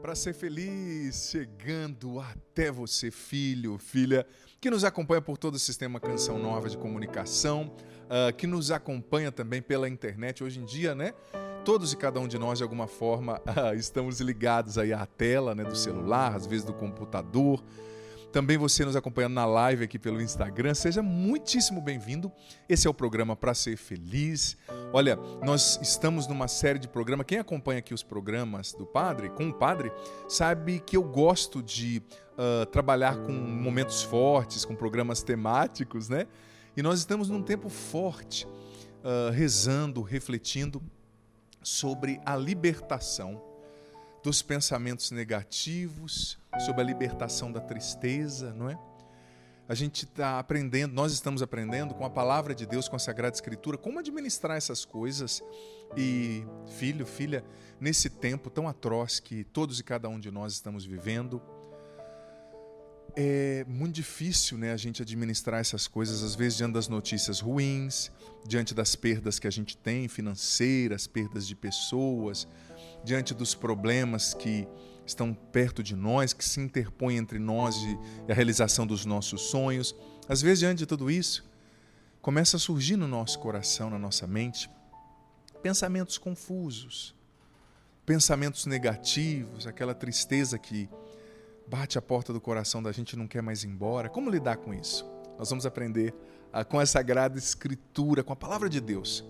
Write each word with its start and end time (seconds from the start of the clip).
Para 0.00 0.16
ser 0.16 0.34
feliz, 0.34 1.30
chegando 1.30 2.20
até 2.20 2.70
você, 2.70 3.10
filho, 3.10 3.78
filha, 3.78 4.26
que 4.60 4.68
nos 4.68 4.84
acompanha 4.84 5.22
por 5.22 5.38
todo 5.38 5.54
o 5.54 5.58
sistema 5.58 5.98
Canção 5.98 6.38
Nova 6.38 6.68
de 6.68 6.76
comunicação, 6.76 7.74
uh, 8.04 8.30
que 8.36 8.46
nos 8.46 8.70
acompanha 8.70 9.32
também 9.32 9.62
pela 9.62 9.88
internet. 9.88 10.44
Hoje 10.44 10.60
em 10.60 10.64
dia, 10.64 10.94
né? 10.94 11.14
Todos 11.64 11.92
e 11.92 11.96
cada 11.96 12.20
um 12.20 12.28
de 12.28 12.38
nós, 12.38 12.58
de 12.58 12.62
alguma 12.62 12.86
forma, 12.86 13.40
uh, 13.40 13.72
estamos 13.78 14.20
ligados 14.20 14.76
aí 14.76 14.92
à 14.92 15.06
tela 15.06 15.54
né, 15.54 15.64
do 15.64 15.74
celular, 15.74 16.36
às 16.36 16.46
vezes 16.46 16.64
do 16.64 16.74
computador, 16.74 17.64
também 18.32 18.56
você 18.56 18.82
nos 18.82 18.96
acompanhando 18.96 19.34
na 19.34 19.44
live 19.44 19.84
aqui 19.84 19.98
pelo 19.98 20.20
Instagram, 20.20 20.72
seja 20.72 21.02
muitíssimo 21.02 21.82
bem-vindo. 21.82 22.32
Esse 22.66 22.86
é 22.86 22.90
o 22.90 22.94
programa 22.94 23.36
Para 23.36 23.52
Ser 23.52 23.76
Feliz. 23.76 24.56
Olha, 24.90 25.16
nós 25.44 25.78
estamos 25.82 26.26
numa 26.26 26.48
série 26.48 26.78
de 26.78 26.88
programas. 26.88 27.26
Quem 27.26 27.38
acompanha 27.38 27.80
aqui 27.80 27.92
os 27.92 28.02
programas 28.02 28.72
do 28.72 28.86
Padre, 28.86 29.28
com 29.28 29.50
o 29.50 29.52
Padre, 29.52 29.92
sabe 30.26 30.80
que 30.80 30.96
eu 30.96 31.02
gosto 31.02 31.62
de 31.62 32.02
uh, 32.32 32.64
trabalhar 32.66 33.18
com 33.18 33.32
momentos 33.32 34.02
fortes, 34.02 34.64
com 34.64 34.74
programas 34.74 35.22
temáticos, 35.22 36.08
né? 36.08 36.26
E 36.74 36.80
nós 36.80 37.00
estamos 37.00 37.28
num 37.28 37.42
tempo 37.42 37.68
forte, 37.68 38.46
uh, 38.46 39.30
rezando, 39.30 40.00
refletindo 40.00 40.82
sobre 41.62 42.18
a 42.24 42.34
libertação 42.34 43.51
dos 44.22 44.42
pensamentos 44.42 45.10
negativos, 45.10 46.38
sobre 46.60 46.82
a 46.82 46.84
libertação 46.84 47.50
da 47.50 47.60
tristeza, 47.60 48.52
não 48.54 48.70
é? 48.70 48.78
A 49.68 49.74
gente 49.74 50.04
está 50.04 50.38
aprendendo, 50.38 50.92
nós 50.92 51.12
estamos 51.12 51.40
aprendendo 51.40 51.94
com 51.94 52.04
a 52.04 52.10
palavra 52.10 52.54
de 52.54 52.66
Deus, 52.66 52.88
com 52.88 52.96
a 52.96 52.98
Sagrada 52.98 53.34
Escritura, 53.34 53.78
como 53.78 53.98
administrar 53.98 54.56
essas 54.56 54.84
coisas. 54.84 55.42
E, 55.96 56.44
filho, 56.76 57.06
filha, 57.06 57.44
nesse 57.80 58.10
tempo 58.10 58.50
tão 58.50 58.68
atroz 58.68 59.20
que 59.20 59.44
todos 59.44 59.78
e 59.78 59.84
cada 59.84 60.08
um 60.08 60.18
de 60.18 60.30
nós 60.30 60.52
estamos 60.52 60.84
vivendo, 60.84 61.40
é 63.14 63.64
muito 63.68 63.94
difícil 63.94 64.58
né, 64.58 64.72
a 64.72 64.76
gente 64.76 65.02
administrar 65.02 65.60
essas 65.60 65.86
coisas, 65.86 66.22
às 66.22 66.34
vezes 66.34 66.58
diante 66.58 66.72
das 66.72 66.88
notícias 66.88 67.40
ruins, 67.40 68.10
diante 68.46 68.74
das 68.74 68.96
perdas 68.96 69.38
que 69.38 69.46
a 69.46 69.50
gente 69.50 69.76
tem 69.76 70.08
financeiras, 70.08 71.06
perdas 71.06 71.46
de 71.46 71.54
pessoas, 71.54 72.48
diante 73.04 73.34
dos 73.34 73.54
problemas 73.54 74.34
que 74.34 74.66
estão 75.04 75.34
perto 75.34 75.82
de 75.82 75.96
nós, 75.96 76.32
que 76.32 76.44
se 76.44 76.60
interpõem 76.60 77.16
entre 77.16 77.38
nós 77.38 77.76
e 77.76 78.30
a 78.30 78.34
realização 78.34 78.86
dos 78.86 79.04
nossos 79.04 79.42
sonhos. 79.42 79.94
Às 80.28 80.40
vezes, 80.40 80.60
diante 80.60 80.78
de 80.78 80.86
tudo 80.86 81.10
isso, 81.10 81.44
começa 82.20 82.56
a 82.56 82.60
surgir 82.60 82.96
no 82.96 83.08
nosso 83.08 83.38
coração, 83.38 83.90
na 83.90 83.98
nossa 83.98 84.26
mente, 84.26 84.70
pensamentos 85.62 86.18
confusos, 86.18 87.14
pensamentos 88.06 88.66
negativos, 88.66 89.66
aquela 89.66 89.94
tristeza 89.94 90.58
que 90.58 90.88
bate 91.66 91.98
a 91.98 92.02
porta 92.02 92.32
do 92.32 92.40
coração 92.40 92.82
da 92.82 92.92
gente 92.92 93.12
e 93.12 93.16
não 93.16 93.26
quer 93.26 93.42
mais 93.42 93.64
ir 93.64 93.68
embora. 93.68 94.08
Como 94.08 94.30
lidar 94.30 94.56
com 94.56 94.72
isso? 94.72 95.04
Nós 95.38 95.50
vamos 95.50 95.66
aprender 95.66 96.14
com 96.68 96.78
a 96.78 96.86
Sagrada 96.86 97.38
Escritura, 97.38 98.22
com 98.22 98.32
a 98.32 98.36
palavra 98.36 98.68
de 98.68 98.80
Deus, 98.80 99.24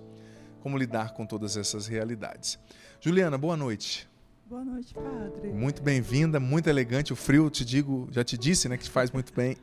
como 0.63 0.79
lidar 0.79 1.13
com 1.13 1.27
todas 1.27 1.57
essas 1.57 1.89
realidades. 1.89 2.59
Juliana, 3.01 3.37
boa 3.37 3.57
noite. 3.57 4.09
Boa 4.49 4.65
noite, 4.65 4.95
padre. 4.95 5.53
Muito 5.53 5.83
bem-vinda, 5.83 6.39
muito 6.39 6.69
elegante. 6.69 7.13
O 7.13 7.17
frio, 7.17 7.51
te 7.51 7.65
digo, 7.65 8.09
já 8.13 8.23
te 8.23 8.39
disse, 8.39 8.69
né, 8.69 8.77
que 8.77 8.85
te 8.85 8.91
faz 8.91 9.11
muito 9.11 9.35
bem. 9.35 9.57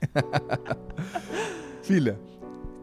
Filha, 1.83 2.19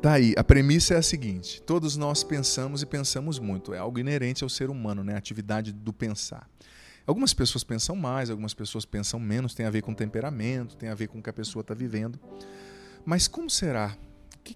tá 0.00 0.14
aí. 0.14 0.32
A 0.36 0.42
premissa 0.42 0.94
é 0.94 0.96
a 0.96 1.02
seguinte: 1.02 1.60
todos 1.60 1.94
nós 1.96 2.24
pensamos 2.24 2.80
e 2.80 2.86
pensamos 2.86 3.38
muito. 3.38 3.74
É 3.74 3.78
algo 3.78 3.98
inerente 3.98 4.42
ao 4.42 4.48
ser 4.48 4.70
humano, 4.70 5.04
né? 5.04 5.14
A 5.14 5.18
atividade 5.18 5.70
do 5.72 5.92
pensar. 5.92 6.48
Algumas 7.06 7.34
pessoas 7.34 7.62
pensam 7.64 7.94
mais, 7.94 8.30
algumas 8.30 8.54
pessoas 8.54 8.86
pensam 8.86 9.20
menos. 9.20 9.54
Tem 9.54 9.66
a 9.66 9.70
ver 9.70 9.82
com 9.82 9.92
temperamento, 9.92 10.74
tem 10.76 10.88
a 10.88 10.94
ver 10.94 11.08
com 11.08 11.18
o 11.18 11.22
que 11.22 11.28
a 11.28 11.34
pessoa 11.34 11.60
está 11.60 11.74
vivendo. 11.74 12.18
Mas 13.04 13.28
como 13.28 13.50
será? 13.50 13.94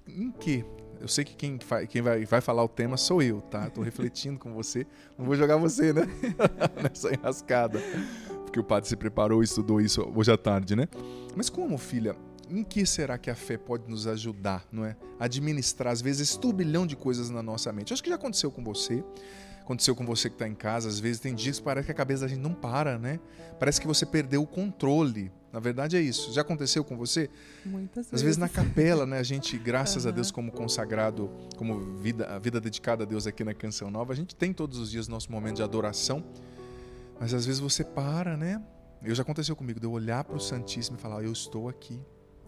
Em 0.08 0.30
que 0.30 0.64
eu 1.00 1.08
sei 1.08 1.24
que 1.24 1.34
quem, 1.34 1.58
vai, 1.66 1.86
quem 1.86 2.02
vai, 2.02 2.24
vai 2.24 2.40
falar 2.40 2.62
o 2.62 2.68
tema 2.68 2.96
sou 2.96 3.22
eu, 3.22 3.40
tá? 3.40 3.68
Estou 3.68 3.82
refletindo 3.82 4.38
com 4.38 4.52
você. 4.52 4.86
Não 5.18 5.24
vou 5.24 5.34
jogar 5.34 5.56
você, 5.56 5.92
né? 5.92 6.02
Nessa 6.82 7.12
enrascada. 7.12 7.80
Porque 8.44 8.60
o 8.60 8.64
padre 8.64 8.88
se 8.88 8.96
preparou 8.96 9.42
e 9.42 9.44
estudou 9.44 9.80
isso 9.80 10.02
hoje 10.14 10.30
à 10.30 10.36
tarde, 10.36 10.76
né? 10.76 10.86
Mas 11.34 11.48
como, 11.48 11.78
filha, 11.78 12.14
em 12.48 12.62
que 12.62 12.84
será 12.84 13.16
que 13.16 13.30
a 13.30 13.34
fé 13.34 13.56
pode 13.56 13.88
nos 13.88 14.06
ajudar, 14.06 14.66
não 14.70 14.84
é? 14.84 14.96
Administrar, 15.18 15.92
às 15.92 16.02
vezes, 16.02 16.28
esse 16.28 16.38
turbilhão 16.38 16.86
de 16.86 16.96
coisas 16.96 17.30
na 17.30 17.42
nossa 17.42 17.72
mente. 17.72 17.92
Acho 17.92 18.02
que 18.02 18.10
já 18.10 18.16
aconteceu 18.16 18.50
com 18.50 18.62
você 18.62 19.02
aconteceu 19.70 19.94
com 19.94 20.04
você 20.04 20.28
que 20.28 20.34
está 20.34 20.48
em 20.48 20.54
casa. 20.54 20.88
Às 20.88 20.98
vezes 20.98 21.20
tem 21.20 21.32
dias 21.32 21.58
que 21.58 21.64
parece 21.64 21.86
que 21.86 21.92
a 21.92 21.94
cabeça 21.94 22.22
da 22.22 22.28
gente 22.28 22.40
não 22.40 22.52
para, 22.52 22.98
né? 22.98 23.20
Parece 23.58 23.80
que 23.80 23.86
você 23.86 24.04
perdeu 24.04 24.42
o 24.42 24.46
controle. 24.46 25.30
Na 25.52 25.58
verdade 25.58 25.96
é 25.96 26.00
isso. 26.00 26.32
Já 26.32 26.42
aconteceu 26.42 26.84
com 26.84 26.96
você? 26.96 27.28
Muitas 27.64 28.06
vezes. 28.06 28.14
Às 28.14 28.22
vezes 28.22 28.36
na 28.36 28.48
capela, 28.48 29.04
né? 29.04 29.18
A 29.18 29.22
gente, 29.22 29.58
graças 29.58 30.04
uhum. 30.04 30.10
a 30.10 30.14
Deus, 30.14 30.30
como 30.30 30.52
consagrado, 30.52 31.30
como 31.56 31.80
vida, 31.98 32.26
a 32.26 32.38
vida 32.38 32.60
dedicada 32.60 33.02
a 33.02 33.06
Deus 33.06 33.26
aqui 33.26 33.42
na 33.42 33.54
Canção 33.54 33.90
Nova, 33.90 34.12
a 34.12 34.16
gente 34.16 34.34
tem 34.34 34.52
todos 34.52 34.78
os 34.78 34.90
dias 34.90 35.08
nosso 35.08 35.30
momento 35.30 35.56
de 35.56 35.62
adoração. 35.62 36.24
Mas 37.18 37.34
às 37.34 37.44
vezes 37.44 37.60
você 37.60 37.84
para, 37.84 38.36
né? 38.36 38.62
Eu 39.02 39.14
já 39.14 39.22
aconteceu 39.22 39.56
comigo, 39.56 39.80
de 39.80 39.86
eu 39.86 39.92
olhar 39.92 40.24
para 40.24 40.36
o 40.36 40.40
Santíssimo 40.40 40.96
e 40.96 41.00
falar: 41.00 41.22
Eu 41.24 41.32
estou 41.32 41.68
aqui. 41.68 42.00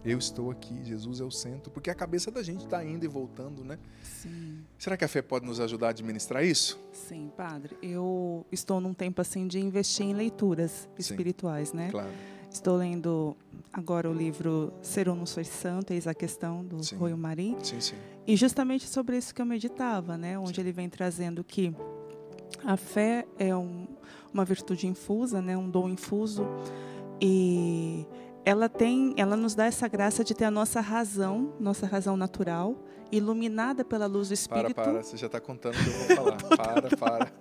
Eu 0.05 0.17
estou 0.17 0.51
aqui, 0.51 0.83
Jesus 0.83 1.21
é 1.21 1.23
o 1.23 1.31
centro, 1.31 1.71
porque 1.71 1.89
a 1.89 1.95
cabeça 1.95 2.29
da 2.29 2.43
gente 2.43 2.65
está 2.65 2.83
indo 2.83 3.05
e 3.05 3.07
voltando, 3.07 3.63
né? 3.63 3.79
Sim. 4.01 4.59
Será 4.77 4.97
que 4.97 5.05
a 5.05 5.07
fé 5.07 5.21
pode 5.21 5.45
nos 5.45 5.61
ajudar 5.61 5.87
a 5.87 5.89
administrar 5.91 6.43
isso? 6.43 6.77
Sim, 6.91 7.31
padre. 7.37 7.77
Eu 7.81 8.45
estou 8.51 8.81
num 8.81 8.93
tempo 8.93 9.21
assim 9.21 9.47
de 9.47 9.59
investir 9.61 10.05
em 10.05 10.13
leituras 10.13 10.89
espirituais, 10.99 11.69
Sim, 11.69 11.77
né? 11.77 11.89
Claro. 11.89 12.11
Estou 12.53 12.77
lendo 12.77 13.35
agora 13.73 14.07
o 14.07 14.13
livro 14.13 14.71
Ser 14.79 15.09
ou 15.09 15.15
Não 15.15 15.25
Sois 15.25 15.47
Santo, 15.47 15.91
eis 15.91 16.05
a 16.05 16.13
questão 16.13 16.63
do 16.63 16.83
sim. 16.83 16.95
Rui 16.95 17.11
Marim. 17.15 17.57
Sim, 17.63 17.81
sim. 17.81 17.95
E 18.27 18.35
justamente 18.35 18.87
sobre 18.87 19.17
isso 19.17 19.33
que 19.33 19.41
eu 19.41 19.45
meditava, 19.45 20.15
né? 20.15 20.37
Onde 20.37 20.53
sim. 20.53 20.61
ele 20.61 20.71
vem 20.71 20.87
trazendo 20.87 21.43
que 21.43 21.75
a 22.63 22.77
fé 22.77 23.25
é 23.39 23.55
um, 23.55 23.87
uma 24.31 24.45
virtude 24.45 24.85
infusa, 24.85 25.41
né? 25.41 25.57
Um 25.57 25.67
dom 25.67 25.89
infuso 25.89 26.45
e 27.19 28.05
ela 28.45 28.69
tem, 28.69 29.15
ela 29.17 29.35
nos 29.35 29.55
dá 29.55 29.65
essa 29.65 29.87
graça 29.87 30.23
de 30.23 30.35
ter 30.35 30.45
a 30.45 30.51
nossa 30.51 30.79
razão, 30.79 31.53
nossa 31.59 31.87
razão 31.87 32.15
natural, 32.15 32.75
iluminada 33.11 33.83
pela 33.83 34.05
luz 34.05 34.27
do 34.27 34.35
Espírito. 34.35 34.75
Para, 34.75 34.91
para, 34.91 35.03
você 35.03 35.17
já 35.17 35.25
está 35.25 35.41
contando 35.41 35.73
o 35.73 35.83
que 35.83 35.89
eu 35.89 36.23
vou 36.23 36.37
falar. 36.37 36.37
para, 36.55 36.97
para. 36.97 37.33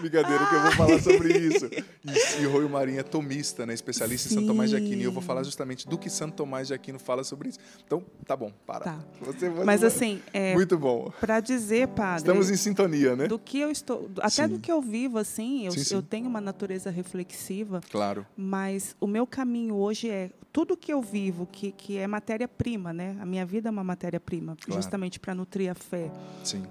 Brincadeira 0.00 0.46
que 0.46 0.54
eu 0.54 0.62
vou 0.62 0.72
falar 0.72 1.00
sobre 1.00 1.36
isso. 1.38 1.66
E, 1.66 2.42
e 2.42 2.46
Rui 2.46 2.68
Marinho 2.68 3.00
é 3.00 3.02
tomista, 3.02 3.64
né? 3.64 3.74
especialista 3.74 4.28
Sim. 4.28 4.34
em 4.34 4.38
Santo 4.38 4.48
Tomás 4.48 4.70
de 4.70 4.76
Aquino. 4.76 5.02
E 5.02 5.04
eu 5.04 5.12
vou 5.12 5.22
falar 5.22 5.42
justamente 5.42 5.88
do 5.88 5.96
que 5.96 6.10
Santo 6.10 6.34
Tomás 6.34 6.68
de 6.68 6.74
Aquino 6.74 6.98
fala 6.98 7.24
sobre 7.24 7.48
isso. 7.50 7.58
Então, 7.84 8.04
tá 8.26 8.36
bom, 8.36 8.52
para. 8.66 8.84
Tá. 8.84 8.98
Você, 9.20 9.48
você 9.48 9.64
Mas 9.64 9.82
assim, 9.84 10.20
é, 10.32 10.54
muito 10.54 10.78
bom. 10.78 11.12
Para 11.20 11.40
dizer, 11.40 11.88
padre. 11.88 12.18
Estamos 12.18 12.50
em 12.50 12.56
sintonia, 12.56 13.16
né? 13.16 13.26
Do 13.26 13.38
que 13.38 13.58
eu 13.58 13.70
estou, 13.70 14.10
até 14.18 14.46
sim. 14.46 14.48
do 14.48 14.58
que 14.58 14.70
eu 14.70 14.80
vivo, 14.80 15.18
assim, 15.18 15.66
eu, 15.66 15.72
sim, 15.72 15.84
sim. 15.84 15.94
eu 15.94 16.02
tenho 16.02 16.28
uma 16.28 16.40
natureza 16.40 16.90
reflexiva. 16.90 17.80
Claro. 17.90 18.26
Mas 18.36 18.96
o 19.00 19.06
meu 19.06 19.26
caminho 19.26 19.76
hoje 19.76 20.10
é 20.10 20.30
tudo 20.52 20.76
que 20.76 20.92
eu 20.92 21.02
vivo, 21.02 21.48
que, 21.50 21.72
que 21.72 21.98
é 21.98 22.06
matéria-prima, 22.06 22.92
né? 22.92 23.16
A 23.20 23.26
minha 23.26 23.44
vida 23.44 23.68
é 23.68 23.72
uma 23.72 23.82
matéria-prima, 23.82 24.56
claro. 24.60 24.80
justamente 24.80 25.18
para 25.18 25.34
nutrir 25.34 25.70
a 25.70 25.74
fé. 25.74 26.10
Sim. 26.44 26.62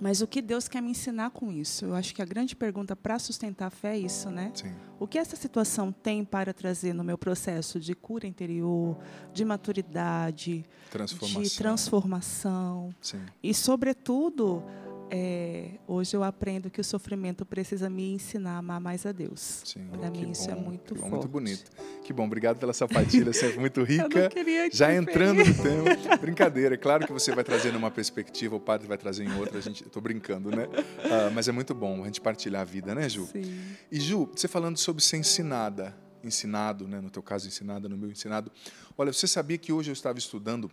Mas 0.00 0.20
o 0.20 0.26
que 0.26 0.42
Deus 0.42 0.68
quer 0.68 0.82
me 0.82 0.90
ensinar 0.90 1.30
com 1.30 1.50
isso? 1.50 1.86
Eu 1.86 1.94
acho 1.94 2.14
que 2.14 2.20
a 2.20 2.24
grande 2.24 2.54
pergunta 2.54 2.94
para 2.94 3.18
sustentar 3.18 3.66
a 3.66 3.70
fé 3.70 3.94
é 3.94 3.98
isso, 3.98 4.30
né? 4.30 4.52
Sim. 4.54 4.72
O 5.00 5.06
que 5.06 5.18
essa 5.18 5.36
situação 5.36 5.90
tem 5.90 6.24
para 6.24 6.52
trazer 6.52 6.92
no 6.92 7.02
meu 7.02 7.16
processo 7.16 7.80
de 7.80 7.94
cura 7.94 8.26
interior, 8.26 8.98
de 9.32 9.44
maturidade, 9.44 10.64
transformação. 10.90 11.42
de 11.42 11.56
transformação? 11.56 12.94
Sim. 13.00 13.20
E, 13.42 13.54
sobretudo, 13.54 14.62
é, 15.10 15.70
hoje 15.86 16.16
eu 16.16 16.24
aprendo 16.24 16.70
que 16.70 16.80
o 16.80 16.84
sofrimento 16.84 17.46
precisa 17.46 17.88
me 17.88 18.12
ensinar 18.12 18.54
a 18.54 18.58
amar 18.58 18.80
mais 18.80 19.06
a 19.06 19.12
Deus. 19.12 19.62
Para 19.90 20.10
mim, 20.10 20.24
bom, 20.24 20.32
isso 20.32 20.50
é 20.50 20.54
muito 20.54 20.94
bom, 20.94 21.00
forte. 21.00 21.12
Muito 21.12 21.28
bonito. 21.28 21.70
Que 22.02 22.12
bom, 22.12 22.24
obrigado 22.24 22.58
pela 22.58 22.72
sua 22.72 22.88
partilha, 22.88 23.32
sempre 23.32 23.60
muito 23.60 23.82
rica. 23.84 24.30
Já 24.72 24.88
te 24.88 24.94
entrando 24.94 25.44
no 25.44 25.54
tema. 25.62 26.16
Brincadeira, 26.20 26.74
é 26.74 26.78
claro 26.78 27.06
que 27.06 27.12
você 27.12 27.34
vai 27.34 27.44
trazendo 27.44 27.78
uma 27.78 27.90
perspectiva, 27.90 28.56
o 28.56 28.60
padre 28.60 28.86
vai 28.86 28.98
trazer 28.98 29.24
em 29.24 29.38
outra, 29.38 29.58
a 29.58 29.62
gente, 29.62 29.84
eu 29.84 29.90
tô 29.90 30.00
brincando, 30.00 30.50
né? 30.50 30.64
Uh, 30.66 31.32
mas 31.34 31.48
é 31.48 31.52
muito 31.52 31.74
bom 31.74 32.02
a 32.02 32.06
gente 32.06 32.20
partilhar 32.20 32.62
a 32.62 32.64
vida, 32.64 32.94
né, 32.94 33.08
Ju? 33.08 33.26
Sim. 33.26 33.60
E 33.90 34.00
Ju, 34.00 34.30
você 34.34 34.48
falando 34.48 34.76
sobre 34.76 35.02
ser 35.02 35.18
ensinada, 35.18 35.96
ensinado, 36.22 36.88
né? 36.88 37.00
No 37.00 37.10
teu 37.10 37.22
caso, 37.22 37.46
ensinada, 37.46 37.88
no 37.88 37.96
meu 37.96 38.10
ensinado. 38.10 38.50
Olha, 38.98 39.12
você 39.12 39.26
sabia 39.26 39.58
que 39.58 39.72
hoje 39.72 39.90
eu 39.90 39.94
estava 39.94 40.18
estudando 40.18 40.70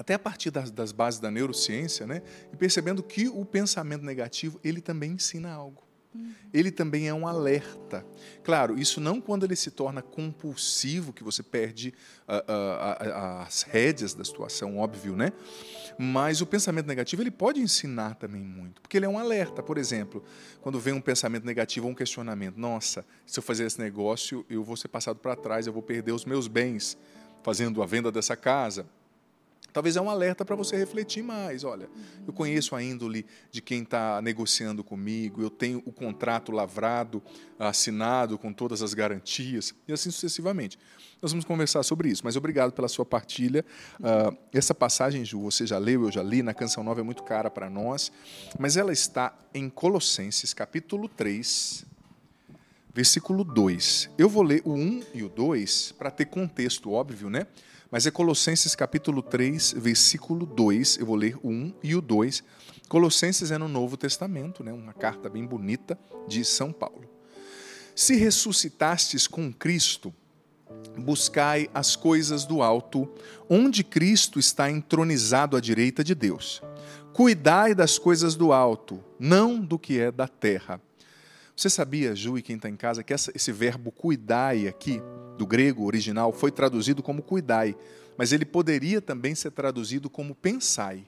até 0.00 0.14
a 0.14 0.18
partir 0.18 0.50
das, 0.50 0.70
das, 0.70 0.92
bases 0.92 1.20
da 1.20 1.30
neurociência, 1.30 2.06
né? 2.06 2.22
E 2.50 2.56
percebendo 2.56 3.02
que 3.02 3.28
o 3.28 3.44
pensamento 3.44 4.02
negativo 4.02 4.58
ele 4.64 4.80
também 4.80 5.12
ensina 5.12 5.52
algo. 5.52 5.82
Ele 6.54 6.72
também 6.72 7.06
é 7.06 7.12
um 7.12 7.28
alerta. 7.28 8.04
Claro, 8.42 8.78
isso 8.78 8.98
não 8.98 9.20
quando 9.20 9.44
ele 9.44 9.54
se 9.54 9.70
torna 9.70 10.00
compulsivo, 10.00 11.12
que 11.12 11.22
você 11.22 11.42
perde 11.42 11.92
uh, 12.26 12.32
uh, 12.32 13.08
uh, 13.08 13.42
as 13.46 13.62
rédeas 13.62 14.14
da 14.14 14.24
situação, 14.24 14.78
óbvio, 14.78 15.14
né? 15.14 15.34
Mas 15.98 16.40
o 16.40 16.46
pensamento 16.46 16.86
negativo 16.86 17.22
ele 17.22 17.30
pode 17.30 17.60
ensinar 17.60 18.14
também 18.14 18.42
muito, 18.42 18.80
porque 18.80 18.96
ele 18.96 19.04
é 19.04 19.08
um 19.08 19.18
alerta. 19.18 19.62
Por 19.62 19.76
exemplo, 19.76 20.24
quando 20.62 20.80
vem 20.80 20.94
um 20.94 21.00
pensamento 21.00 21.44
negativo 21.44 21.86
ou 21.86 21.92
um 21.92 21.94
questionamento, 21.94 22.56
nossa, 22.56 23.04
se 23.26 23.38
eu 23.38 23.42
fazer 23.42 23.66
esse 23.66 23.78
negócio, 23.78 24.46
eu 24.48 24.64
vou 24.64 24.78
ser 24.78 24.88
passado 24.88 25.18
para 25.18 25.36
trás, 25.36 25.66
eu 25.66 25.74
vou 25.74 25.82
perder 25.82 26.12
os 26.12 26.24
meus 26.24 26.48
bens 26.48 26.96
fazendo 27.42 27.82
a 27.82 27.86
venda 27.86 28.10
dessa 28.10 28.34
casa 28.34 28.86
Talvez 29.72 29.96
é 29.96 30.00
um 30.00 30.10
alerta 30.10 30.44
para 30.44 30.56
você 30.56 30.76
refletir 30.76 31.22
mais. 31.22 31.64
Olha, 31.64 31.88
eu 32.26 32.32
conheço 32.32 32.74
a 32.74 32.82
índole 32.82 33.26
de 33.50 33.60
quem 33.60 33.82
está 33.82 34.20
negociando 34.22 34.82
comigo, 34.82 35.42
eu 35.42 35.50
tenho 35.50 35.82
o 35.86 35.92
contrato 35.92 36.52
lavrado, 36.52 37.22
assinado 37.58 38.38
com 38.38 38.52
todas 38.52 38.82
as 38.82 38.94
garantias, 38.94 39.74
e 39.86 39.92
assim 39.92 40.10
sucessivamente. 40.10 40.78
Nós 41.20 41.32
vamos 41.32 41.44
conversar 41.44 41.82
sobre 41.82 42.08
isso, 42.08 42.22
mas 42.24 42.34
obrigado 42.34 42.72
pela 42.72 42.88
sua 42.88 43.04
partilha. 43.04 43.64
Uh, 43.98 44.36
essa 44.52 44.74
passagem, 44.74 45.22
Ju, 45.22 45.40
você 45.42 45.66
já 45.66 45.76
leu, 45.76 46.04
eu 46.04 46.12
já 46.12 46.22
li, 46.22 46.42
na 46.42 46.54
Canção 46.54 46.82
Nova 46.82 47.00
é 47.00 47.02
muito 47.02 47.22
cara 47.24 47.50
para 47.50 47.68
nós, 47.68 48.10
mas 48.58 48.78
ela 48.78 48.90
está 48.90 49.36
em 49.52 49.68
Colossenses, 49.68 50.54
capítulo 50.54 51.08
3, 51.08 51.84
versículo 52.94 53.44
2. 53.44 54.10
Eu 54.16 54.30
vou 54.30 54.42
ler 54.42 54.62
o 54.64 54.72
1 54.72 55.02
e 55.12 55.22
o 55.22 55.28
2 55.28 55.92
para 55.92 56.10
ter 56.10 56.24
contexto, 56.24 56.90
óbvio, 56.90 57.28
né? 57.28 57.46
Mas 57.90 58.06
é 58.06 58.10
Colossenses 58.10 58.76
capítulo 58.76 59.20
3, 59.20 59.74
versículo 59.76 60.46
2. 60.46 60.98
Eu 60.98 61.06
vou 61.06 61.16
ler 61.16 61.36
o 61.42 61.48
1 61.48 61.74
e 61.82 61.96
o 61.96 62.00
2. 62.00 62.44
Colossenses 62.88 63.50
é 63.50 63.58
no 63.58 63.66
Novo 63.66 63.96
Testamento, 63.96 64.62
né? 64.62 64.72
uma 64.72 64.92
carta 64.92 65.28
bem 65.28 65.44
bonita 65.44 65.98
de 66.28 66.44
São 66.44 66.72
Paulo. 66.72 67.10
Se 67.94 68.14
ressuscitastes 68.14 69.26
com 69.26 69.52
Cristo, 69.52 70.14
buscai 70.96 71.68
as 71.74 71.96
coisas 71.96 72.44
do 72.44 72.62
alto, 72.62 73.12
onde 73.48 73.82
Cristo 73.82 74.38
está 74.38 74.70
entronizado 74.70 75.56
à 75.56 75.60
direita 75.60 76.04
de 76.04 76.14
Deus. 76.14 76.62
Cuidai 77.12 77.74
das 77.74 77.98
coisas 77.98 78.36
do 78.36 78.52
alto, 78.52 79.02
não 79.18 79.60
do 79.60 79.76
que 79.76 79.98
é 79.98 80.12
da 80.12 80.28
terra. 80.28 80.80
Você 81.56 81.68
sabia, 81.68 82.14
Ju, 82.14 82.38
e 82.38 82.42
quem 82.42 82.54
está 82.54 82.68
em 82.68 82.76
casa, 82.76 83.02
que 83.02 83.12
esse 83.12 83.52
verbo 83.52 83.90
cuidai 83.90 84.68
aqui 84.68 85.02
do 85.40 85.46
grego 85.46 85.86
original 85.86 86.34
foi 86.34 86.50
traduzido 86.50 87.02
como 87.02 87.22
cuidai, 87.22 87.74
mas 88.14 88.30
ele 88.30 88.44
poderia 88.44 89.00
também 89.00 89.34
ser 89.34 89.50
traduzido 89.50 90.10
como 90.10 90.34
pensai. 90.34 91.06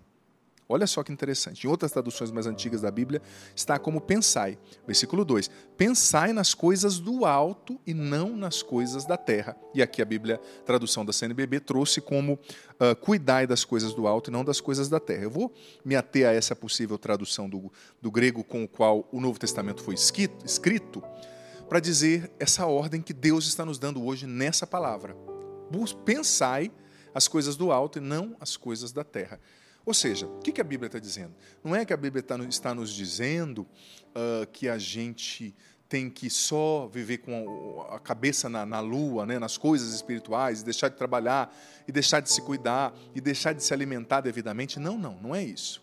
Olha 0.67 0.87
só 0.87 1.03
que 1.03 1.13
interessante. 1.13 1.67
Em 1.67 1.69
outras 1.69 1.93
traduções 1.93 2.31
mais 2.31 2.47
antigas 2.47 2.81
da 2.81 2.91
Bíblia 2.91 3.21
está 3.55 3.79
como 3.79 4.01
pensai. 4.01 4.59
Versículo 4.87 5.23
2: 5.23 5.51
Pensai 5.77 6.33
nas 6.33 6.55
coisas 6.55 6.99
do 6.99 7.27
alto 7.27 7.79
e 7.87 7.93
não 7.93 8.35
nas 8.35 8.63
coisas 8.63 9.05
da 9.05 9.19
terra. 9.19 9.55
E 9.75 9.83
aqui 9.83 10.01
a 10.01 10.05
Bíblia, 10.07 10.41
tradução 10.65 11.05
da 11.05 11.13
CNBB, 11.13 11.61
trouxe 11.61 12.01
como 12.01 12.33
uh, 12.33 12.97
cuidai 13.03 13.47
das 13.47 13.67
coisas 13.67 13.93
do 13.93 14.07
alto 14.07 14.31
e 14.31 14.33
não 14.33 14.43
das 14.43 14.63
coisas 14.63 14.89
da 14.89 14.99
terra. 14.99 15.25
Eu 15.25 15.31
vou 15.31 15.53
me 15.85 15.95
ater 15.95 16.27
a 16.27 16.33
essa 16.33 16.57
possível 16.57 16.97
tradução 16.97 17.51
do, 17.51 17.71
do 18.01 18.11
grego 18.11 18.43
com 18.43 18.65
o 18.65 18.69
qual 18.69 19.07
o 19.13 19.21
Novo 19.21 19.39
Testamento 19.39 19.83
foi 19.83 19.95
escrito, 19.95 20.47
escrito 20.47 21.03
para 21.73 21.81
dizer 21.81 22.31
essa 22.39 22.67
ordem 22.67 23.01
que 23.01 23.15
Deus 23.15 23.47
está 23.47 23.65
nos 23.65 23.79
dando 23.79 24.05
hoje 24.05 24.27
nessa 24.27 24.67
palavra. 24.67 25.17
Pensai 26.05 26.71
as 27.15 27.27
coisas 27.27 27.57
do 27.57 27.73
alto 27.73 27.97
e 27.97 28.01
não 28.03 28.37
as 28.39 28.59
coisas 28.59 28.93
da 28.93 29.03
terra. 29.03 29.41
Ou 29.87 29.95
seja, 29.95 30.27
o 30.27 30.39
que 30.41 30.61
a 30.61 30.65
Bíblia 30.65 30.89
está 30.89 30.99
dizendo? 30.99 31.35
Não 31.65 31.75
é 31.75 31.87
que 31.87 31.95
a 31.95 31.97
Bíblia 31.97 32.23
tá 32.23 32.37
está 32.45 32.75
nos 32.75 32.93
dizendo 32.93 33.63
uh, 33.63 34.47
que 34.53 34.69
a 34.69 34.77
gente 34.77 35.55
tem 35.89 36.11
que 36.11 36.29
só 36.29 36.91
viver 36.93 37.19
com 37.19 37.87
a 37.91 37.99
cabeça 37.99 38.51
na, 38.51 38.67
na 38.67 38.81
lua, 38.81 39.25
né, 39.25 39.39
nas 39.39 39.57
coisas 39.57 39.95
espirituais, 39.95 40.61
e 40.61 40.65
deixar 40.67 40.91
de 40.91 40.97
trabalhar, 40.99 41.57
e 41.89 41.93
deixar 41.93 42.21
de 42.21 42.31
se 42.31 42.43
cuidar, 42.43 42.95
e 43.15 43.21
deixar 43.21 43.55
de 43.55 43.65
se 43.65 43.73
alimentar 43.73 44.21
devidamente. 44.21 44.79
Não, 44.79 44.99
não, 44.99 45.15
não 45.23 45.35
é 45.35 45.43
isso. 45.43 45.82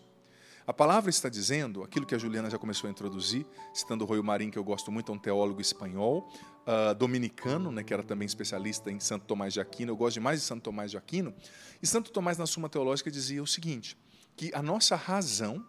A 0.70 0.72
palavra 0.72 1.10
está 1.10 1.28
dizendo 1.28 1.82
aquilo 1.82 2.06
que 2.06 2.14
a 2.14 2.18
Juliana 2.18 2.48
já 2.48 2.56
começou 2.56 2.86
a 2.86 2.92
introduzir, 2.92 3.44
citando 3.74 4.04
o 4.04 4.06
Royo 4.06 4.22
Marim, 4.22 4.52
que 4.52 4.56
eu 4.56 4.62
gosto 4.62 4.92
muito, 4.92 5.10
é 5.10 5.14
um 5.16 5.18
teólogo 5.18 5.60
espanhol, 5.60 6.32
uh, 6.60 6.94
dominicano, 6.94 7.72
né, 7.72 7.82
que 7.82 7.92
era 7.92 8.04
também 8.04 8.24
especialista 8.24 8.88
em 8.88 9.00
Santo 9.00 9.26
Tomás 9.26 9.52
de 9.52 9.60
Aquino. 9.60 9.90
Eu 9.90 9.96
gosto 9.96 10.14
demais 10.14 10.38
de 10.38 10.46
Santo 10.46 10.62
Tomás 10.62 10.92
de 10.92 10.96
Aquino. 10.96 11.34
E 11.82 11.86
Santo 11.88 12.12
Tomás, 12.12 12.38
na 12.38 12.46
Suma 12.46 12.68
Teológica, 12.68 13.10
dizia 13.10 13.42
o 13.42 13.48
seguinte: 13.48 13.98
que 14.36 14.54
a 14.54 14.62
nossa 14.62 14.94
razão, 14.94 15.66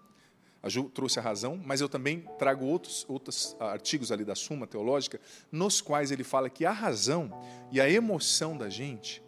a 0.62 0.69
Ju 0.69 0.83
trouxe 0.83 1.18
a 1.18 1.21
razão, 1.24 1.59
mas 1.65 1.81
eu 1.81 1.89
também 1.89 2.27
trago 2.38 2.63
outros, 2.63 3.03
outros 3.09 3.56
artigos 3.59 4.12
ali 4.12 4.24
da 4.24 4.36
Suma 4.36 4.68
Teológica, 4.68 5.19
nos 5.51 5.81
quais 5.81 6.12
ele 6.12 6.24
fala 6.24 6.48
que 6.48 6.63
a 6.63 6.71
razão 6.71 7.31
e 7.71 7.81
a 7.81 7.89
emoção 7.89 8.56
da 8.56 8.69
gente, 8.69 9.19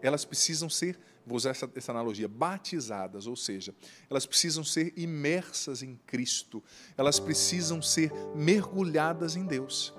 elas 0.00 0.24
precisam 0.24 0.70
ser 0.70 0.98
vou 1.26 1.36
usar 1.36 1.50
essa, 1.50 1.70
essa, 1.74 1.92
analogia, 1.92 2.28
batizadas, 2.28 3.26
ou 3.26 3.36
seja, 3.36 3.74
elas 4.10 4.26
precisam 4.26 4.64
ser 4.64 4.92
imersas 4.96 5.82
em 5.82 5.96
Cristo, 6.06 6.62
elas 6.96 7.20
precisam 7.20 7.80
ser 7.80 8.12
mergulhadas 8.34 9.36
em 9.36 9.44
Deus, 9.44 9.94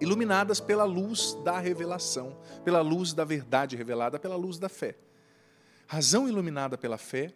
iluminadas 0.00 0.60
pela 0.60 0.84
luz 0.84 1.34
da 1.44 1.58
revelação, 1.58 2.36
pela 2.64 2.80
luz 2.80 3.12
da 3.12 3.24
verdade 3.24 3.76
revelada, 3.76 4.18
pela 4.18 4.36
luz 4.36 4.58
da 4.58 4.68
fé. 4.68 4.96
Razão 5.86 6.28
iluminada 6.28 6.78
pela 6.78 6.96
fé 6.96 7.34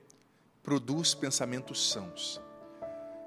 produz 0.63 1.15
pensamentos 1.15 1.91
sãos. 1.91 2.41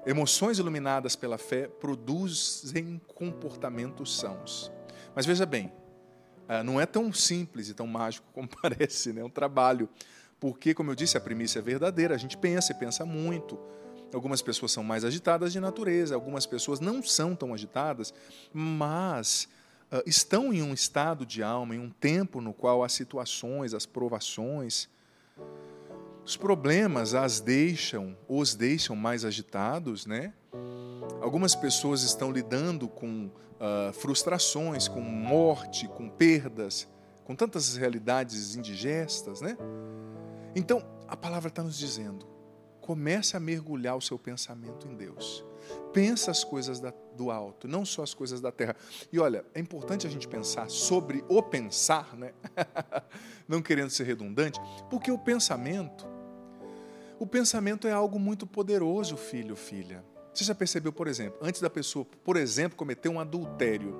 Emoções 0.06 0.58
iluminadas 0.58 1.14
pela 1.14 1.36
fé 1.36 1.68
produzem 1.68 3.00
comportamentos 3.14 4.16
sãos. 4.16 4.72
Mas 5.14 5.26
veja 5.26 5.44
bem, 5.44 5.72
não 6.64 6.80
é 6.80 6.86
tão 6.86 7.12
simples 7.12 7.68
e 7.68 7.74
tão 7.74 7.86
mágico 7.86 8.26
como 8.32 8.48
parece, 8.48 9.12
né? 9.12 9.20
é 9.20 9.24
um 9.24 9.30
trabalho. 9.30 9.88
Porque, 10.40 10.72
como 10.72 10.90
eu 10.90 10.94
disse, 10.94 11.16
a 11.16 11.20
primícia 11.20 11.58
é 11.58 11.62
verdadeira, 11.62 12.14
a 12.14 12.18
gente 12.18 12.36
pensa 12.36 12.72
e 12.72 12.74
pensa 12.74 13.04
muito. 13.04 13.58
Algumas 14.12 14.40
pessoas 14.40 14.72
são 14.72 14.82
mais 14.82 15.04
agitadas 15.04 15.52
de 15.52 15.60
natureza, 15.60 16.14
algumas 16.14 16.46
pessoas 16.46 16.80
não 16.80 17.02
são 17.02 17.34
tão 17.34 17.52
agitadas, 17.52 18.14
mas 18.52 19.48
uh, 19.92 20.02
estão 20.06 20.52
em 20.52 20.62
um 20.62 20.72
estado 20.72 21.26
de 21.26 21.42
alma, 21.42 21.74
em 21.74 21.78
um 21.78 21.90
tempo 21.90 22.40
no 22.40 22.54
qual 22.54 22.82
as 22.82 22.92
situações, 22.92 23.74
as 23.74 23.84
provações, 23.84 24.88
os 26.24 26.36
problemas 26.36 27.14
as 27.14 27.40
deixam, 27.40 28.16
os 28.28 28.54
deixam 28.54 28.94
mais 28.94 29.24
agitados, 29.24 30.06
né? 30.06 30.32
Algumas 31.20 31.54
pessoas 31.54 32.02
estão 32.02 32.30
lidando 32.30 32.86
com 32.86 33.30
uh, 33.58 33.92
frustrações, 33.92 34.88
com 34.88 35.00
morte, 35.00 35.88
com 35.88 36.08
perdas, 36.08 36.88
com 37.24 37.34
tantas 37.34 37.76
realidades 37.76 38.56
indigestas, 38.56 39.40
né? 39.40 39.56
Então, 40.54 40.82
a 41.06 41.16
palavra 41.16 41.48
está 41.48 41.62
nos 41.62 41.78
dizendo: 41.78 42.26
comece 42.80 43.36
a 43.36 43.40
mergulhar 43.40 43.96
o 43.96 44.00
seu 44.00 44.18
pensamento 44.18 44.88
em 44.88 44.96
Deus. 44.96 45.44
Pensa 45.92 46.30
as 46.30 46.42
coisas 46.42 46.80
da, 46.80 46.92
do 47.14 47.30
alto, 47.30 47.68
não 47.68 47.84
só 47.84 48.02
as 48.02 48.14
coisas 48.14 48.40
da 48.40 48.50
terra. 48.50 48.74
E 49.12 49.18
olha, 49.18 49.44
é 49.54 49.60
importante 49.60 50.06
a 50.06 50.10
gente 50.10 50.26
pensar 50.26 50.70
sobre 50.70 51.22
o 51.28 51.42
pensar, 51.42 52.16
né? 52.16 52.32
não 53.46 53.60
querendo 53.60 53.90
ser 53.90 54.04
redundante, 54.04 54.58
porque 54.88 55.10
o 55.10 55.18
pensamento, 55.18 56.06
o 57.18 57.26
pensamento 57.26 57.86
é 57.86 57.92
algo 57.92 58.18
muito 58.18 58.46
poderoso, 58.46 59.16
filho, 59.16 59.54
filha. 59.54 60.02
Você 60.38 60.44
já 60.44 60.54
percebeu, 60.54 60.92
por 60.92 61.08
exemplo, 61.08 61.36
antes 61.42 61.60
da 61.60 61.68
pessoa, 61.68 62.04
por 62.22 62.36
exemplo, 62.36 62.78
cometer 62.78 63.08
um 63.08 63.18
adultério, 63.18 63.92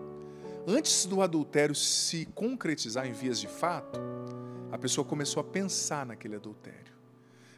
antes 0.68 1.04
do 1.04 1.21
adultério 1.21 1.75
se 1.75 2.26
concretizar 2.26 3.09
em 3.09 3.12
vias 3.12 3.40
de 3.40 3.49
fato, 3.49 3.99
a 4.71 4.78
pessoa 4.78 5.04
começou 5.04 5.40
a 5.40 5.45
pensar 5.45 6.07
naquele 6.07 6.37
adultério. 6.37 6.95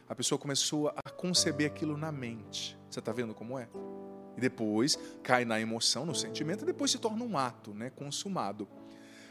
A 0.09 0.15
pessoa 0.15 0.39
começou 0.39 0.87
a 0.87 1.11
conceber 1.11 1.67
aquilo 1.67 1.95
na 1.95 2.11
mente. 2.11 2.75
Você 2.89 2.97
está 2.97 3.13
vendo 3.13 3.35
como 3.35 3.59
é? 3.59 3.69
E 4.35 4.41
depois 4.41 4.97
cai 5.21 5.45
na 5.45 5.61
emoção, 5.61 6.03
no 6.03 6.15
sentimento, 6.15 6.63
e 6.63 6.65
depois 6.65 6.89
se 6.89 6.97
torna 6.97 7.23
um 7.23 7.37
ato 7.37 7.75
né, 7.75 7.91
consumado. 7.91 8.67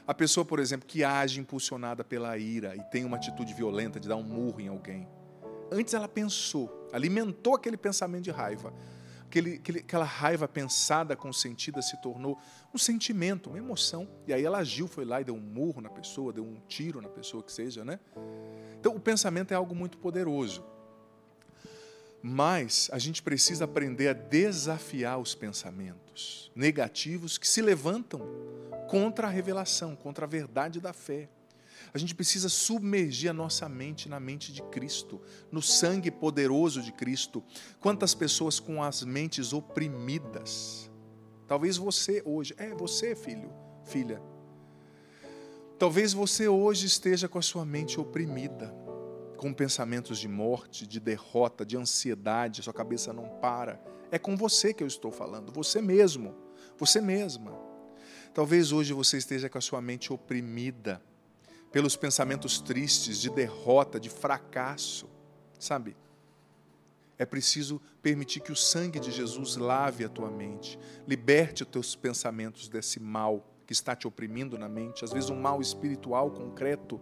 A 0.07 0.15
pessoa, 0.15 0.45
por 0.45 0.61
exemplo, 0.61 0.87
que 0.87 1.03
age 1.03 1.41
impulsionada 1.41 2.05
pela 2.05 2.39
ira 2.39 2.77
e 2.77 2.85
tem 2.85 3.05
uma 3.05 3.17
atitude 3.17 3.53
violenta 3.53 3.99
de 3.99 4.07
dar 4.07 4.15
um 4.15 4.23
murro 4.23 4.61
em 4.61 4.69
alguém. 4.69 5.09
Antes 5.73 5.93
ela 5.93 6.07
pensou, 6.07 6.89
alimentou 6.93 7.57
aquele 7.57 7.77
pensamento 7.77 8.23
de 8.23 8.31
raiva 8.31 8.73
aquele, 9.31 9.55
aquele, 9.55 9.79
aquela 9.79 10.05
raiva 10.05 10.49
pensada, 10.49 11.15
consentida, 11.15 11.81
se 11.81 11.97
tornou 12.03 12.37
um 12.75 12.79
sentimento, 12.79 13.49
uma 13.49 13.59
emoção. 13.59 14.09
E 14.27 14.33
aí 14.33 14.45
ela 14.45 14.59
agiu, 14.59 14.89
foi 14.89 15.05
lá 15.05 15.21
e 15.21 15.25
deu 15.25 15.37
um 15.37 15.41
murro 15.41 15.81
na 15.81 15.89
pessoa, 15.89 16.33
deu 16.33 16.45
um 16.45 16.61
tiro 16.67 17.01
na 17.01 17.09
pessoa, 17.09 17.43
que 17.43 17.53
seja, 17.53 17.85
né? 17.85 18.01
Então, 18.79 18.97
o 18.97 19.01
pensamento 19.01 19.53
é 19.53 19.55
algo 19.55 19.75
muito 19.75 19.99
poderoso. 19.99 20.65
Mas 22.21 22.91
a 22.93 22.99
gente 22.99 23.23
precisa 23.23 23.65
aprender 23.65 24.09
a 24.09 24.13
desafiar 24.13 25.19
os 25.19 25.35
pensamentos 25.35 26.51
negativos 26.55 27.39
que 27.39 27.49
se 27.49 27.63
levantam 27.63 28.21
contra 28.89 29.29
a 29.29 29.31
revelação, 29.31 29.95
contra 29.95 30.27
a 30.27 30.29
verdade 30.29 30.81
da 30.81 30.93
fé. 30.93 31.29
A 31.93 31.99
gente 31.99 32.15
precisa 32.15 32.49
submergir 32.49 33.31
a 33.31 33.35
nossa 33.35 33.69
mente 33.69 34.09
na 34.09 34.21
mente 34.21 34.53
de 34.53 34.63
Cristo, 34.63 35.21
no 35.51 35.61
sangue 35.61 36.11
poderoso 36.11 36.83
de 36.83 36.93
Cristo. 36.93 37.43
Quantas 37.81 38.15
pessoas 38.15 38.61
com 38.61 38.83
as 38.83 39.03
mentes 39.03 39.53
oprimidas, 39.53 40.91
Talvez 41.51 41.77
você 41.77 42.23
hoje, 42.25 42.55
é 42.57 42.73
você, 42.73 43.17
filho, 43.17 43.53
filha. 43.83 44.23
Talvez 45.77 46.13
você 46.13 46.47
hoje 46.47 46.87
esteja 46.87 47.29
com 47.29 47.41
a 47.41 47.43
sua 47.43 47.65
mente 47.65 47.99
oprimida, 47.99 48.73
com 49.37 49.53
pensamentos 49.53 50.21
de 50.21 50.29
morte, 50.29 50.87
de 50.87 51.01
derrota, 51.01 51.67
de 51.67 51.77
ansiedade, 51.77 52.63
sua 52.63 52.73
cabeça 52.73 53.13
não 53.13 53.29
para. 53.41 53.83
É 54.13 54.17
com 54.17 54.37
você 54.37 54.73
que 54.73 54.81
eu 54.81 54.87
estou 54.87 55.11
falando, 55.11 55.51
você 55.51 55.83
mesmo, 55.83 56.37
você 56.79 57.01
mesma. 57.01 57.59
Talvez 58.33 58.71
hoje 58.71 58.93
você 58.93 59.17
esteja 59.17 59.49
com 59.49 59.59
a 59.59 59.61
sua 59.61 59.83
mente 59.83 60.13
oprimida 60.13 61.03
pelos 61.73 61.97
pensamentos 61.97 62.61
tristes 62.61 63.19
de 63.19 63.31
derrota, 63.31 64.01
de 64.01 64.11
fracasso, 64.11 65.09
sabe? 65.59 65.97
É 67.19 67.27
preciso 67.27 67.81
permitir 68.03 68.41
que 68.41 68.51
o 68.51 68.57
sangue 68.57 68.99
de 68.99 69.11
Jesus 69.11 69.57
lave 69.57 70.05
a 70.05 70.09
tua 70.09 70.31
mente, 70.31 70.79
liberte 71.07 71.63
os 71.63 71.69
teus 71.69 71.95
pensamentos 71.95 72.69
desse 72.69 72.99
mal 72.99 73.47
que 73.67 73.73
está 73.73 73.95
te 73.95 74.09
oprimindo 74.09 74.59
na 74.59 74.69
mente, 74.69 75.05
às 75.05 75.13
vezes 75.13 75.31
um 75.31 75.39
mal 75.39 75.61
espiritual 75.61 76.31
concreto. 76.31 77.01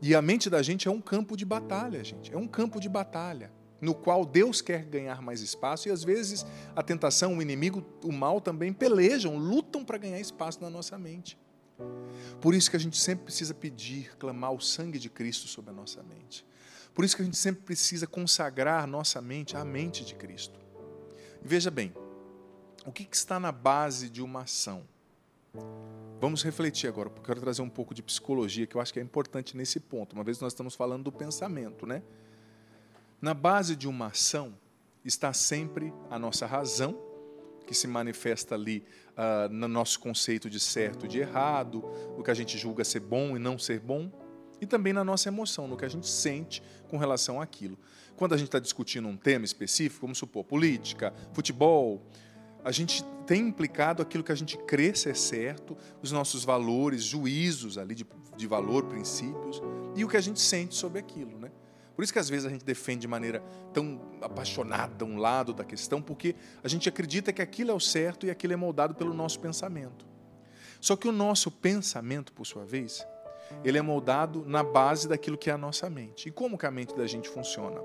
E 0.00 0.14
a 0.14 0.22
mente 0.22 0.50
da 0.50 0.62
gente 0.62 0.88
é 0.88 0.90
um 0.90 1.00
campo 1.00 1.36
de 1.36 1.44
batalha, 1.44 2.02
gente, 2.02 2.32
é 2.32 2.36
um 2.36 2.48
campo 2.48 2.80
de 2.80 2.88
batalha 2.88 3.52
no 3.82 3.96
qual 3.96 4.24
Deus 4.24 4.62
quer 4.62 4.84
ganhar 4.84 5.20
mais 5.20 5.40
espaço 5.40 5.88
e 5.88 5.90
às 5.90 6.04
vezes 6.04 6.46
a 6.74 6.84
tentação, 6.84 7.36
o 7.36 7.42
inimigo, 7.42 7.84
o 8.04 8.12
mal 8.12 8.40
também 8.40 8.72
pelejam, 8.72 9.36
lutam 9.36 9.84
para 9.84 9.98
ganhar 9.98 10.20
espaço 10.20 10.60
na 10.62 10.70
nossa 10.70 10.96
mente. 10.96 11.36
Por 12.40 12.54
isso 12.54 12.70
que 12.70 12.76
a 12.76 12.80
gente 12.80 12.96
sempre 12.96 13.24
precisa 13.24 13.54
pedir, 13.54 14.16
clamar 14.16 14.52
o 14.52 14.60
sangue 14.60 14.98
de 14.98 15.08
Cristo 15.08 15.46
sobre 15.46 15.70
a 15.70 15.74
nossa 15.74 16.02
mente. 16.02 16.44
Por 16.94 17.04
isso 17.04 17.16
que 17.16 17.22
a 17.22 17.24
gente 17.24 17.36
sempre 17.36 17.62
precisa 17.62 18.06
consagrar 18.06 18.86
nossa 18.86 19.20
mente 19.20 19.56
à 19.56 19.64
mente 19.64 20.04
de 20.04 20.14
Cristo. 20.14 20.58
E 21.42 21.48
veja 21.48 21.70
bem, 21.70 21.94
o 22.84 22.92
que, 22.92 23.04
que 23.04 23.16
está 23.16 23.38
na 23.38 23.52
base 23.52 24.10
de 24.10 24.20
uma 24.20 24.42
ação? 24.42 24.86
Vamos 26.20 26.42
refletir 26.42 26.88
agora, 26.88 27.10
porque 27.10 27.20
eu 27.20 27.26
quero 27.26 27.40
trazer 27.40 27.62
um 27.62 27.68
pouco 27.68 27.94
de 27.94 28.02
psicologia 28.02 28.66
que 28.66 28.76
eu 28.76 28.80
acho 28.80 28.92
que 28.92 29.00
é 29.00 29.02
importante 29.02 29.56
nesse 29.56 29.80
ponto, 29.80 30.14
uma 30.14 30.24
vez 30.24 30.40
nós 30.40 30.52
estamos 30.52 30.74
falando 30.74 31.04
do 31.04 31.12
pensamento, 31.12 31.86
né? 31.86 32.02
Na 33.20 33.34
base 33.34 33.76
de 33.76 33.86
uma 33.88 34.06
ação 34.08 34.54
está 35.04 35.32
sempre 35.32 35.92
a 36.10 36.18
nossa 36.18 36.46
razão, 36.46 36.98
que 37.66 37.74
se 37.74 37.86
manifesta 37.86 38.54
ali 38.54 38.84
uh, 39.12 39.52
no 39.52 39.68
nosso 39.68 40.00
conceito 40.00 40.48
de 40.48 40.60
certo 40.60 41.06
e 41.06 41.08
de 41.08 41.20
errado, 41.20 41.84
no 42.16 42.22
que 42.22 42.30
a 42.30 42.34
gente 42.34 42.56
julga 42.58 42.84
ser 42.84 43.00
bom 43.00 43.36
e 43.36 43.38
não 43.38 43.58
ser 43.58 43.80
bom, 43.80 44.10
e 44.60 44.66
também 44.66 44.92
na 44.92 45.02
nossa 45.02 45.28
emoção, 45.28 45.66
no 45.66 45.76
que 45.76 45.84
a 45.84 45.88
gente 45.88 46.08
sente 46.08 46.62
com 46.88 46.96
relação 46.96 47.40
àquilo. 47.40 47.76
Quando 48.16 48.34
a 48.34 48.36
gente 48.36 48.48
está 48.48 48.58
discutindo 48.58 49.08
um 49.08 49.16
tema 49.16 49.44
específico, 49.44 50.02
vamos 50.02 50.18
supor, 50.18 50.44
política, 50.44 51.12
futebol, 51.32 52.06
a 52.64 52.70
gente 52.70 53.04
tem 53.26 53.48
implicado 53.48 54.02
aquilo 54.02 54.22
que 54.22 54.30
a 54.30 54.36
gente 54.36 54.56
crê 54.58 54.94
ser 54.94 55.16
certo, 55.16 55.76
os 56.00 56.12
nossos 56.12 56.44
valores, 56.44 57.02
juízos 57.02 57.76
ali 57.76 57.94
de, 57.94 58.06
de 58.36 58.46
valor, 58.46 58.84
princípios, 58.84 59.60
e 59.96 60.04
o 60.04 60.08
que 60.08 60.16
a 60.16 60.20
gente 60.20 60.40
sente 60.40 60.74
sobre 60.74 61.00
aquilo. 61.00 61.38
Né? 61.38 61.50
Por 61.94 62.02
isso 62.02 62.12
que 62.12 62.18
às 62.18 62.28
vezes 62.28 62.46
a 62.46 62.50
gente 62.50 62.64
defende 62.64 63.00
de 63.00 63.08
maneira 63.08 63.42
tão 63.72 64.00
apaixonada 64.20 65.04
um 65.04 65.18
lado 65.18 65.52
da 65.52 65.64
questão, 65.64 66.00
porque 66.00 66.34
a 66.62 66.68
gente 66.68 66.88
acredita 66.88 67.32
que 67.32 67.42
aquilo 67.42 67.70
é 67.70 67.74
o 67.74 67.80
certo 67.80 68.26
e 68.26 68.30
aquilo 68.30 68.52
é 68.52 68.56
moldado 68.56 68.94
pelo 68.94 69.12
nosso 69.12 69.38
pensamento. 69.40 70.06
Só 70.80 70.96
que 70.96 71.06
o 71.06 71.12
nosso 71.12 71.50
pensamento, 71.50 72.32
por 72.32 72.46
sua 72.46 72.64
vez, 72.64 73.06
ele 73.64 73.78
é 73.78 73.82
moldado 73.82 74.44
na 74.46 74.62
base 74.62 75.08
daquilo 75.08 75.38
que 75.38 75.50
é 75.50 75.52
a 75.52 75.58
nossa 75.58 75.88
mente. 75.88 76.28
E 76.28 76.32
como 76.32 76.58
que 76.58 76.66
a 76.66 76.70
mente 76.70 76.94
da 76.96 77.06
gente 77.06 77.28
funciona? 77.28 77.80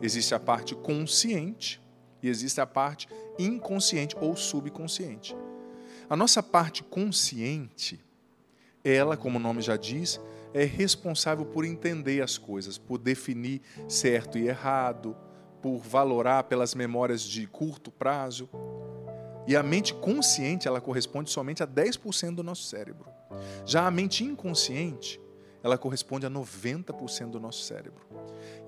Existe 0.00 0.34
a 0.34 0.40
parte 0.40 0.74
consciente 0.74 1.80
e 2.22 2.28
existe 2.28 2.60
a 2.60 2.66
parte 2.66 3.06
inconsciente 3.38 4.16
ou 4.20 4.34
subconsciente. 4.34 5.36
A 6.08 6.16
nossa 6.16 6.42
parte 6.42 6.82
consciente, 6.82 8.00
ela, 8.82 9.16
como 9.16 9.38
o 9.38 9.40
nome 9.40 9.60
já 9.62 9.76
diz, 9.76 10.20
é 10.54 10.64
responsável 10.64 11.44
por 11.44 11.64
entender 11.64 12.22
as 12.22 12.38
coisas, 12.38 12.78
por 12.78 12.96
definir 12.96 13.60
certo 13.88 14.38
e 14.38 14.46
errado, 14.46 15.16
por 15.60 15.78
valorar 15.78 16.44
pelas 16.44 16.76
memórias 16.76 17.22
de 17.22 17.44
curto 17.48 17.90
prazo. 17.90 18.48
E 19.48 19.56
a 19.56 19.62
mente 19.64 19.92
consciente, 19.92 20.68
ela 20.68 20.80
corresponde 20.80 21.28
somente 21.28 21.62
a 21.62 21.66
10% 21.66 22.36
do 22.36 22.44
nosso 22.44 22.62
cérebro. 22.62 23.10
Já 23.66 23.84
a 23.84 23.90
mente 23.90 24.22
inconsciente, 24.22 25.20
ela 25.60 25.76
corresponde 25.76 26.24
a 26.24 26.30
90% 26.30 27.30
do 27.30 27.40
nosso 27.40 27.64
cérebro. 27.64 28.06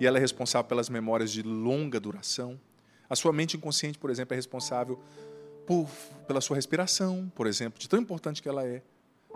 E 0.01 0.07
ela 0.07 0.19
é 0.19 0.21
responsável 0.21 0.69
pelas 0.69 0.89
memórias 0.89 1.31
de 1.31 1.43
longa 1.43 2.01
duração. 2.01 2.61
A 3.09 3.15
sua 3.15 3.33
mente 3.33 3.57
inconsciente, 3.57 3.97
por 3.97 4.11
exemplo, 4.11 4.35
é 4.35 4.37
responsável 4.37 4.99
por, 5.65 5.89
pela 6.27 6.41
sua 6.41 6.57
respiração, 6.57 7.31
por 7.35 7.47
exemplo, 7.47 7.79
de 7.79 7.89
tão 7.89 8.01
importante 8.01 8.43
que 8.43 8.49
ela 8.49 8.67
é, 8.67 8.83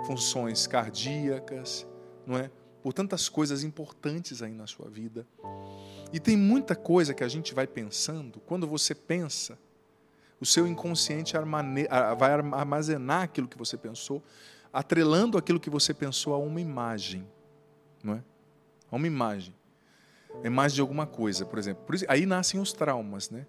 funções 0.04 0.66
cardíacas, 0.66 1.86
não 2.26 2.36
é? 2.38 2.50
Por 2.82 2.92
tantas 2.92 3.28
coisas 3.28 3.62
importantes 3.62 4.42
aí 4.42 4.52
na 4.52 4.66
sua 4.66 4.88
vida. 4.88 5.26
E 6.12 6.18
tem 6.18 6.36
muita 6.36 6.74
coisa 6.74 7.12
que 7.12 7.22
a 7.22 7.28
gente 7.28 7.54
vai 7.54 7.66
pensando, 7.66 8.40
quando 8.40 8.66
você 8.66 8.94
pensa, 8.94 9.58
o 10.40 10.46
seu 10.46 10.66
inconsciente 10.66 11.34
vai 12.18 12.32
armazenar 12.32 13.22
aquilo 13.22 13.46
que 13.46 13.58
você 13.58 13.76
pensou, 13.76 14.22
atrelando 14.72 15.36
aquilo 15.36 15.60
que 15.60 15.68
você 15.68 15.92
pensou 15.92 16.32
a 16.32 16.38
uma 16.38 16.60
imagem, 16.60 17.28
não 18.02 18.14
é? 18.14 18.24
A 18.90 18.96
uma 18.96 19.06
imagem. 19.06 19.54
A 20.42 20.46
imagem 20.46 20.76
de 20.76 20.80
alguma 20.80 21.06
coisa, 21.06 21.44
por 21.44 21.58
exemplo. 21.58 21.84
Por 21.84 21.94
isso, 21.94 22.06
aí 22.08 22.24
nascem 22.24 22.58
os 22.60 22.72
traumas, 22.72 23.28
né? 23.30 23.46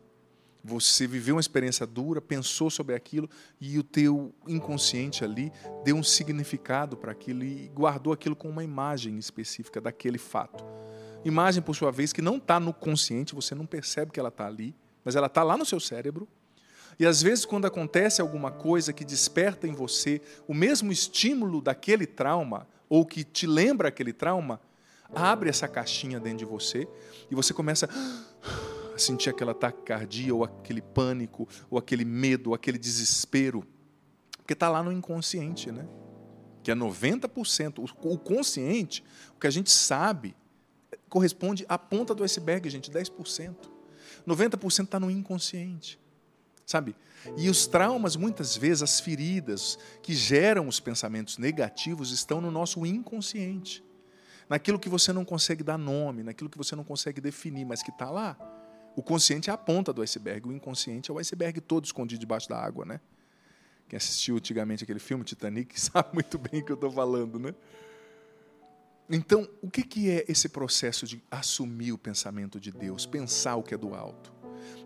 Você 0.63 1.07
viveu 1.07 1.35
uma 1.35 1.41
experiência 1.41 1.87
dura, 1.87 2.21
pensou 2.21 2.69
sobre 2.69 2.95
aquilo 2.95 3.29
e 3.59 3.79
o 3.79 3.83
teu 3.83 4.33
inconsciente 4.47 5.23
ali 5.23 5.51
deu 5.83 5.95
um 5.95 6.03
significado 6.03 6.95
para 6.95 7.11
aquilo 7.11 7.43
e 7.43 7.67
guardou 7.69 8.13
aquilo 8.13 8.35
com 8.35 8.49
uma 8.49 8.63
imagem 8.63 9.17
específica 9.17 9.81
daquele 9.81 10.17
fato. 10.17 10.63
Imagem, 11.25 11.61
por 11.61 11.75
sua 11.75 11.91
vez, 11.91 12.13
que 12.13 12.21
não 12.21 12.37
está 12.37 12.59
no 12.59 12.73
consciente, 12.73 13.35
você 13.35 13.55
não 13.55 13.65
percebe 13.65 14.11
que 14.11 14.19
ela 14.19 14.29
está 14.29 14.45
ali, 14.45 14.75
mas 15.03 15.15
ela 15.15 15.27
está 15.27 15.43
lá 15.43 15.57
no 15.57 15.65
seu 15.65 15.79
cérebro 15.79 16.27
e 16.99 17.05
às 17.05 17.21
vezes, 17.21 17.45
quando 17.45 17.65
acontece 17.65 18.21
alguma 18.21 18.51
coisa 18.51 18.93
que 18.93 19.03
desperta 19.03 19.67
em 19.67 19.73
você 19.73 20.21
o 20.47 20.53
mesmo 20.53 20.91
estímulo 20.91 21.61
daquele 21.61 22.05
trauma, 22.05 22.67
ou 22.87 23.05
que 23.05 23.23
te 23.23 23.47
lembra 23.47 23.87
aquele 23.87 24.13
trauma, 24.13 24.61
abre 25.13 25.49
essa 25.49 25.67
caixinha 25.67 26.19
dentro 26.19 26.39
de 26.39 26.45
você 26.45 26.87
e 27.29 27.35
você 27.35 27.53
começa 27.53 27.89
sentir 29.01 29.29
aquela 29.29 29.53
taquicardia, 29.53 30.33
ou 30.33 30.43
aquele 30.43 30.81
pânico, 30.81 31.47
ou 31.69 31.77
aquele 31.77 32.05
medo, 32.05 32.51
ou 32.51 32.55
aquele 32.55 32.77
desespero. 32.77 33.65
Porque 34.37 34.53
está 34.53 34.69
lá 34.69 34.81
no 34.83 34.91
inconsciente, 34.91 35.71
né? 35.71 35.87
Que 36.63 36.71
é 36.71 36.75
90%. 36.75 37.91
O 38.03 38.17
consciente, 38.17 39.03
o 39.35 39.39
que 39.39 39.47
a 39.47 39.51
gente 39.51 39.71
sabe, 39.71 40.35
corresponde 41.09 41.65
à 41.67 41.77
ponta 41.77 42.13
do 42.13 42.23
iceberg, 42.23 42.69
gente, 42.69 42.91
10%. 42.91 43.55
90% 44.27 44.83
está 44.83 44.99
no 44.99 45.09
inconsciente 45.09 45.99
sabe? 46.71 46.95
E 47.37 47.49
os 47.49 47.67
traumas, 47.67 48.15
muitas 48.15 48.55
vezes, 48.55 48.81
as 48.81 48.99
feridas 48.99 49.77
que 50.01 50.13
geram 50.13 50.67
os 50.67 50.79
pensamentos 50.79 51.37
negativos 51.37 52.11
estão 52.11 52.41
no 52.41 52.49
nosso 52.49 52.83
inconsciente. 52.85 53.83
Naquilo 54.49 54.79
que 54.79 54.89
você 54.89 55.13
não 55.13 55.23
consegue 55.23 55.63
dar 55.63 55.77
nome, 55.77 56.23
naquilo 56.23 56.49
que 56.49 56.57
você 56.57 56.75
não 56.75 56.83
consegue 56.83 57.21
definir, 57.21 57.65
mas 57.65 57.83
que 57.83 57.91
está 57.91 58.09
lá. 58.09 58.37
O 58.95 59.01
consciente 59.01 59.49
é 59.49 59.53
a 59.53 59.57
ponta 59.57 59.93
do 59.93 60.01
iceberg, 60.01 60.47
o 60.47 60.51
inconsciente 60.51 61.09
é 61.09 61.13
o 61.13 61.17
iceberg 61.17 61.61
todo 61.61 61.85
escondido 61.85 62.19
debaixo 62.19 62.49
da 62.49 62.57
água, 62.57 62.85
né? 62.85 62.99
Quem 63.87 63.97
assistiu 63.97 64.37
antigamente 64.37 64.83
aquele 64.83 64.99
filme 64.99 65.23
Titanic 65.23 65.79
sabe 65.79 66.09
muito 66.13 66.37
bem 66.37 66.61
o 66.61 66.65
que 66.65 66.71
eu 66.71 66.75
estou 66.75 66.91
falando, 66.91 67.39
né? 67.39 67.53
Então, 69.09 69.47
o 69.61 69.69
que 69.69 70.09
é 70.09 70.25
esse 70.27 70.47
processo 70.47 71.05
de 71.05 71.21
assumir 71.29 71.91
o 71.91 71.97
pensamento 71.97 72.59
de 72.59 72.71
Deus, 72.71 73.05
pensar 73.05 73.57
o 73.57 73.63
que 73.63 73.73
é 73.73 73.77
do 73.77 73.93
alto? 73.93 74.31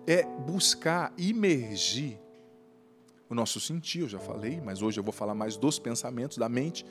é 0.08 0.24
buscar 0.24 1.14
imergir 1.18 2.20
o 3.28 3.34
nosso 3.34 3.60
sentir, 3.60 4.02
eu 4.02 4.10
já 4.10 4.20
falei, 4.20 4.62
mas 4.62 4.84
hoje 4.84 5.00
eu 5.00 5.04
vou 5.04 5.12
falar 5.12 5.34
mais 5.34 5.58
dos 5.58 5.80
pensamentos, 5.80 6.38
da 6.38 6.48
mente, 6.48 6.86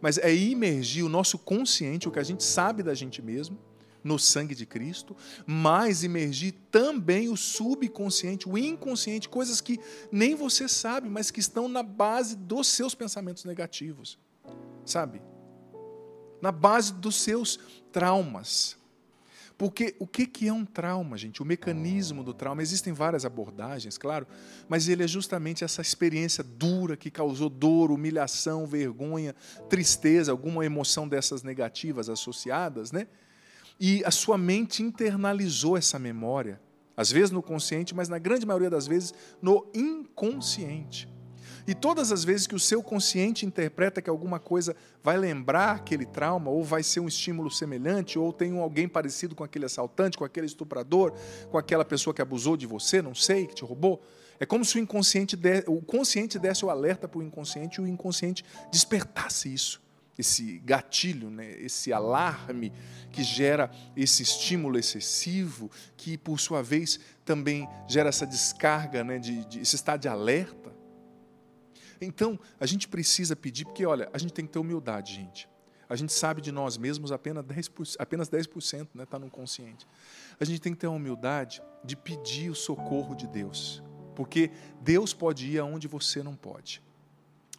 mas 0.00 0.18
é 0.18 0.32
imergir 0.32 1.04
o 1.04 1.08
nosso 1.08 1.36
consciente, 1.36 2.08
o 2.08 2.12
que 2.12 2.20
a 2.20 2.22
gente 2.22 2.44
sabe 2.44 2.82
da 2.82 2.94
gente 2.94 3.20
mesmo, 3.20 3.58
no 4.02 4.18
sangue 4.18 4.54
de 4.54 4.66
Cristo, 4.66 5.16
mas 5.46 6.02
imergir 6.02 6.54
também 6.70 7.28
o 7.28 7.36
subconsciente, 7.36 8.48
o 8.48 8.56
inconsciente, 8.56 9.28
coisas 9.28 9.60
que 9.60 9.78
nem 10.10 10.34
você 10.34 10.68
sabe, 10.68 11.08
mas 11.08 11.30
que 11.30 11.40
estão 11.40 11.68
na 11.68 11.82
base 11.82 12.36
dos 12.36 12.66
seus 12.66 12.94
pensamentos 12.94 13.44
negativos, 13.44 14.18
sabe? 14.84 15.22
Na 16.40 16.50
base 16.50 16.94
dos 16.94 17.16
seus 17.16 17.58
traumas. 17.92 18.80
Porque 19.60 19.94
o 19.98 20.06
que 20.06 20.48
é 20.48 20.52
um 20.54 20.64
trauma, 20.64 21.18
gente? 21.18 21.42
O 21.42 21.44
mecanismo 21.44 22.24
do 22.24 22.32
trauma, 22.32 22.62
existem 22.62 22.94
várias 22.94 23.26
abordagens, 23.26 23.98
claro, 23.98 24.26
mas 24.66 24.88
ele 24.88 25.04
é 25.04 25.06
justamente 25.06 25.62
essa 25.62 25.82
experiência 25.82 26.42
dura 26.42 26.96
que 26.96 27.10
causou 27.10 27.50
dor, 27.50 27.90
humilhação, 27.90 28.66
vergonha, 28.66 29.34
tristeza, 29.68 30.32
alguma 30.32 30.64
emoção 30.64 31.06
dessas 31.06 31.42
negativas 31.42 32.08
associadas, 32.08 32.90
né? 32.90 33.06
E 33.80 34.04
a 34.04 34.10
sua 34.10 34.36
mente 34.36 34.82
internalizou 34.82 35.76
essa 35.76 35.98
memória 35.98 36.60
Às 36.96 37.10
vezes 37.10 37.30
no 37.30 37.42
consciente, 37.42 37.94
mas 37.94 38.10
na 38.10 38.18
grande 38.18 38.44
maioria 38.44 38.68
das 38.68 38.86
vezes 38.86 39.14
no 39.40 39.66
inconsciente. 39.72 41.08
E 41.66 41.74
todas 41.74 42.10
as 42.10 42.24
vezes 42.24 42.46
que 42.46 42.54
o 42.54 42.58
seu 42.58 42.82
consciente 42.82 43.46
interpreta 43.46 44.02
que 44.02 44.10
alguma 44.10 44.38
coisa 44.38 44.74
vai 45.02 45.16
lembrar 45.16 45.76
aquele 45.76 46.04
trauma, 46.04 46.50
ou 46.50 46.64
vai 46.64 46.82
ser 46.82 47.00
um 47.00 47.08
estímulo 47.08 47.50
semelhante, 47.50 48.18
ou 48.18 48.32
tem 48.32 48.58
alguém 48.58 48.88
parecido 48.88 49.34
com 49.34 49.44
aquele 49.44 49.66
assaltante, 49.66 50.18
com 50.18 50.24
aquele 50.24 50.46
estuprador, 50.46 51.12
com 51.50 51.58
aquela 51.58 51.84
pessoa 51.84 52.12
que 52.12 52.22
abusou 52.22 52.56
de 52.56 52.66
você, 52.66 53.00
não 53.00 53.14
sei, 53.14 53.46
que 53.46 53.54
te 53.54 53.64
roubou, 53.64 54.02
é 54.38 54.46
como 54.46 54.64
se 54.64 54.76
o 54.76 54.78
inconsciente 54.80 55.36
de, 55.36 55.64
o 55.66 55.82
consciente 55.82 56.38
desse 56.38 56.64
o 56.64 56.70
alerta 56.70 57.06
para 57.06 57.18
o 57.18 57.22
inconsciente 57.22 57.80
e 57.80 57.84
o 57.84 57.86
inconsciente 57.86 58.44
despertasse 58.72 59.52
isso, 59.52 59.80
esse 60.20 60.58
gatilho, 60.60 61.30
né, 61.30 61.50
esse 61.60 61.92
alarme 61.92 62.72
que 63.10 63.22
gera 63.22 63.70
esse 63.96 64.22
estímulo 64.22 64.78
excessivo, 64.78 65.70
que 65.96 66.16
por 66.16 66.38
sua 66.38 66.62
vez 66.62 67.00
também 67.24 67.68
gera 67.88 68.08
essa 68.08 68.26
descarga, 68.26 69.02
né, 69.02 69.18
de, 69.18 69.44
de 69.46 69.60
esse 69.60 69.74
estado 69.74 70.00
de 70.00 70.08
alerta. 70.08 70.70
Então, 72.00 72.38
a 72.58 72.66
gente 72.66 72.88
precisa 72.88 73.36
pedir, 73.36 73.64
porque 73.64 73.84
olha, 73.84 74.08
a 74.12 74.18
gente 74.18 74.32
tem 74.32 74.46
que 74.46 74.52
ter 74.52 74.58
humildade, 74.58 75.14
gente. 75.14 75.48
A 75.88 75.96
gente 75.96 76.12
sabe 76.12 76.40
de 76.40 76.52
nós 76.52 76.78
mesmos 76.78 77.10
apenas 77.10 77.44
10%, 77.44 77.96
apenas 77.98 78.30
10% 78.30 78.88
né, 78.94 79.02
está 79.02 79.18
no 79.18 79.28
consciente. 79.28 79.86
A 80.38 80.44
gente 80.44 80.60
tem 80.60 80.72
que 80.72 80.78
ter 80.78 80.86
a 80.86 80.90
humildade 80.90 81.60
de 81.84 81.96
pedir 81.96 82.48
o 82.48 82.54
socorro 82.54 83.14
de 83.14 83.26
Deus. 83.26 83.82
Porque 84.14 84.52
Deus 84.80 85.12
pode 85.12 85.50
ir 85.50 85.58
aonde 85.58 85.88
você 85.88 86.22
não 86.22 86.36
pode. 86.36 86.80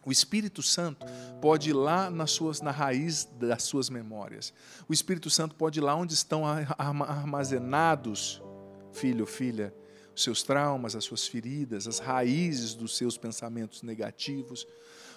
O 0.04 0.10
Espírito 0.10 0.62
Santo 0.62 1.06
pode 1.40 1.70
ir 1.70 1.74
lá 1.74 2.10
nas 2.10 2.32
suas, 2.32 2.60
na 2.60 2.70
raiz 2.70 3.28
das 3.38 3.62
suas 3.62 3.88
memórias. 3.88 4.52
O 4.88 4.92
Espírito 4.92 5.30
Santo 5.30 5.54
pode 5.54 5.78
ir 5.78 5.82
lá 5.82 5.94
onde 5.94 6.12
estão 6.12 6.42
armazenados, 6.46 8.42
filho, 8.92 9.24
filha, 9.26 9.72
os 10.14 10.22
seus 10.22 10.42
traumas, 10.42 10.96
as 10.96 11.04
suas 11.04 11.26
feridas, 11.26 11.86
as 11.86 11.98
raízes 11.98 12.74
dos 12.74 12.96
seus 12.96 13.16
pensamentos 13.16 13.82
negativos. 13.82 14.66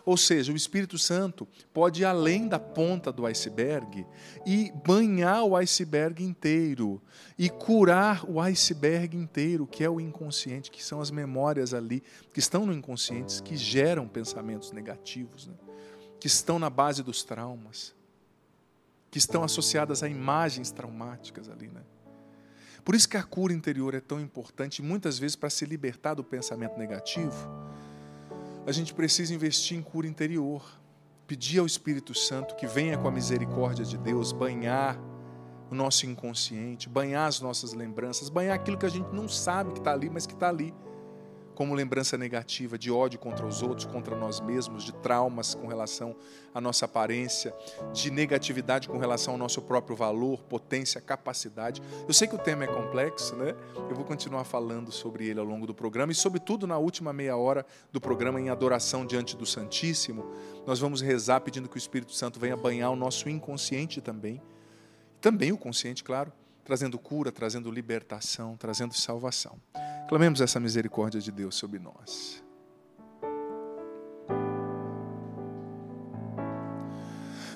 Ou 0.05 0.15
seja, 0.15 0.53
o 0.53 0.55
Espírito 0.55 0.99
Santo 0.99 1.47
pode 1.73 2.03
ir 2.03 2.05
além 2.05 2.47
da 2.47 2.59
ponta 2.59 3.11
do 3.11 3.25
iceberg 3.25 4.05
e 4.45 4.71
banhar 4.85 5.43
o 5.43 5.55
iceberg 5.55 6.23
inteiro 6.23 7.01
e 7.37 7.49
curar 7.49 8.23
o 8.29 8.39
iceberg 8.39 9.17
inteiro, 9.17 9.65
que 9.65 9.83
é 9.83 9.89
o 9.89 9.99
inconsciente, 9.99 10.69
que 10.69 10.83
são 10.83 11.01
as 11.01 11.09
memórias 11.09 11.73
ali 11.73 12.03
que 12.31 12.39
estão 12.39 12.67
no 12.67 12.73
inconsciente, 12.73 13.41
que 13.41 13.57
geram 13.57 14.07
pensamentos 14.07 14.71
negativos, 14.71 15.47
né? 15.47 15.55
que 16.19 16.27
estão 16.27 16.59
na 16.59 16.69
base 16.69 17.01
dos 17.01 17.23
traumas, 17.23 17.95
que 19.09 19.17
estão 19.17 19.43
associadas 19.43 20.03
a 20.03 20.07
imagens 20.07 20.71
traumáticas 20.71 21.49
ali, 21.49 21.67
né? 21.67 21.81
Por 22.83 22.93
isso 22.93 23.09
que 23.09 23.17
a 23.17 23.23
cura 23.23 23.51
interior 23.51 23.95
é 23.95 23.99
tão 23.99 24.21
importante, 24.21 24.83
muitas 24.83 25.17
vezes 25.17 25.35
para 25.35 25.49
se 25.49 25.65
libertar 25.65 26.13
do 26.13 26.23
pensamento 26.23 26.77
negativo 26.77 27.49
a 28.65 28.71
gente 28.71 28.93
precisa 28.93 29.33
investir 29.33 29.77
em 29.77 29.81
cura 29.81 30.07
interior, 30.07 30.63
pedir 31.27 31.59
ao 31.59 31.65
Espírito 31.65 32.13
Santo 32.13 32.55
que 32.55 32.65
venha 32.65 32.97
com 32.97 33.07
a 33.07 33.11
misericórdia 33.11 33.85
de 33.85 33.97
Deus 33.97 34.31
banhar 34.31 34.99
o 35.69 35.75
nosso 35.75 36.05
inconsciente, 36.05 36.89
banhar 36.89 37.27
as 37.27 37.39
nossas 37.39 37.73
lembranças, 37.73 38.29
banhar 38.29 38.55
aquilo 38.55 38.77
que 38.77 38.85
a 38.85 38.89
gente 38.89 39.13
não 39.13 39.27
sabe 39.27 39.71
que 39.71 39.79
está 39.79 39.93
ali, 39.93 40.09
mas 40.09 40.25
que 40.25 40.33
está 40.33 40.49
ali 40.49 40.73
como 41.55 41.73
lembrança 41.73 42.17
negativa 42.17 42.77
de 42.77 42.91
ódio 42.91 43.17
contra 43.17 43.45
os 43.45 43.63
outros, 43.63 43.85
contra 43.85 44.15
nós 44.15 44.39
mesmos, 44.39 44.83
de 44.83 44.93
traumas 44.93 45.55
com 45.55 45.65
relação 45.65 46.15
à 46.53 46.59
nossa 46.59 46.85
aparência, 46.85 47.55
de 47.93 48.11
negatividade 48.11 48.87
com 48.87 48.97
relação 48.97 49.33
ao 49.33 49.37
nosso 49.37 49.61
próprio 49.61 49.95
valor, 49.95 50.43
potência, 50.43 50.99
capacidade. 50.99 51.81
Eu 52.07 52.13
sei 52.13 52.27
que 52.27 52.35
o 52.35 52.37
tema 52.37 52.65
é 52.65 52.67
complexo, 52.67 53.35
né? 53.35 53.55
Eu 53.89 53.95
vou 53.95 54.03
continuar 54.03 54.43
falando 54.43 54.91
sobre 54.91 55.27
ele 55.27 55.39
ao 55.39 55.45
longo 55.45 55.65
do 55.65 55.73
programa 55.73 56.11
e, 56.11 56.15
sobretudo, 56.15 56.67
na 56.67 56.77
última 56.77 57.13
meia 57.13 57.37
hora 57.37 57.65
do 57.91 58.01
programa, 58.01 58.39
em 58.39 58.49
adoração 58.49 59.05
diante 59.05 59.35
do 59.37 59.45
Santíssimo, 59.45 60.25
nós 60.67 60.79
vamos 60.79 61.01
rezar 61.01 61.39
pedindo 61.39 61.69
que 61.69 61.77
o 61.77 61.79
Espírito 61.79 62.13
Santo 62.13 62.39
venha 62.39 62.57
banhar 62.57 62.91
o 62.91 62.95
nosso 62.95 63.29
inconsciente 63.29 64.01
também, 64.01 64.41
também 65.21 65.51
o 65.53 65.57
consciente, 65.57 66.03
claro, 66.03 66.31
trazendo 66.65 66.97
cura, 66.97 67.31
trazendo 67.31 67.71
libertação, 67.71 68.57
trazendo 68.57 68.93
salvação. 68.95 69.57
Clamemos 70.09 70.41
essa 70.41 70.59
misericórdia 70.59 71.21
de 71.21 71.31
Deus 71.31 71.55
sobre 71.55 71.79
nós. 71.79 72.43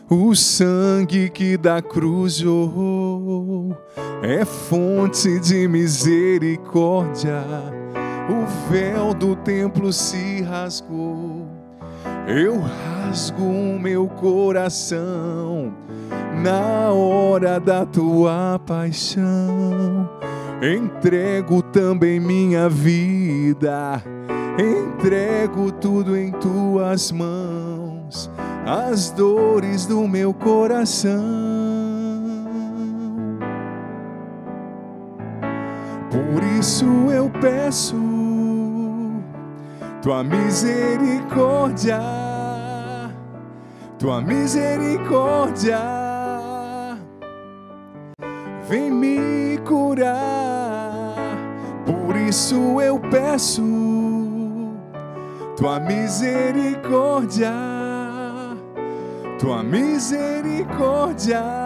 O 0.07 0.35
sangue 0.35 1.29
que 1.29 1.57
da 1.57 1.81
cruz 1.81 2.35
jorrou 2.35 3.75
é 4.23 4.45
fonte 4.45 5.39
de 5.39 5.67
misericórdia. 5.67 7.43
O 8.29 8.71
véu 8.71 9.13
do 9.13 9.35
templo 9.35 9.91
se 9.91 10.41
rasgou. 10.41 11.58
Eu 12.27 12.59
rasgo 12.59 13.43
o 13.43 13.79
meu 13.79 14.07
coração 14.07 15.73
na 16.43 16.91
hora 16.91 17.59
da 17.59 17.85
tua 17.85 18.59
paixão. 18.65 20.09
Entrego 20.61 21.61
também 21.61 22.19
minha 22.19 22.67
vida, 22.67 24.03
entrego 24.57 25.71
tudo 25.71 26.17
em 26.17 26.31
tuas 26.33 27.11
mãos, 27.11 28.29
as 28.65 29.09
dores 29.11 29.85
do 29.85 30.07
meu 30.07 30.33
coração. 30.33 31.19
Por 36.11 36.43
isso 36.59 36.85
eu 37.11 37.29
peço 37.39 38.18
tua 40.01 40.23
misericórdia, 40.23 41.99
tua 43.97 44.21
misericórdia, 44.21 45.79
vem 48.69 48.89
me 48.89 49.57
curar. 49.65 51.15
Por 51.85 52.15
isso 52.15 52.79
eu 52.79 52.97
peço 52.99 53.61
tua 55.57 55.79
misericórdia, 55.81 57.53
tua 59.37 59.61
misericórdia. 59.63 61.58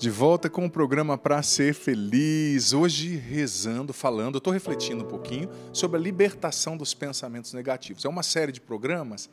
De 0.00 0.08
volta 0.08 0.48
com 0.48 0.64
o 0.64 0.70
programa 0.70 1.18
Para 1.18 1.42
Ser 1.42 1.74
Feliz. 1.74 2.72
Hoje, 2.72 3.16
rezando, 3.16 3.92
falando, 3.92 4.38
estou 4.38 4.50
refletindo 4.50 5.04
um 5.04 5.06
pouquinho 5.06 5.50
sobre 5.74 5.98
a 5.98 6.00
libertação 6.00 6.74
dos 6.74 6.94
pensamentos 6.94 7.52
negativos. 7.52 8.06
É 8.06 8.08
uma 8.08 8.22
série 8.22 8.50
de 8.50 8.62
programas, 8.62 9.28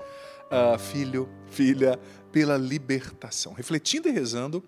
uh, 0.51 0.77
filho, 0.77 1.29
filha, 1.49 1.97
pela 2.33 2.57
libertação. 2.57 3.53
Refletindo 3.53 4.09
e 4.09 4.11
rezando 4.11 4.61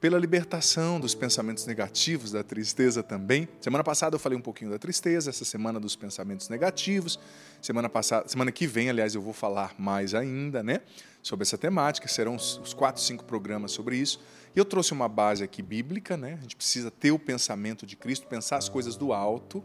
pela 0.00 0.16
libertação 0.16 1.00
dos 1.00 1.12
pensamentos 1.12 1.66
negativos, 1.66 2.30
da 2.30 2.44
tristeza 2.44 3.02
também. 3.02 3.48
Semana 3.60 3.82
passada 3.82 4.14
eu 4.14 4.20
falei 4.20 4.38
um 4.38 4.42
pouquinho 4.42 4.70
da 4.70 4.78
tristeza, 4.78 5.30
essa 5.30 5.44
semana 5.44 5.80
dos 5.80 5.96
pensamentos 5.96 6.48
negativos. 6.48 7.18
Semana 7.60 7.88
passada, 7.88 8.28
semana 8.28 8.52
que 8.52 8.64
vem, 8.64 8.90
aliás, 8.90 9.16
eu 9.16 9.20
vou 9.20 9.32
falar 9.32 9.74
mais 9.76 10.14
ainda, 10.14 10.62
né, 10.62 10.82
sobre 11.20 11.42
essa 11.42 11.58
temática. 11.58 12.06
Serão 12.06 12.36
os 12.36 12.72
quatro, 12.74 13.02
cinco 13.02 13.24
programas 13.24 13.72
sobre 13.72 13.96
isso. 13.96 14.20
Eu 14.56 14.64
trouxe 14.64 14.92
uma 14.92 15.08
base 15.08 15.44
aqui 15.44 15.62
bíblica, 15.62 16.16
né? 16.16 16.34
A 16.38 16.42
gente 16.42 16.56
precisa 16.56 16.90
ter 16.90 17.12
o 17.12 17.18
pensamento 17.18 17.86
de 17.86 17.94
Cristo, 17.94 18.26
pensar 18.26 18.56
as 18.56 18.68
coisas 18.68 18.96
do 18.96 19.12
alto 19.12 19.62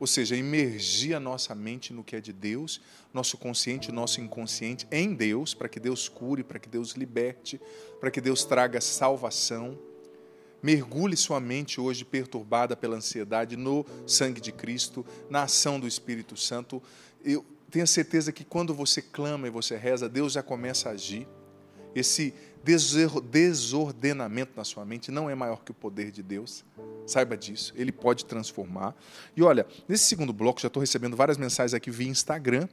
ou 0.00 0.06
seja, 0.06 0.34
imergir 0.34 1.14
a 1.14 1.20
nossa 1.20 1.54
mente 1.54 1.92
no 1.92 2.02
que 2.02 2.16
é 2.16 2.20
de 2.20 2.32
Deus, 2.32 2.80
nosso 3.12 3.36
consciente, 3.36 3.92
nosso 3.92 4.18
inconsciente 4.18 4.88
em 4.90 5.12
Deus, 5.12 5.52
para 5.52 5.68
que 5.68 5.78
Deus 5.78 6.08
cure, 6.08 6.42
para 6.42 6.58
que 6.58 6.70
Deus 6.70 6.92
liberte, 6.92 7.60
para 8.00 8.10
que 8.10 8.18
Deus 8.18 8.42
traga 8.42 8.80
salvação. 8.80 9.78
Mergulhe 10.62 11.18
sua 11.18 11.38
mente 11.38 11.78
hoje 11.78 12.02
perturbada 12.02 12.74
pela 12.74 12.96
ansiedade 12.96 13.58
no 13.58 13.84
sangue 14.06 14.40
de 14.40 14.52
Cristo, 14.52 15.04
na 15.28 15.42
ação 15.42 15.78
do 15.78 15.86
Espírito 15.86 16.34
Santo. 16.34 16.82
Eu 17.22 17.44
tenho 17.70 17.86
certeza 17.86 18.32
que 18.32 18.42
quando 18.42 18.72
você 18.72 19.02
clama 19.02 19.48
e 19.48 19.50
você 19.50 19.76
reza, 19.76 20.08
Deus 20.08 20.32
já 20.32 20.42
começa 20.42 20.88
a 20.88 20.92
agir. 20.92 21.28
Esse 21.94 22.32
desordenamento 22.62 24.52
na 24.56 24.64
sua 24.64 24.84
mente 24.84 25.10
não 25.10 25.30
é 25.30 25.34
maior 25.34 25.64
que 25.64 25.70
o 25.70 25.74
poder 25.74 26.10
de 26.10 26.22
Deus. 26.22 26.64
Saiba 27.06 27.36
disso, 27.36 27.72
ele 27.76 27.90
pode 27.90 28.24
transformar. 28.24 28.94
E 29.36 29.42
olha, 29.42 29.66
nesse 29.88 30.04
segundo 30.04 30.32
bloco, 30.32 30.60
já 30.60 30.68
estou 30.68 30.80
recebendo 30.80 31.16
várias 31.16 31.38
mensagens 31.38 31.74
aqui 31.74 31.90
via 31.90 32.08
Instagram. 32.08 32.68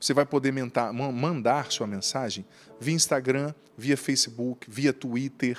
Você 0.00 0.14
vai 0.14 0.24
poder 0.24 0.52
mandar 0.92 1.70
sua 1.70 1.86
mensagem 1.86 2.44
via 2.80 2.94
Instagram, 2.94 3.52
via 3.76 3.96
Facebook, 3.96 4.66
via 4.70 4.92
Twitter, 4.92 5.58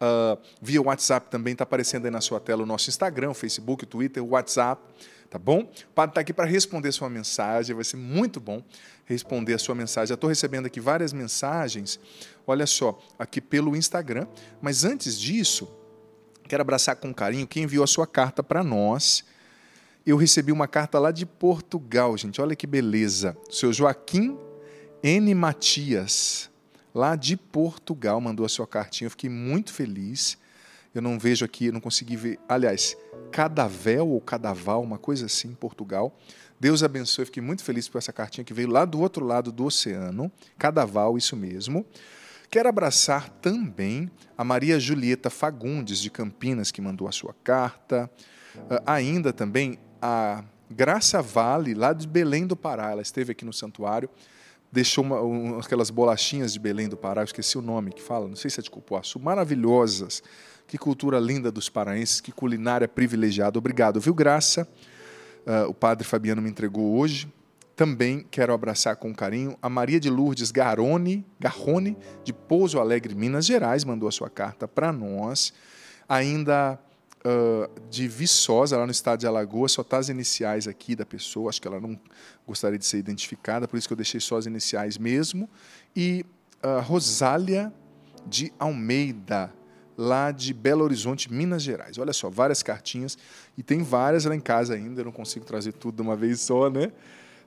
uh, 0.00 0.40
via 0.60 0.82
WhatsApp 0.82 1.30
também. 1.30 1.52
Está 1.52 1.64
aparecendo 1.64 2.04
aí 2.04 2.10
na 2.10 2.20
sua 2.20 2.40
tela 2.40 2.62
o 2.62 2.66
nosso 2.66 2.90
Instagram, 2.90 3.30
o 3.30 3.34
Facebook, 3.34 3.84
o 3.84 3.86
Twitter, 3.86 4.22
o 4.22 4.30
WhatsApp 4.30 4.82
tá 5.30 5.38
bom? 5.38 5.60
O 5.60 5.92
padre 5.94 6.10
está 6.10 6.20
aqui 6.20 6.32
para 6.32 6.44
responder 6.44 6.90
sua 6.90 7.08
mensagem, 7.08 7.74
vai 7.74 7.84
ser 7.84 7.96
muito 7.96 8.40
bom 8.40 8.64
responder 9.04 9.54
a 9.54 9.58
sua 9.58 9.76
mensagem. 9.76 10.08
Já 10.08 10.14
estou 10.14 10.28
recebendo 10.28 10.66
aqui 10.66 10.80
várias 10.80 11.12
mensagens, 11.12 12.00
olha 12.50 12.66
só, 12.66 12.98
aqui 13.18 13.40
pelo 13.40 13.76
Instagram, 13.76 14.26
mas 14.60 14.84
antes 14.84 15.18
disso, 15.18 15.68
Quero 16.50 16.62
abraçar 16.62 16.96
com 16.96 17.14
carinho 17.14 17.46
quem 17.46 17.62
enviou 17.62 17.84
a 17.84 17.86
sua 17.86 18.08
carta 18.08 18.42
para 18.42 18.64
nós. 18.64 19.24
Eu 20.04 20.16
recebi 20.16 20.50
uma 20.50 20.66
carta 20.66 20.98
lá 20.98 21.12
de 21.12 21.24
Portugal, 21.24 22.18
gente. 22.18 22.40
Olha 22.40 22.56
que 22.56 22.66
beleza. 22.66 23.36
O 23.48 23.52
seu 23.52 23.72
Joaquim 23.72 24.36
N. 25.00 25.32
Matias, 25.32 26.50
lá 26.92 27.14
de 27.14 27.36
Portugal, 27.36 28.20
mandou 28.20 28.44
a 28.44 28.48
sua 28.48 28.66
cartinha. 28.66 29.06
Eu 29.06 29.12
fiquei 29.12 29.30
muito 29.30 29.72
feliz. 29.72 30.36
Eu 30.92 31.00
não 31.00 31.20
vejo 31.20 31.44
aqui, 31.44 31.66
eu 31.66 31.72
não 31.72 31.80
consegui 31.80 32.16
ver. 32.16 32.40
Aliás, 32.48 32.96
Cadavel 33.30 34.08
ou 34.08 34.20
Cadaval, 34.20 34.82
uma 34.82 34.98
coisa 34.98 35.26
assim, 35.26 35.54
Portugal. 35.54 36.18
Deus 36.58 36.82
abençoe, 36.82 37.26
fiquei 37.26 37.40
muito 37.40 37.62
feliz 37.62 37.88
por 37.88 37.98
essa 37.98 38.12
cartinha 38.12 38.44
que 38.44 38.52
veio 38.52 38.68
lá 38.68 38.84
do 38.84 38.98
outro 38.98 39.24
lado 39.24 39.52
do 39.52 39.66
oceano. 39.66 40.32
Cadaval, 40.58 41.16
isso 41.16 41.36
mesmo. 41.36 41.86
Quero 42.50 42.68
abraçar 42.68 43.28
também 43.28 44.10
a 44.36 44.42
Maria 44.42 44.80
Julieta 44.80 45.30
Fagundes, 45.30 46.00
de 46.00 46.10
Campinas, 46.10 46.72
que 46.72 46.82
mandou 46.82 47.06
a 47.06 47.12
sua 47.12 47.32
carta. 47.44 48.10
Uh, 48.56 48.82
ainda 48.84 49.32
também 49.32 49.78
a 50.02 50.42
Graça 50.68 51.22
Vale, 51.22 51.74
lá 51.74 51.92
de 51.92 52.08
Belém 52.08 52.48
do 52.48 52.56
Pará. 52.56 52.90
Ela 52.90 53.02
esteve 53.02 53.30
aqui 53.30 53.44
no 53.44 53.52
santuário, 53.52 54.10
deixou 54.72 55.04
uma, 55.04 55.22
um, 55.22 55.60
aquelas 55.60 55.90
bolachinhas 55.90 56.52
de 56.52 56.58
Belém 56.58 56.88
do 56.88 56.96
Pará, 56.96 57.22
esqueci 57.22 57.56
o 57.56 57.62
nome 57.62 57.92
que 57.92 58.02
fala, 58.02 58.26
não 58.26 58.34
sei 58.34 58.50
se 58.50 58.58
é 58.58 58.62
de 58.64 58.70
cupuaçu, 58.70 59.20
maravilhosas. 59.20 60.20
Que 60.66 60.76
cultura 60.76 61.20
linda 61.20 61.52
dos 61.52 61.68
paraenses, 61.68 62.20
que 62.20 62.32
culinária 62.32 62.88
privilegiada. 62.88 63.60
Obrigado, 63.60 64.00
viu, 64.00 64.12
Graça? 64.12 64.66
Uh, 65.46 65.68
o 65.68 65.74
padre 65.74 66.04
Fabiano 66.04 66.42
me 66.42 66.50
entregou 66.50 66.98
hoje. 66.98 67.32
Também 67.80 68.26
quero 68.30 68.52
abraçar 68.52 68.94
com 68.96 69.14
carinho 69.14 69.56
a 69.62 69.66
Maria 69.70 69.98
de 69.98 70.10
Lourdes 70.10 70.50
Garone, 70.50 71.24
Garrone, 71.40 71.96
de 72.22 72.30
Pouso 72.30 72.78
Alegre, 72.78 73.14
Minas 73.14 73.46
Gerais, 73.46 73.84
mandou 73.84 74.06
a 74.06 74.12
sua 74.12 74.28
carta 74.28 74.68
para 74.68 74.92
nós. 74.92 75.50
Ainda 76.06 76.78
uh, 77.24 77.80
de 77.88 78.06
Viçosa, 78.06 78.76
lá 78.76 78.84
no 78.84 78.92
estado 78.92 79.20
de 79.20 79.26
Alagoas, 79.26 79.72
só 79.72 79.80
está 79.80 79.96
as 79.96 80.10
iniciais 80.10 80.68
aqui 80.68 80.94
da 80.94 81.06
pessoa, 81.06 81.48
acho 81.48 81.58
que 81.58 81.66
ela 81.66 81.80
não 81.80 81.98
gostaria 82.46 82.78
de 82.78 82.84
ser 82.84 82.98
identificada, 82.98 83.66
por 83.66 83.78
isso 83.78 83.88
que 83.88 83.94
eu 83.94 83.96
deixei 83.96 84.20
só 84.20 84.36
as 84.36 84.44
iniciais 84.44 84.98
mesmo. 84.98 85.48
E 85.96 86.22
uh, 86.62 86.82
Rosália 86.82 87.72
de 88.26 88.52
Almeida, 88.58 89.54
lá 89.96 90.32
de 90.32 90.52
Belo 90.52 90.84
Horizonte, 90.84 91.32
Minas 91.32 91.62
Gerais. 91.62 91.96
Olha 91.96 92.12
só, 92.12 92.28
várias 92.28 92.62
cartinhas, 92.62 93.16
e 93.56 93.62
tem 93.62 93.82
várias 93.82 94.26
lá 94.26 94.36
em 94.36 94.40
casa 94.40 94.74
ainda, 94.74 95.00
eu 95.00 95.06
não 95.06 95.12
consigo 95.12 95.46
trazer 95.46 95.72
tudo 95.72 95.96
de 95.96 96.02
uma 96.02 96.14
vez 96.14 96.42
só, 96.42 96.68
né? 96.68 96.92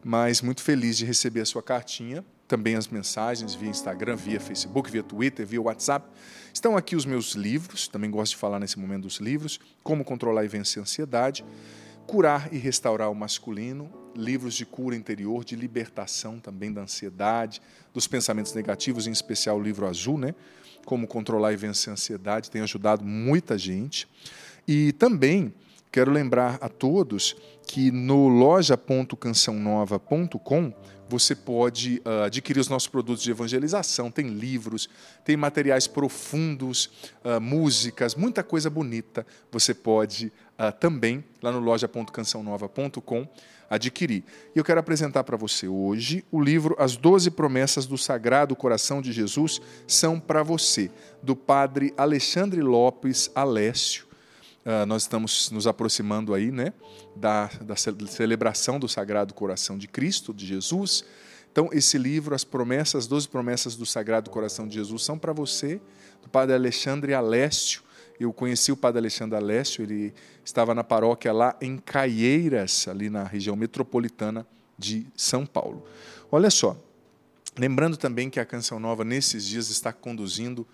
Mas 0.03 0.41
muito 0.41 0.61
feliz 0.61 0.97
de 0.97 1.05
receber 1.05 1.41
a 1.41 1.45
sua 1.45 1.63
cartinha, 1.63 2.23
também 2.47 2.75
as 2.75 2.87
mensagens 2.87 3.55
via 3.55 3.69
Instagram, 3.69 4.15
via 4.15 4.39
Facebook, 4.39 4.91
via 4.91 5.01
Twitter, 5.01 5.45
via 5.45 5.61
WhatsApp. 5.61 6.07
Estão 6.53 6.75
aqui 6.77 6.95
os 6.95 7.05
meus 7.05 7.33
livros, 7.33 7.87
também 7.87 8.11
gosto 8.11 8.31
de 8.33 8.37
falar 8.37 8.59
nesse 8.59 8.77
momento 8.77 9.03
dos 9.03 9.17
livros, 9.17 9.59
Como 9.81 10.03
Controlar 10.03 10.43
e 10.43 10.47
Vencer 10.47 10.79
a 10.79 10.83
Ansiedade, 10.83 11.43
Curar 12.05 12.53
e 12.53 12.57
Restaurar 12.57 13.09
o 13.09 13.15
Masculino, 13.15 13.89
livros 14.15 14.53
de 14.53 14.65
cura 14.65 14.95
interior, 14.95 15.43
de 15.43 15.55
libertação 15.55 16.39
também 16.39 16.71
da 16.71 16.81
ansiedade, 16.81 17.61
dos 17.93 18.07
pensamentos 18.07 18.53
negativos, 18.53 19.07
em 19.07 19.11
especial 19.11 19.57
o 19.57 19.63
livro 19.63 19.87
azul, 19.87 20.17
né? 20.17 20.35
Como 20.85 21.07
Controlar 21.07 21.53
e 21.53 21.55
Vencer 21.55 21.91
a 21.91 21.93
Ansiedade, 21.93 22.51
tem 22.51 22.61
ajudado 22.61 23.03
muita 23.03 23.57
gente. 23.57 24.07
E 24.67 24.91
também 24.93 25.53
quero 25.93 26.11
lembrar 26.11 26.57
a 26.59 26.67
todos 26.67 27.37
que 27.67 27.91
no 27.91 28.27
loja.cançãonova.com 28.27 30.73
você 31.07 31.35
pode 31.35 32.01
uh, 32.03 32.23
adquirir 32.23 32.59
os 32.59 32.67
nossos 32.67 32.87
produtos 32.87 33.23
de 33.23 33.29
evangelização. 33.29 34.09
Tem 34.09 34.29
livros, 34.29 34.89
tem 35.23 35.37
materiais 35.37 35.85
profundos, 35.85 36.89
uh, 37.23 37.39
músicas, 37.39 38.15
muita 38.15 38.41
coisa 38.41 38.71
bonita. 38.71 39.23
Você 39.51 39.75
pode 39.75 40.33
uh, 40.57 40.71
também, 40.79 41.23
lá 41.43 41.51
no 41.51 41.59
loja.cançãonova.com, 41.59 43.27
adquirir. 43.69 44.23
E 44.55 44.57
eu 44.57 44.63
quero 44.63 44.79
apresentar 44.79 45.23
para 45.23 45.37
você 45.37 45.67
hoje 45.67 46.25
o 46.31 46.41
livro 46.41 46.75
As 46.79 46.97
Doze 46.97 47.29
Promessas 47.29 47.85
do 47.85 47.99
Sagrado 47.99 48.55
Coração 48.55 48.99
de 48.99 49.11
Jesus 49.11 49.61
são 49.87 50.19
para 50.19 50.41
você, 50.41 50.89
do 51.21 51.35
padre 51.35 51.93
Alexandre 51.95 52.63
Lopes 52.63 53.29
Alessio. 53.35 54.11
Uh, 54.65 54.85
nós 54.85 55.01
estamos 55.01 55.51
nos 55.51 55.67
aproximando 55.67 56.33
aí, 56.33 56.49
né, 56.49 56.71
da, 57.15 57.47
da 57.61 57.75
celebração 57.75 58.79
do 58.79 58.87
Sagrado 58.87 59.33
Coração 59.33 59.77
de 59.77 59.89
Cristo, 59.89 60.33
de 60.33 60.45
Jesus. 60.45 61.03
Então, 61.51 61.69
esse 61.73 61.97
livro, 61.97 62.33
as 62.33 62.45
promessas, 62.45 63.03
as 63.03 63.07
12 63.07 63.27
promessas 63.27 63.75
do 63.75 63.85
Sagrado 63.85 64.29
Coração 64.31 64.67
de 64.67 64.73
Jesus, 64.73 65.03
são 65.03 65.19
para 65.19 65.33
você, 65.33 65.81
do 66.21 66.29
Padre 66.29 66.55
Alexandre 66.55 67.13
Alessio. 67.13 67.83
Eu 68.19 68.31
conheci 68.31 68.71
o 68.71 68.77
Padre 68.77 68.99
Alexandre 68.99 69.35
Alessio, 69.35 69.83
ele 69.83 70.13
estava 70.45 70.73
na 70.73 70.83
paróquia 70.83 71.33
lá 71.33 71.55
em 71.61 71.77
Caieiras, 71.77 72.87
ali 72.87 73.09
na 73.09 73.23
região 73.23 73.55
metropolitana 73.55 74.47
de 74.77 75.05
São 75.15 75.45
Paulo. 75.45 75.85
Olha 76.31 76.49
só, 76.49 76.75
lembrando 77.57 77.97
também 77.97 78.29
que 78.29 78.39
a 78.39 78.45
Canção 78.45 78.79
Nova, 78.79 79.03
nesses 79.03 79.45
dias, 79.45 79.69
está 79.69 79.91
conduzindo 79.91 80.65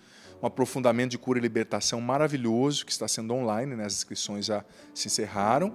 um 0.42 0.46
aprofundamento 0.46 1.10
de 1.10 1.18
cura 1.18 1.38
e 1.38 1.42
libertação 1.42 2.00
maravilhoso 2.00 2.84
que 2.84 2.92
está 2.92 3.06
sendo 3.06 3.34
online, 3.34 3.76
né? 3.76 3.84
as 3.84 3.94
inscrições 3.94 4.46
já 4.46 4.64
se 4.94 5.08
encerraram, 5.08 5.74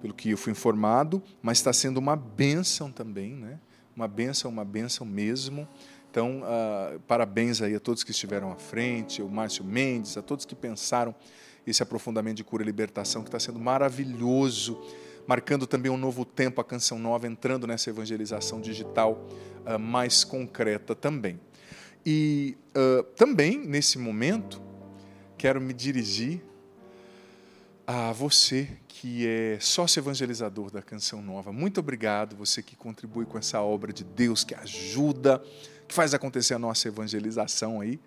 pelo 0.00 0.14
que 0.14 0.30
eu 0.30 0.38
fui 0.38 0.52
informado, 0.52 1.22
mas 1.42 1.58
está 1.58 1.72
sendo 1.72 1.98
uma 1.98 2.16
bênção 2.16 2.90
também, 2.90 3.34
né? 3.34 3.58
uma 3.94 4.08
bênção, 4.08 4.50
uma 4.50 4.64
bênção 4.64 5.04
mesmo. 5.04 5.68
Então, 6.10 6.40
uh, 6.42 6.98
parabéns 7.00 7.60
aí 7.60 7.74
a 7.74 7.80
todos 7.80 8.02
que 8.02 8.12
estiveram 8.12 8.50
à 8.50 8.56
frente, 8.56 9.20
o 9.20 9.28
Márcio 9.28 9.64
Mendes, 9.64 10.16
a 10.16 10.22
todos 10.22 10.44
que 10.44 10.54
pensaram 10.54 11.14
esse 11.66 11.82
aprofundamento 11.82 12.38
de 12.38 12.44
cura 12.44 12.62
e 12.62 12.66
libertação 12.66 13.22
que 13.22 13.28
está 13.28 13.38
sendo 13.38 13.58
maravilhoso, 13.58 14.80
marcando 15.26 15.66
também 15.66 15.92
um 15.92 15.98
novo 15.98 16.24
tempo, 16.24 16.60
a 16.60 16.64
Canção 16.64 16.98
Nova 16.98 17.26
entrando 17.26 17.66
nessa 17.66 17.90
evangelização 17.90 18.60
digital 18.60 19.26
uh, 19.66 19.78
mais 19.78 20.24
concreta 20.24 20.94
também. 20.94 21.38
E 22.04 22.56
uh, 22.76 23.02
também, 23.14 23.58
nesse 23.58 23.98
momento, 23.98 24.62
quero 25.36 25.60
me 25.60 25.72
dirigir 25.72 26.42
a 27.86 28.12
você 28.12 28.68
que 28.86 29.26
é 29.26 29.58
sócio 29.60 30.00
evangelizador 30.00 30.70
da 30.70 30.82
Canção 30.82 31.22
Nova. 31.22 31.52
Muito 31.52 31.80
obrigado, 31.80 32.36
você 32.36 32.62
que 32.62 32.76
contribui 32.76 33.24
com 33.24 33.38
essa 33.38 33.62
obra 33.62 33.92
de 33.92 34.04
Deus, 34.04 34.44
que 34.44 34.54
ajuda, 34.54 35.42
que 35.86 35.94
faz 35.94 36.12
acontecer 36.12 36.52
a 36.52 36.58
nossa 36.58 36.88
evangelização 36.88 37.80
aí, 37.80 37.98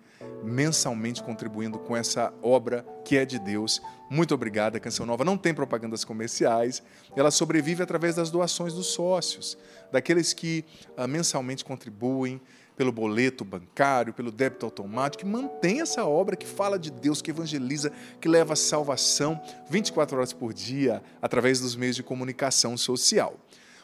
mensalmente 0.44 1.22
contribuindo 1.22 1.78
com 1.78 1.96
essa 1.96 2.32
obra 2.42 2.86
que 3.04 3.16
é 3.16 3.24
de 3.24 3.38
Deus. 3.38 3.82
Muito 4.08 4.34
obrigado. 4.34 4.76
A 4.76 4.80
Canção 4.80 5.04
Nova 5.04 5.24
não 5.24 5.36
tem 5.36 5.52
propagandas 5.52 6.04
comerciais, 6.04 6.82
ela 7.16 7.30
sobrevive 7.30 7.82
através 7.82 8.14
das 8.14 8.30
doações 8.30 8.72
dos 8.72 8.86
sócios, 8.88 9.58
daqueles 9.90 10.32
que 10.32 10.64
uh, 10.96 11.08
mensalmente 11.08 11.64
contribuem 11.64 12.40
pelo 12.76 12.92
boleto 12.92 13.44
bancário, 13.44 14.12
pelo 14.12 14.30
débito 14.30 14.66
automático, 14.66 15.24
que 15.24 15.30
mantém 15.30 15.80
essa 15.80 16.04
obra 16.04 16.36
que 16.36 16.46
fala 16.46 16.78
de 16.78 16.90
Deus, 16.90 17.20
que 17.20 17.30
evangeliza, 17.30 17.92
que 18.20 18.28
leva 18.28 18.54
a 18.54 18.56
salvação 18.56 19.40
24 19.68 20.16
horas 20.16 20.32
por 20.32 20.52
dia 20.52 21.02
através 21.20 21.60
dos 21.60 21.76
meios 21.76 21.96
de 21.96 22.02
comunicação 22.02 22.76
social. 22.76 23.36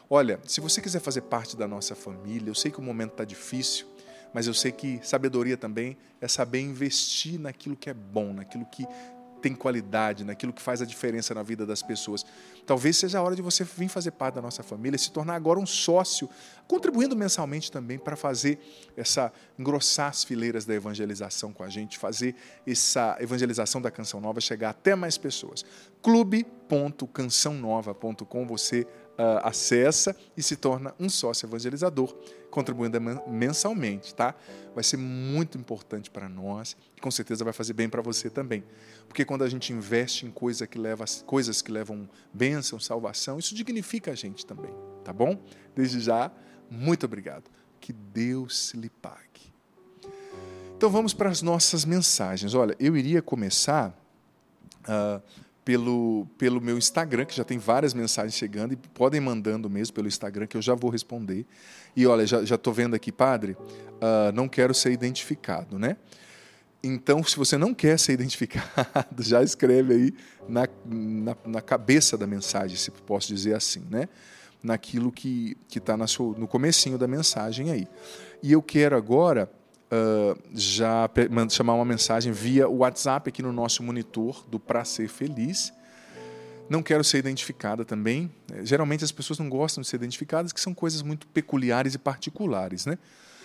Olha, 0.09 0.39
se 0.45 0.59
você 0.59 0.81
quiser 0.81 0.99
fazer 0.99 1.21
parte 1.21 1.55
da 1.55 1.67
nossa 1.67 1.93
família, 1.93 2.49
eu 2.49 2.55
sei 2.55 2.71
que 2.71 2.79
o 2.79 2.83
momento 2.83 3.11
está 3.11 3.23
difícil, 3.23 3.85
mas 4.33 4.47
eu 4.47 4.53
sei 4.53 4.71
que 4.71 4.99
sabedoria 5.03 5.55
também 5.55 5.97
é 6.19 6.27
saber 6.27 6.61
investir 6.61 7.39
naquilo 7.39 7.75
que 7.75 7.89
é 7.89 7.93
bom, 7.93 8.33
naquilo 8.33 8.65
que 8.65 8.85
tem 9.41 9.55
qualidade, 9.55 10.23
naquilo 10.23 10.53
que 10.53 10.61
faz 10.61 10.81
a 10.81 10.85
diferença 10.85 11.33
na 11.33 11.43
vida 11.43 11.65
das 11.65 11.81
pessoas. 11.81 12.25
Talvez 12.65 12.97
seja 12.97 13.19
a 13.19 13.21
hora 13.21 13.35
de 13.35 13.41
você 13.41 13.63
vir 13.63 13.89
fazer 13.89 14.11
parte 14.11 14.35
da 14.35 14.41
nossa 14.41 14.63
família, 14.63 14.97
se 14.97 15.11
tornar 15.11 15.35
agora 15.35 15.59
um 15.59 15.65
sócio, 15.65 16.29
contribuindo 16.67 17.15
mensalmente 17.15 17.71
também 17.71 17.97
para 17.97 18.15
fazer 18.15 18.59
essa 18.95 19.33
engrossar 19.57 20.09
as 20.09 20.23
fileiras 20.23 20.65
da 20.65 20.73
evangelização 20.73 21.51
com 21.51 21.63
a 21.63 21.69
gente, 21.69 21.97
fazer 21.97 22.35
essa 22.65 23.17
evangelização 23.19 23.81
da 23.81 23.89
Canção 23.89 24.21
Nova 24.21 24.39
chegar 24.39 24.69
até 24.69 24.95
mais 24.95 25.17
pessoas. 25.17 25.65
clube.cançãonova.com 26.01 28.45
você 28.45 28.85
uh, 29.19 29.43
acessa 29.43 30.15
e 30.37 30.41
se 30.41 30.55
torna 30.55 30.95
um 30.97 31.09
sócio 31.09 31.45
evangelizador, 31.45 32.15
contribuindo 32.49 32.99
mensalmente, 33.27 34.15
tá? 34.15 34.33
Vai 34.73 34.83
ser 34.83 34.97
muito 34.97 35.57
importante 35.57 36.09
para 36.09 36.29
nós 36.29 36.77
e 36.95 37.01
com 37.01 37.11
certeza 37.11 37.43
vai 37.43 37.51
fazer 37.51 37.73
bem 37.73 37.89
para 37.89 38.01
você 38.01 38.29
também. 38.29 38.63
Porque 39.09 39.25
quando 39.25 39.43
a 39.43 39.49
gente 39.49 39.73
investe 39.73 40.27
em 40.27 40.31
coisa 40.31 40.67
que 40.67 40.77
leva, 40.77 41.03
coisas 41.25 41.63
que 41.63 41.71
levam 41.71 42.07
bênção, 42.31 42.79
salvação, 42.79 43.39
isso 43.39 43.55
dignifica 43.55 44.11
a 44.11 44.15
gente 44.15 44.45
também, 44.45 44.71
tá 45.03 45.11
bom? 45.11 45.37
Desde 45.75 45.99
já, 45.99 46.31
muito 46.69 47.07
obrigado. 47.07 47.49
Que 47.81 47.91
Deus 47.91 48.71
lhe 48.75 48.89
pague. 48.89 49.51
Então 50.77 50.91
vamos 50.91 51.13
para 51.13 51.29
as 51.29 51.41
nossas 51.41 51.85
mensagens. 51.85 52.53
Olha, 52.53 52.75
eu 52.79 52.95
iria 52.95 53.21
começar 53.21 53.99
uh, 54.83 55.21
pelo, 55.65 56.27
pelo 56.37 56.61
meu 56.61 56.77
Instagram, 56.77 57.25
que 57.25 57.35
já 57.35 57.43
tem 57.43 57.57
várias 57.57 57.95
mensagens 57.95 58.35
chegando, 58.35 58.73
e 58.73 58.75
podem 58.75 59.19
mandando 59.19 59.69
mesmo 59.69 59.95
pelo 59.95 60.07
Instagram, 60.07 60.45
que 60.45 60.55
eu 60.55 60.61
já 60.61 60.75
vou 60.75 60.91
responder. 60.91 61.45
E 61.95 62.05
olha, 62.05 62.27
já 62.27 62.55
estou 62.55 62.71
vendo 62.71 62.95
aqui, 62.95 63.11
padre, 63.11 63.53
uh, 63.53 64.31
não 64.33 64.47
quero 64.47 64.73
ser 64.73 64.91
identificado, 64.91 65.79
né? 65.79 65.97
Então, 66.81 67.23
se 67.23 67.35
você 67.35 67.57
não 67.57 67.73
quer 67.73 67.99
ser 67.99 68.13
identificado, 68.13 69.05
já 69.21 69.43
escreve 69.43 69.93
aí 69.93 70.13
na, 70.47 70.67
na, 70.85 71.37
na 71.45 71.61
cabeça 71.61 72.17
da 72.17 72.25
mensagem, 72.25 72.77
se 72.77 72.89
posso 72.89 73.27
dizer 73.27 73.53
assim, 73.53 73.85
né? 73.89 74.07
Naquilo 74.63 75.11
que 75.11 75.57
está 75.73 75.95
no 75.97 76.47
comecinho 76.47 76.97
da 76.97 77.07
mensagem 77.07 77.71
aí. 77.71 77.87
E 78.41 78.51
eu 78.51 78.61
quero 78.61 78.95
agora 78.95 79.49
uh, 79.91 80.37
já 80.53 81.09
chamar 81.49 81.73
uma 81.73 81.85
mensagem 81.85 82.31
via 82.31 82.67
WhatsApp 82.67 83.29
aqui 83.29 83.41
no 83.41 83.51
nosso 83.51 83.83
monitor 83.83 84.45
do 84.49 84.59
Pra 84.59 84.85
Ser 84.85 85.07
Feliz. 85.07 85.73
Não 86.69 86.83
quero 86.83 87.03
ser 87.03 87.17
identificada 87.17 87.83
também. 87.83 88.31
Geralmente 88.63 89.03
as 89.03 89.11
pessoas 89.11 89.39
não 89.39 89.49
gostam 89.49 89.81
de 89.81 89.87
ser 89.87 89.95
identificadas, 89.95 90.53
que 90.53 90.61
são 90.61 90.73
coisas 90.73 91.01
muito 91.01 91.25
peculiares 91.27 91.95
e 91.95 91.97
particulares, 91.97 92.85
né? 92.85 92.97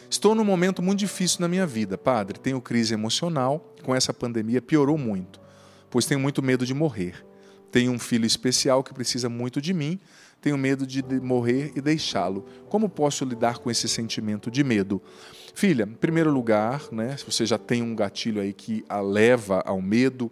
Estou 0.08 0.34
num 0.34 0.44
momento 0.44 0.82
muito 0.82 1.00
difícil 1.00 1.40
na 1.40 1.48
minha 1.48 1.66
vida, 1.66 1.98
padre. 1.98 2.38
Tenho 2.38 2.60
crise 2.60 2.94
emocional, 2.94 3.74
com 3.82 3.94
essa 3.94 4.12
pandemia 4.12 4.62
piorou 4.62 4.98
muito, 4.98 5.40
pois 5.90 6.06
tenho 6.06 6.20
muito 6.20 6.42
medo 6.42 6.64
de 6.66 6.74
morrer. 6.74 7.24
Tenho 7.70 7.90
um 7.90 7.98
filho 7.98 8.24
especial 8.24 8.84
que 8.84 8.94
precisa 8.94 9.28
muito 9.28 9.60
de 9.60 9.74
mim, 9.74 9.98
tenho 10.40 10.56
medo 10.56 10.86
de 10.86 11.02
morrer 11.20 11.72
e 11.74 11.80
deixá-lo. 11.80 12.46
Como 12.68 12.88
posso 12.88 13.24
lidar 13.24 13.58
com 13.58 13.70
esse 13.70 13.88
sentimento 13.88 14.50
de 14.50 14.62
medo? 14.62 15.02
Filha, 15.54 15.84
em 15.84 15.94
primeiro 15.94 16.30
lugar, 16.30 16.82
né, 16.92 17.16
se 17.16 17.24
você 17.24 17.46
já 17.46 17.58
tem 17.58 17.82
um 17.82 17.94
gatilho 17.94 18.40
aí 18.40 18.52
que 18.52 18.84
a 18.88 19.00
leva 19.00 19.62
ao 19.64 19.80
medo, 19.80 20.30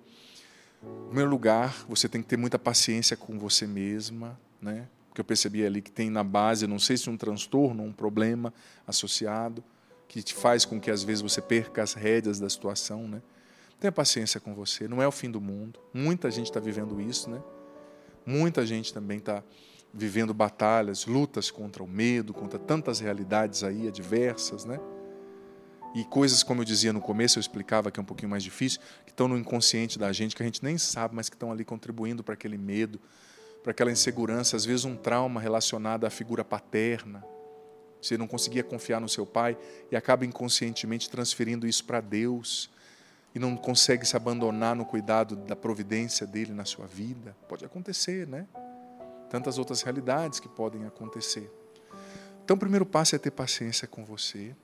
em 0.82 1.06
primeiro 1.06 1.30
lugar, 1.30 1.84
você 1.88 2.08
tem 2.08 2.22
que 2.22 2.28
ter 2.28 2.36
muita 2.36 2.58
paciência 2.58 3.16
com 3.16 3.38
você 3.38 3.66
mesma, 3.66 4.38
né? 4.60 4.86
Porque 5.12 5.20
eu 5.20 5.26
percebi 5.26 5.62
ali 5.62 5.82
que 5.82 5.92
tem 5.92 6.08
na 6.08 6.24
base, 6.24 6.66
não 6.66 6.78
sei 6.78 6.96
se 6.96 7.10
um 7.10 7.18
transtorno, 7.18 7.82
um 7.82 7.92
problema 7.92 8.50
associado, 8.86 9.62
que 10.08 10.22
te 10.22 10.32
faz 10.32 10.64
com 10.64 10.80
que 10.80 10.90
às 10.90 11.02
vezes 11.02 11.20
você 11.20 11.42
perca 11.42 11.82
as 11.82 11.92
rédeas 11.92 12.40
da 12.40 12.48
situação, 12.48 13.06
né? 13.06 13.20
Tenha 13.78 13.92
paciência 13.92 14.40
com 14.40 14.54
você, 14.54 14.88
não 14.88 15.02
é 15.02 15.06
o 15.06 15.12
fim 15.12 15.30
do 15.30 15.38
mundo. 15.38 15.78
Muita 15.92 16.30
gente 16.30 16.46
está 16.46 16.58
vivendo 16.58 16.98
isso, 16.98 17.28
né? 17.28 17.42
Muita 18.24 18.64
gente 18.64 18.94
também 18.94 19.18
está 19.18 19.44
vivendo 19.92 20.32
batalhas, 20.32 21.04
lutas 21.04 21.50
contra 21.50 21.82
o 21.82 21.86
medo, 21.86 22.32
contra 22.32 22.58
tantas 22.58 22.98
realidades 22.98 23.62
aí 23.62 23.88
adversas, 23.88 24.64
né? 24.64 24.80
E 25.94 26.06
coisas, 26.06 26.42
como 26.42 26.62
eu 26.62 26.64
dizia 26.64 26.90
no 26.90 27.02
começo, 27.02 27.38
eu 27.38 27.40
explicava 27.42 27.90
que 27.90 28.00
é 28.00 28.02
um 28.02 28.06
pouquinho 28.06 28.30
mais 28.30 28.42
difícil, 28.42 28.80
que 29.04 29.10
estão 29.10 29.28
no 29.28 29.36
inconsciente 29.36 29.98
da 29.98 30.10
gente, 30.10 30.34
que 30.34 30.42
a 30.42 30.46
gente 30.46 30.64
nem 30.64 30.78
sabe, 30.78 31.14
mas 31.14 31.28
que 31.28 31.36
estão 31.36 31.52
ali 31.52 31.66
contribuindo 31.66 32.24
para 32.24 32.32
aquele 32.32 32.56
medo, 32.56 32.98
para 33.62 33.70
aquela 33.70 33.92
insegurança, 33.92 34.56
às 34.56 34.64
vezes 34.64 34.84
um 34.84 34.96
trauma 34.96 35.40
relacionado 35.40 36.04
à 36.04 36.10
figura 36.10 36.44
paterna. 36.44 37.24
Você 38.00 38.18
não 38.18 38.26
conseguia 38.26 38.64
confiar 38.64 39.00
no 39.00 39.08
seu 39.08 39.24
pai 39.24 39.56
e 39.90 39.96
acaba 39.96 40.26
inconscientemente 40.26 41.08
transferindo 41.08 41.66
isso 41.66 41.84
para 41.84 42.00
Deus 42.00 42.68
e 43.34 43.38
não 43.38 43.56
consegue 43.56 44.04
se 44.04 44.16
abandonar 44.16 44.74
no 44.74 44.84
cuidado 44.84 45.36
da 45.36 45.54
providência 45.54 46.26
dele 46.26 46.52
na 46.52 46.64
sua 46.64 46.86
vida. 46.86 47.36
Pode 47.48 47.64
acontecer, 47.64 48.26
né? 48.26 48.46
Tantas 49.30 49.56
outras 49.56 49.82
realidades 49.82 50.40
que 50.40 50.48
podem 50.48 50.84
acontecer. 50.84 51.50
Então, 52.44 52.56
o 52.56 52.58
primeiro 52.58 52.84
passo 52.84 53.14
é 53.14 53.18
ter 53.18 53.30
paciência 53.30 53.86
com 53.86 54.04
você. 54.04 54.54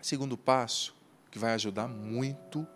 Segundo 0.00 0.38
passo, 0.38 0.94
que 1.30 1.38
vai 1.38 1.52
ajudar 1.54 1.88
muito, 1.88 2.66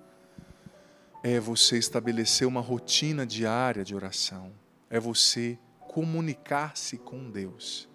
é 1.23 1.39
você 1.39 1.79
estabelecer 1.79 2.47
uma 2.47 2.61
rotina 2.61 3.25
diária 3.25 3.85
de 3.85 3.95
oração. 3.95 4.53
É 4.91 5.01
você 5.01 5.59
comunicar-se 5.89 6.99
com 6.99 7.31
Deus. 7.31 7.89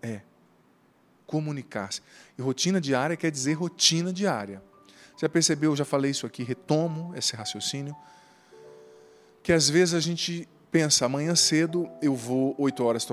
É. 0.00 0.20
Comunicar-se. 1.26 2.00
E 2.38 2.42
rotina 2.42 2.80
diária 2.80 3.16
quer 3.16 3.30
dizer 3.30 3.54
rotina 3.54 4.12
diária. 4.12 4.62
Já 5.20 5.28
percebeu, 5.28 5.72
eu 5.72 5.76
já 5.76 5.84
falei 5.84 6.10
isso 6.10 6.26
aqui, 6.26 6.42
retomo 6.42 7.12
esse 7.16 7.36
raciocínio, 7.36 7.96
que 9.42 9.52
às 9.52 9.68
vezes 9.68 9.94
a 9.94 10.00
gente 10.00 10.48
pensa, 10.72 11.04
amanhã 11.04 11.34
cedo 11.34 11.88
eu 12.00 12.14
vou 12.14 12.54
8 12.58 12.82
horas, 12.82 13.06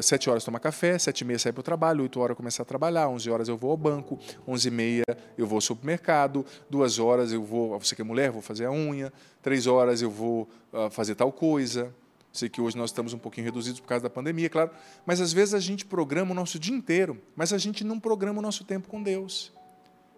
7 0.00 0.28
eh, 0.28 0.30
horas 0.30 0.44
tomar 0.44 0.60
café, 0.60 0.96
7 0.96 1.20
e 1.20 1.24
meia 1.24 1.38
sair 1.38 1.52
para 1.52 1.60
o 1.60 1.64
trabalho, 1.64 2.02
8 2.02 2.20
horas 2.20 2.36
começar 2.36 2.62
a 2.62 2.66
trabalhar, 2.66 3.08
11 3.08 3.28
horas 3.28 3.48
eu 3.48 3.56
vou 3.56 3.72
ao 3.72 3.76
banco, 3.76 4.18
11 4.46 4.68
e 4.68 4.70
meia 4.70 5.04
eu 5.36 5.46
vou 5.46 5.56
ao 5.56 5.60
supermercado, 5.60 6.46
2 6.70 7.00
horas 7.00 7.32
eu 7.32 7.42
vou, 7.42 7.76
você 7.78 7.96
que 7.96 8.02
é 8.02 8.04
mulher, 8.04 8.30
vou 8.30 8.40
fazer 8.40 8.66
a 8.66 8.70
unha, 8.70 9.12
3 9.42 9.66
horas 9.66 10.00
eu 10.00 10.10
vou 10.10 10.48
uh, 10.72 10.88
fazer 10.88 11.16
tal 11.16 11.32
coisa. 11.32 11.92
Sei 12.36 12.50
que 12.50 12.60
hoje 12.60 12.76
nós 12.76 12.90
estamos 12.90 13.14
um 13.14 13.18
pouquinho 13.18 13.46
reduzidos 13.46 13.80
por 13.80 13.86
causa 13.86 14.02
da 14.02 14.10
pandemia, 14.10 14.50
claro, 14.50 14.70
mas 15.06 15.22
às 15.22 15.32
vezes 15.32 15.54
a 15.54 15.58
gente 15.58 15.86
programa 15.86 16.32
o 16.32 16.34
nosso 16.34 16.58
dia 16.58 16.74
inteiro, 16.74 17.18
mas 17.34 17.50
a 17.50 17.56
gente 17.56 17.82
não 17.82 17.98
programa 17.98 18.40
o 18.40 18.42
nosso 18.42 18.62
tempo 18.62 18.88
com 18.88 19.02
Deus. 19.02 19.52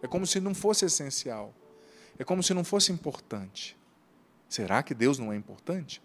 É 0.03 0.09
como 0.09 0.27
se 0.27 0.41
não 0.41 0.53
fosse 0.53 0.85
essencial. 0.85 1.55
É 2.19 2.25
como 2.25 2.43
se 2.43 2.53
não 2.53 2.65
fosse 2.65 2.91
importante. 2.91 3.77
Será 4.49 4.83
que 4.83 4.95
Deus 4.95 5.17
não 5.17 5.33
é 5.33 5.37
importante? 5.37 6.03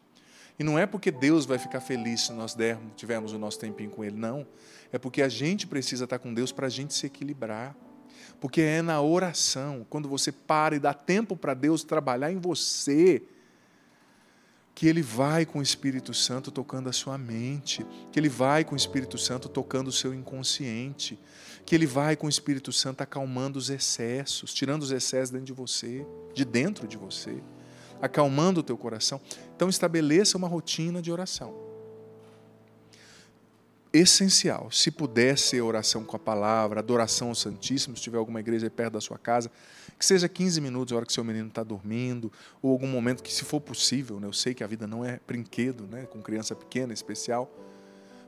E 0.59 0.63
não 0.63 0.77
é 0.77 0.85
porque 0.85 1.09
Deus 1.09 1.47
vai 1.47 1.57
ficar 1.57 1.81
feliz 1.81 2.21
se 2.21 2.31
nós 2.31 2.53
dermos, 2.53 2.93
tivermos 2.95 3.33
o 3.33 3.39
nosso 3.39 3.57
tempinho 3.57 3.89
com 3.89 4.03
Ele, 4.03 4.15
não. 4.15 4.45
É 4.91 4.99
porque 4.99 5.23
a 5.23 5.29
gente 5.29 5.65
precisa 5.65 6.03
estar 6.03 6.19
com 6.19 6.31
Deus 6.31 6.51
para 6.51 6.67
a 6.67 6.69
gente 6.69 6.93
se 6.93 7.07
equilibrar. 7.07 7.75
Porque 8.39 8.61
é 8.61 8.83
na 8.83 9.01
oração, 9.01 9.83
quando 9.89 10.07
você 10.07 10.31
para 10.31 10.75
e 10.75 10.79
dá 10.79 10.93
tempo 10.93 11.35
para 11.35 11.55
Deus 11.55 11.83
trabalhar 11.83 12.31
em 12.31 12.37
você, 12.37 13.23
que 14.75 14.87
Ele 14.87 15.01
vai 15.01 15.45
com 15.45 15.59
o 15.59 15.61
Espírito 15.61 16.13
Santo 16.13 16.51
tocando 16.51 16.89
a 16.89 16.93
sua 16.93 17.17
mente, 17.17 17.85
que 18.11 18.19
Ele 18.19 18.29
vai 18.29 18.63
com 18.63 18.73
o 18.73 18.77
Espírito 18.77 19.17
Santo 19.17 19.47
tocando 19.47 19.87
o 19.87 19.91
seu 19.91 20.13
inconsciente, 20.13 21.19
que 21.65 21.75
Ele 21.75 21.85
vai 21.85 22.15
com 22.15 22.27
o 22.27 22.29
Espírito 22.29 22.71
Santo 22.71 23.01
acalmando 23.01 23.59
os 23.59 23.69
excessos, 23.69 24.53
tirando 24.53 24.81
os 24.81 24.91
excessos 24.91 25.29
dentro 25.29 25.45
de 25.45 25.53
você, 25.53 26.05
de 26.33 26.43
dentro 26.43 26.87
de 26.87 26.97
você 26.97 27.41
acalmando 28.03 28.59
o 28.59 28.63
teu 28.63 28.77
coração. 28.77 29.21
Então 29.55 29.69
estabeleça 29.69 30.37
uma 30.37 30.47
rotina 30.47 31.01
de 31.01 31.09
oração. 31.09 31.55
Essencial. 33.93 34.69
Se 34.71 34.91
puder 34.91 35.37
ser 35.37 35.61
oração 35.61 36.03
com 36.03 36.17
a 36.17 36.19
palavra, 36.19 36.81
adoração 36.81 37.29
ao 37.29 37.35
Santíssimo, 37.35 37.95
se 37.95 38.03
tiver 38.03 38.17
alguma 38.17 38.41
igreja 38.41 38.69
perto 38.69 38.93
da 38.93 39.01
sua 39.01 39.17
casa, 39.17 39.49
que 40.03 40.07
seja 40.07 40.27
15 40.27 40.59
minutos, 40.59 40.91
a 40.91 40.97
hora 40.97 41.05
que 41.05 41.13
seu 41.13 41.23
menino 41.23 41.47
está 41.47 41.63
dormindo, 41.63 42.29
ou 42.61 42.73
algum 42.73 42.87
momento 42.87 43.23
que, 43.23 43.33
se 43.33 43.45
for 43.45 43.61
possível, 43.61 44.19
né, 44.19 44.27
eu 44.27 44.33
sei 44.33 44.53
que 44.53 44.61
a 44.61 44.67
vida 44.67 44.85
não 44.85 45.05
é 45.05 45.17
brinquedo, 45.25 45.87
né, 45.87 46.05
com 46.07 46.21
criança 46.21 46.53
pequena, 46.53 46.91
especial, 46.91 47.49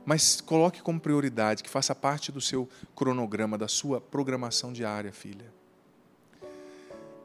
mas 0.02 0.40
coloque 0.40 0.80
como 0.80 0.98
prioridade, 0.98 1.62
que 1.62 1.68
faça 1.68 1.94
parte 1.94 2.32
do 2.32 2.40
seu 2.40 2.66
cronograma, 2.94 3.58
da 3.58 3.68
sua 3.68 4.00
programação 4.00 4.72
diária, 4.72 5.12
filha. 5.12 5.52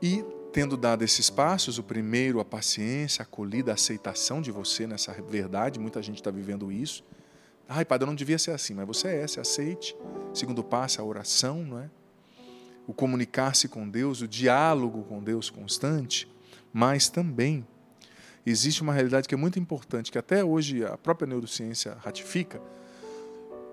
E 0.01 0.21
tendo 0.51 0.75
dado 0.75 1.01
esses 1.01 1.29
passos, 1.29 1.77
o 1.77 1.83
primeiro, 1.83 2.41
a 2.41 2.43
paciência, 2.43 3.21
a 3.21 3.23
acolhida, 3.23 3.71
a 3.71 3.75
aceitação 3.75 4.41
de 4.41 4.51
você 4.51 4.85
nessa 4.85 5.13
verdade, 5.13 5.79
muita 5.79 6.01
gente 6.01 6.17
está 6.17 6.29
vivendo 6.29 6.69
isso. 6.69 7.05
Ai, 7.69 7.85
padre, 7.85 8.03
eu 8.03 8.07
não 8.07 8.15
devia 8.15 8.37
ser 8.37 8.51
assim, 8.51 8.73
mas 8.73 8.85
você 8.85 9.07
é, 9.07 9.27
se 9.27 9.39
aceite. 9.39 9.95
Segundo 10.33 10.61
passo, 10.61 10.99
a 10.99 11.05
oração, 11.05 11.63
não 11.63 11.79
é? 11.79 11.89
O 12.87 12.93
comunicar-se 12.93 13.67
com 13.67 13.87
Deus, 13.87 14.21
o 14.21 14.27
diálogo 14.27 15.03
com 15.03 15.23
Deus 15.23 15.49
constante, 15.49 16.27
mas 16.73 17.09
também 17.09 17.65
existe 18.45 18.81
uma 18.81 18.93
realidade 18.93 19.27
que 19.27 19.35
é 19.35 19.37
muito 19.37 19.59
importante, 19.59 20.11
que 20.11 20.17
até 20.17 20.43
hoje 20.43 20.83
a 20.83 20.97
própria 20.97 21.27
neurociência 21.27 21.97
ratifica, 22.01 22.61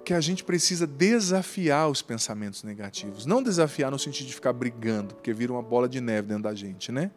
que 0.04 0.14
a 0.14 0.20
gente 0.20 0.42
precisa 0.42 0.86
desafiar 0.86 1.88
os 1.88 2.00
pensamentos 2.00 2.62
negativos. 2.62 3.26
Não 3.26 3.42
desafiar 3.42 3.90
no 3.90 3.98
sentido 3.98 4.26
de 4.26 4.34
ficar 4.34 4.52
brigando, 4.52 5.14
porque 5.14 5.32
vira 5.34 5.52
uma 5.52 5.62
bola 5.62 5.88
de 5.88 6.00
neve 6.00 6.28
dentro 6.28 6.44
da 6.44 6.54
gente, 6.54 6.90
né? 6.90 7.10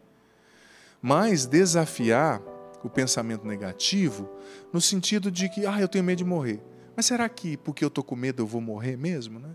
Mas 1.00 1.46
desafiar 1.46 2.42
o 2.82 2.90
pensamento 2.90 3.46
negativo 3.46 4.28
no 4.72 4.80
sentido 4.80 5.30
de 5.30 5.48
que, 5.48 5.64
ah, 5.66 5.80
eu 5.80 5.88
tenho 5.88 6.04
medo 6.04 6.18
de 6.18 6.24
morrer. 6.24 6.60
Mas 6.94 7.06
será 7.06 7.28
que 7.28 7.56
porque 7.56 7.82
eu 7.84 7.88
estou 7.88 8.04
com 8.04 8.14
medo 8.14 8.42
eu 8.42 8.46
vou 8.46 8.60
morrer 8.60 8.96
mesmo, 8.96 9.38
né? 9.38 9.50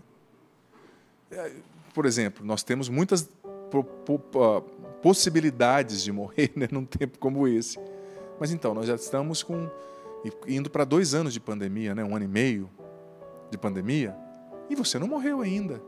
Por 1.94 2.06
exemplo, 2.06 2.44
nós 2.44 2.62
temos 2.62 2.88
muitas 2.88 3.28
ah, 3.44 4.62
possibilidades 5.02 6.02
de 6.02 6.12
morrer 6.12 6.52
né, 6.56 6.68
num 6.70 6.84
tempo 6.84 7.18
como 7.18 7.46
esse. 7.46 7.78
Mas 8.38 8.52
então, 8.52 8.74
nós 8.74 8.86
já 8.86 8.94
estamos 8.94 9.42
com 9.42 9.68
indo 10.46 10.68
para 10.68 10.84
dois 10.84 11.14
anos 11.14 11.32
de 11.32 11.40
pandemia, 11.40 11.94
né, 11.94 12.02
um 12.04 12.14
ano 12.14 12.24
e 12.24 12.28
meio, 12.28 12.68
de 13.50 13.56
pandemia 13.56 14.16
e 14.68 14.74
você 14.74 14.98
não 14.98 15.08
morreu 15.08 15.40
ainda. 15.40 15.80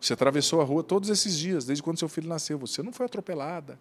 Você 0.00 0.12
atravessou 0.12 0.60
a 0.60 0.64
rua 0.64 0.82
todos 0.82 1.08
esses 1.08 1.38
dias, 1.38 1.64
desde 1.64 1.82
quando 1.82 1.98
seu 1.98 2.08
filho 2.08 2.28
nasceu. 2.28 2.58
Você 2.58 2.82
não 2.82 2.92
foi 2.92 3.06
atropelada. 3.06 3.78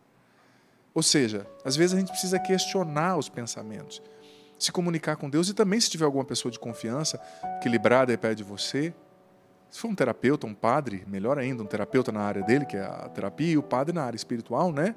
Ou 0.94 1.02
seja, 1.02 1.48
às 1.64 1.76
vezes 1.76 1.96
a 1.96 2.00
gente 2.00 2.12
precisa 2.12 2.38
questionar 2.38 3.18
os 3.18 3.30
pensamentos, 3.30 4.02
se 4.60 4.72
comunicar 4.72 5.16
com 5.16 5.30
Deus 5.30 5.48
e 5.50 5.54
também, 5.54 5.80
se 5.80 5.90
tiver 5.90 6.06
alguma 6.06 6.26
pessoa 6.26 6.52
de 6.52 6.60
confiança, 6.60 7.20
equilibrada 7.58 8.12
aí 8.12 8.18
perto 8.18 8.38
de 8.38 8.44
você, 8.44 8.94
se 9.72 9.80
for 9.80 9.88
um 9.88 9.96
terapeuta, 9.96 10.46
um 10.46 10.54
padre, 10.54 11.04
melhor 11.08 11.40
ainda, 11.40 11.64
um 11.64 11.66
terapeuta 11.66 12.12
na 12.12 12.20
área 12.20 12.44
dele, 12.44 12.66
que 12.66 12.76
é 12.76 12.82
a 12.82 13.10
terapia, 13.10 13.54
e 13.54 13.58
o 13.58 13.64
padre 13.64 13.96
na 13.96 14.04
área 14.04 14.18
espiritual, 14.18 14.72
né? 14.72 14.94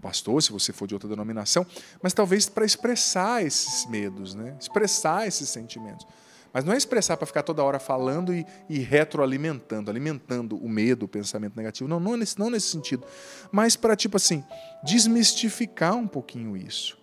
pastor, 0.00 0.42
se 0.42 0.50
você 0.50 0.72
for 0.72 0.88
de 0.88 0.94
outra 0.94 1.08
denominação, 1.08 1.64
mas 2.02 2.12
talvez 2.12 2.48
para 2.48 2.64
expressar 2.64 3.44
esses 3.44 3.88
medos, 3.88 4.34
né? 4.34 4.56
expressar 4.58 5.28
esses 5.28 5.48
sentimentos. 5.48 6.06
Mas 6.52 6.64
não 6.64 6.72
é 6.72 6.76
expressar 6.76 7.16
para 7.16 7.26
ficar 7.26 7.44
toda 7.44 7.62
hora 7.62 7.78
falando 7.78 8.34
e, 8.34 8.44
e, 8.68 8.80
retroalimentando, 8.80 9.88
alimentando 9.88 10.56
o 10.56 10.68
medo, 10.68 11.04
o 11.04 11.08
pensamento 11.08 11.56
negativo. 11.56 11.88
Não, 11.88 12.00
não 12.00 12.16
nesse, 12.16 12.36
não 12.36 12.50
nesse 12.50 12.66
sentido. 12.66 13.06
Mas 13.52 13.76
para, 13.76 13.94
tipo 13.94 14.16
assim, 14.16 14.42
desmistificar 14.82 15.94
um 15.94 16.08
pouquinho 16.08 16.56
isso. 16.56 16.98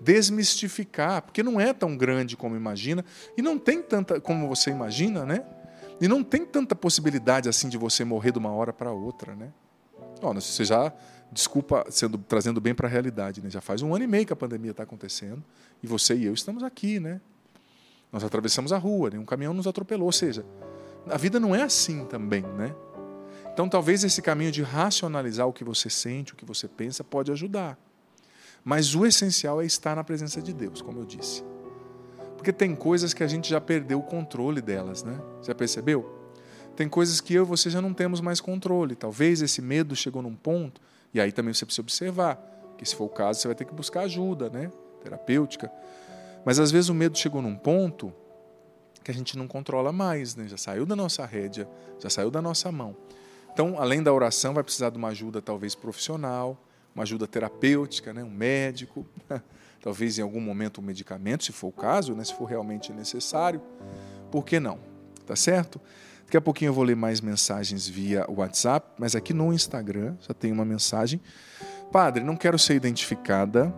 Desmistificar, 0.00 1.22
porque 1.22 1.40
não 1.40 1.60
é 1.60 1.72
tão 1.72 1.96
grande 1.96 2.36
como 2.36 2.56
imagina, 2.56 3.04
e 3.36 3.42
não 3.42 3.58
tem 3.58 3.80
tanta 3.80 4.20
como 4.20 4.48
você 4.48 4.70
imagina, 4.70 5.24
né? 5.24 5.44
E 6.00 6.08
não 6.08 6.24
tem 6.24 6.46
tanta 6.46 6.74
possibilidade 6.74 7.48
assim 7.48 7.68
de 7.68 7.76
você 7.76 8.04
morrer 8.04 8.32
de 8.32 8.38
uma 8.38 8.50
hora 8.50 8.72
para 8.72 8.90
outra, 8.90 9.34
né? 9.34 9.52
Você 10.34 10.64
já, 10.64 10.92
desculpa, 11.30 11.84
sendo 11.90 12.18
trazendo 12.18 12.60
bem 12.60 12.74
para 12.74 12.86
a 12.86 12.90
realidade, 12.90 13.42
né? 13.42 13.50
Já 13.50 13.60
faz 13.60 13.82
um 13.82 13.94
ano 13.94 14.04
e 14.04 14.06
meio 14.06 14.26
que 14.26 14.32
a 14.32 14.36
pandemia 14.36 14.70
está 14.70 14.82
acontecendo 14.82 15.42
e 15.82 15.86
você 15.86 16.14
e 16.14 16.24
eu 16.24 16.34
estamos 16.34 16.62
aqui, 16.62 16.98
né? 16.98 17.20
Nós 18.12 18.24
atravessamos 18.24 18.72
a 18.72 18.78
rua, 18.78 19.10
nenhum 19.10 19.24
caminhão 19.24 19.54
nos 19.54 19.66
atropelou. 19.66 20.06
Ou 20.06 20.12
seja, 20.12 20.44
a 21.08 21.16
vida 21.16 21.38
não 21.38 21.54
é 21.54 21.62
assim 21.62 22.04
também, 22.06 22.42
né? 22.42 22.74
Então, 23.52 23.68
talvez 23.68 24.04
esse 24.04 24.22
caminho 24.22 24.50
de 24.50 24.62
racionalizar 24.62 25.46
o 25.46 25.52
que 25.52 25.64
você 25.64 25.90
sente, 25.90 26.32
o 26.32 26.36
que 26.36 26.44
você 26.44 26.66
pensa, 26.66 27.04
pode 27.04 27.30
ajudar. 27.30 27.78
Mas 28.64 28.94
o 28.94 29.06
essencial 29.06 29.60
é 29.60 29.66
estar 29.66 29.96
na 29.96 30.04
presença 30.04 30.40
de 30.40 30.52
Deus, 30.52 30.80
como 30.80 31.00
eu 31.00 31.04
disse. 31.04 31.42
Porque 32.40 32.54
tem 32.54 32.74
coisas 32.74 33.12
que 33.12 33.22
a 33.22 33.26
gente 33.26 33.50
já 33.50 33.60
perdeu 33.60 33.98
o 33.98 34.02
controle 34.02 34.62
delas, 34.62 35.02
né? 35.02 35.20
Já 35.42 35.54
percebeu? 35.54 36.10
Tem 36.74 36.88
coisas 36.88 37.20
que 37.20 37.34
eu 37.34 37.42
e 37.42 37.46
você 37.46 37.68
já 37.68 37.82
não 37.82 37.92
temos 37.92 38.18
mais 38.22 38.40
controle. 38.40 38.94
Talvez 38.94 39.42
esse 39.42 39.60
medo 39.60 39.94
chegou 39.94 40.22
num 40.22 40.34
ponto, 40.34 40.80
e 41.12 41.20
aí 41.20 41.32
também 41.32 41.52
você 41.52 41.66
precisa 41.66 41.82
observar, 41.82 42.42
que 42.78 42.86
se 42.86 42.96
for 42.96 43.04
o 43.04 43.08
caso, 43.10 43.40
você 43.40 43.46
vai 43.46 43.54
ter 43.54 43.66
que 43.66 43.74
buscar 43.74 44.04
ajuda, 44.04 44.48
né? 44.48 44.70
Terapêutica. 45.02 45.70
Mas 46.42 46.58
às 46.58 46.70
vezes 46.70 46.88
o 46.88 46.94
medo 46.94 47.18
chegou 47.18 47.42
num 47.42 47.54
ponto 47.54 48.10
que 49.04 49.10
a 49.10 49.14
gente 49.14 49.36
não 49.36 49.46
controla 49.46 49.92
mais, 49.92 50.34
né? 50.34 50.48
já 50.48 50.56
saiu 50.56 50.86
da 50.86 50.96
nossa 50.96 51.26
rédea, 51.26 51.68
já 51.98 52.08
saiu 52.08 52.30
da 52.30 52.40
nossa 52.40 52.72
mão. 52.72 52.96
Então, 53.52 53.78
além 53.78 54.02
da 54.02 54.14
oração, 54.14 54.54
vai 54.54 54.64
precisar 54.64 54.88
de 54.88 54.96
uma 54.96 55.08
ajuda 55.08 55.42
talvez 55.42 55.74
profissional, 55.74 56.56
uma 56.94 57.02
ajuda 57.02 57.26
terapêutica, 57.26 58.14
né? 58.14 58.24
um 58.24 58.30
médico, 58.30 59.06
talvez 59.80 60.18
em 60.18 60.22
algum 60.22 60.40
momento 60.40 60.80
um 60.80 60.84
medicamento, 60.84 61.44
se 61.44 61.52
for 61.52 61.68
o 61.68 61.72
caso, 61.72 62.14
né? 62.14 62.24
se 62.24 62.34
for 62.34 62.44
realmente 62.44 62.92
necessário. 62.92 63.60
Por 64.30 64.44
que 64.44 64.60
não? 64.60 64.78
Tá 65.26 65.36
certo? 65.36 65.80
Daqui 66.24 66.36
a 66.36 66.40
pouquinho 66.40 66.68
eu 66.68 66.74
vou 66.74 66.84
ler 66.84 66.96
mais 66.96 67.20
mensagens 67.20 67.88
via 67.88 68.24
WhatsApp, 68.28 68.92
mas 68.98 69.16
aqui 69.16 69.34
no 69.34 69.52
Instagram 69.52 70.16
já 70.20 70.32
tem 70.34 70.52
uma 70.52 70.64
mensagem. 70.64 71.20
Padre, 71.90 72.22
não 72.22 72.36
quero 72.36 72.58
ser 72.58 72.74
identificada 72.74 73.74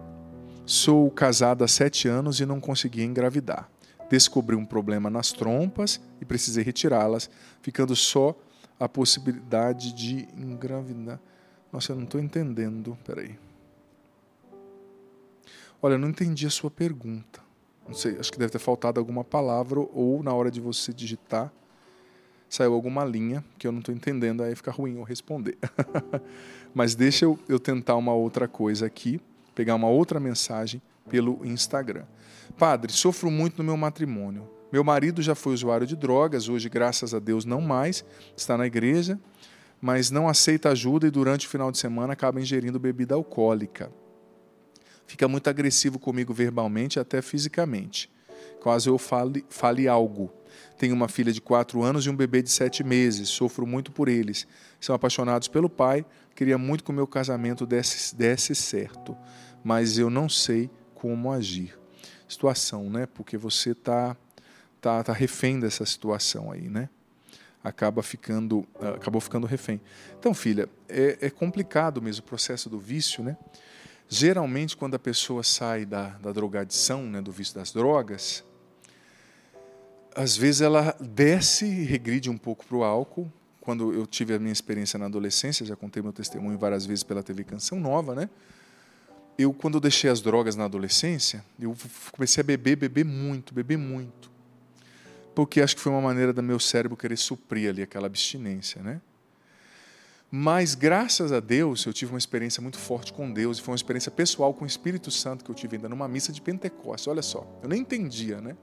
Sou 0.64 1.10
casada 1.10 1.64
há 1.64 1.68
sete 1.68 2.06
anos 2.06 2.38
e 2.38 2.46
não 2.46 2.60
consegui 2.60 3.02
engravidar. 3.02 3.68
Descobri 4.08 4.54
um 4.54 4.64
problema 4.64 5.10
nas 5.10 5.32
trompas 5.32 6.00
e 6.20 6.24
precisei 6.24 6.62
retirá-las, 6.62 7.28
ficando 7.60 7.96
só 7.96 8.38
a 8.78 8.88
possibilidade 8.88 9.92
de 9.92 10.28
engravidar. 10.36 11.18
Nossa, 11.72 11.92
eu 11.92 11.96
não 11.96 12.04
estou 12.04 12.20
entendendo. 12.20 12.96
Peraí. 13.04 13.38
Olha, 15.82 15.94
eu 15.94 15.98
não 15.98 16.08
entendi 16.08 16.46
a 16.46 16.50
sua 16.50 16.70
pergunta. 16.70 17.40
Não 17.86 17.94
sei, 17.94 18.16
acho 18.18 18.32
que 18.32 18.38
deve 18.38 18.52
ter 18.52 18.60
faltado 18.60 19.00
alguma 19.00 19.24
palavra 19.24 19.80
ou 19.80 20.22
na 20.22 20.32
hora 20.32 20.50
de 20.50 20.60
você 20.60 20.92
digitar 20.92 21.52
saiu 22.52 22.74
alguma 22.74 23.02
linha 23.02 23.42
que 23.58 23.66
eu 23.66 23.72
não 23.72 23.78
estou 23.78 23.94
entendendo, 23.94 24.42
aí 24.42 24.54
fica 24.54 24.70
ruim 24.70 24.96
eu 24.96 25.02
responder. 25.02 25.56
Mas 26.74 26.94
deixa 26.94 27.24
eu, 27.24 27.38
eu 27.48 27.58
tentar 27.58 27.96
uma 27.96 28.12
outra 28.12 28.46
coisa 28.46 28.84
aqui 28.84 29.18
pegar 29.54 29.74
uma 29.74 29.88
outra 29.88 30.20
mensagem 30.20 30.80
pelo 31.08 31.40
Instagram. 31.44 32.04
Padre, 32.58 32.92
sofro 32.92 33.30
muito 33.30 33.56
no 33.58 33.64
meu 33.64 33.76
matrimônio. 33.76 34.48
Meu 34.70 34.84
marido 34.84 35.22
já 35.22 35.34
foi 35.34 35.54
usuário 35.54 35.86
de 35.86 35.96
drogas, 35.96 36.48
hoje, 36.48 36.68
graças 36.68 37.14
a 37.14 37.18
Deus, 37.18 37.44
não 37.46 37.60
mais, 37.60 38.04
está 38.36 38.56
na 38.56 38.66
igreja, 38.66 39.18
mas 39.80 40.10
não 40.10 40.28
aceita 40.28 40.70
ajuda 40.70 41.06
e 41.06 41.10
durante 41.10 41.46
o 41.46 41.50
final 41.50 41.70
de 41.72 41.78
semana 41.78 42.12
acaba 42.12 42.40
ingerindo 42.40 42.78
bebida 42.78 43.14
alcoólica. 43.14 43.90
Fica 45.06 45.28
muito 45.28 45.48
agressivo 45.48 45.98
comigo 45.98 46.32
verbalmente 46.32 46.98
até 46.98 47.20
fisicamente. 47.20 48.10
Quase 48.60 48.88
eu 48.88 48.96
fale, 48.98 49.44
fale 49.48 49.88
algo. 49.88 50.32
Tenho 50.78 50.94
uma 50.94 51.08
filha 51.08 51.32
de 51.32 51.40
quatro 51.40 51.82
anos 51.82 52.06
e 52.06 52.10
um 52.10 52.16
bebê 52.16 52.42
de 52.42 52.50
sete 52.50 52.82
meses. 52.82 53.28
Sofro 53.28 53.66
muito 53.66 53.92
por 53.92 54.08
eles. 54.08 54.46
São 54.80 54.94
apaixonados 54.94 55.48
pelo 55.48 55.68
pai. 55.68 56.04
Queria 56.34 56.56
muito 56.56 56.84
que 56.84 56.90
o 56.90 56.94
meu 56.94 57.06
casamento 57.06 57.66
desse, 57.66 58.14
desse 58.14 58.54
certo 58.54 59.16
mas 59.62 59.98
eu 59.98 60.10
não 60.10 60.28
sei 60.28 60.70
como 60.94 61.30
agir. 61.30 61.78
Situação, 62.28 62.88
né? 62.88 63.06
Porque 63.06 63.36
você 63.36 63.70
está 63.70 64.16
tá, 64.80 65.02
tá 65.02 65.12
refém 65.12 65.60
dessa 65.60 65.84
situação 65.84 66.50
aí, 66.50 66.68
né? 66.68 66.88
Acaba 67.62 68.02
ficando, 68.02 68.66
acabou 68.96 69.20
ficando 69.20 69.46
refém. 69.46 69.80
Então, 70.18 70.34
filha, 70.34 70.68
é, 70.88 71.18
é 71.20 71.30
complicado 71.30 72.02
mesmo 72.02 72.24
o 72.24 72.26
processo 72.26 72.68
do 72.68 72.78
vício, 72.78 73.22
né? 73.22 73.36
Geralmente, 74.14 74.76
quando 74.76 74.94
a 74.94 74.98
pessoa 74.98 75.42
sai 75.42 75.86
da, 75.86 76.08
da 76.18 76.32
drogadição, 76.32 77.02
né, 77.04 77.22
do 77.22 77.32
vício 77.32 77.54
das 77.54 77.72
drogas, 77.72 78.44
às 80.14 80.36
vezes 80.36 80.60
ela 80.60 80.94
desce 81.00 81.64
e 81.64 81.84
regride 81.84 82.28
um 82.28 82.36
pouco 82.36 82.62
para 82.66 82.76
o 82.76 82.84
álcool. 82.84 83.32
Quando 83.58 83.90
eu 83.94 84.06
tive 84.06 84.34
a 84.34 84.38
minha 84.38 84.52
experiência 84.52 84.98
na 84.98 85.06
adolescência, 85.06 85.64
já 85.64 85.74
contei 85.74 86.02
meu 86.02 86.12
testemunho 86.12 86.58
várias 86.58 86.84
vezes 86.84 87.02
pela 87.02 87.22
TV 87.22 87.42
Canção 87.42 87.80
Nova, 87.80 88.14
né? 88.14 88.28
eu 89.38 89.50
quando 89.54 89.76
eu 89.76 89.80
deixei 89.80 90.10
as 90.10 90.20
drogas 90.20 90.56
na 90.56 90.66
adolescência, 90.66 91.42
eu 91.58 91.74
comecei 92.10 92.42
a 92.42 92.44
beber, 92.44 92.76
beber 92.76 93.06
muito, 93.06 93.54
beber 93.54 93.78
muito. 93.78 94.30
Porque 95.34 95.62
acho 95.62 95.74
que 95.74 95.80
foi 95.80 95.90
uma 95.90 96.02
maneira 96.02 96.34
do 96.34 96.42
meu 96.42 96.60
cérebro 96.60 96.98
querer 96.98 97.16
suprir 97.16 97.70
ali 97.70 97.80
aquela 97.80 98.08
abstinência, 98.08 98.82
né? 98.82 99.00
Mas 100.34 100.74
graças 100.74 101.30
a 101.30 101.40
Deus, 101.40 101.84
eu 101.84 101.92
tive 101.92 102.12
uma 102.12 102.18
experiência 102.18 102.62
muito 102.62 102.78
forte 102.78 103.12
com 103.12 103.30
Deus, 103.30 103.58
e 103.58 103.60
foi 103.60 103.72
uma 103.72 103.76
experiência 103.76 104.10
pessoal 104.10 104.54
com 104.54 104.64
o 104.64 104.66
Espírito 104.66 105.10
Santo 105.10 105.44
que 105.44 105.50
eu 105.50 105.54
tive 105.54 105.76
ainda 105.76 105.90
numa 105.90 106.08
missa 106.08 106.32
de 106.32 106.40
Pentecostes. 106.40 107.06
Olha 107.06 107.20
só, 107.20 107.46
eu 107.62 107.68
nem 107.68 107.82
entendia, 107.82 108.40
né? 108.40 108.56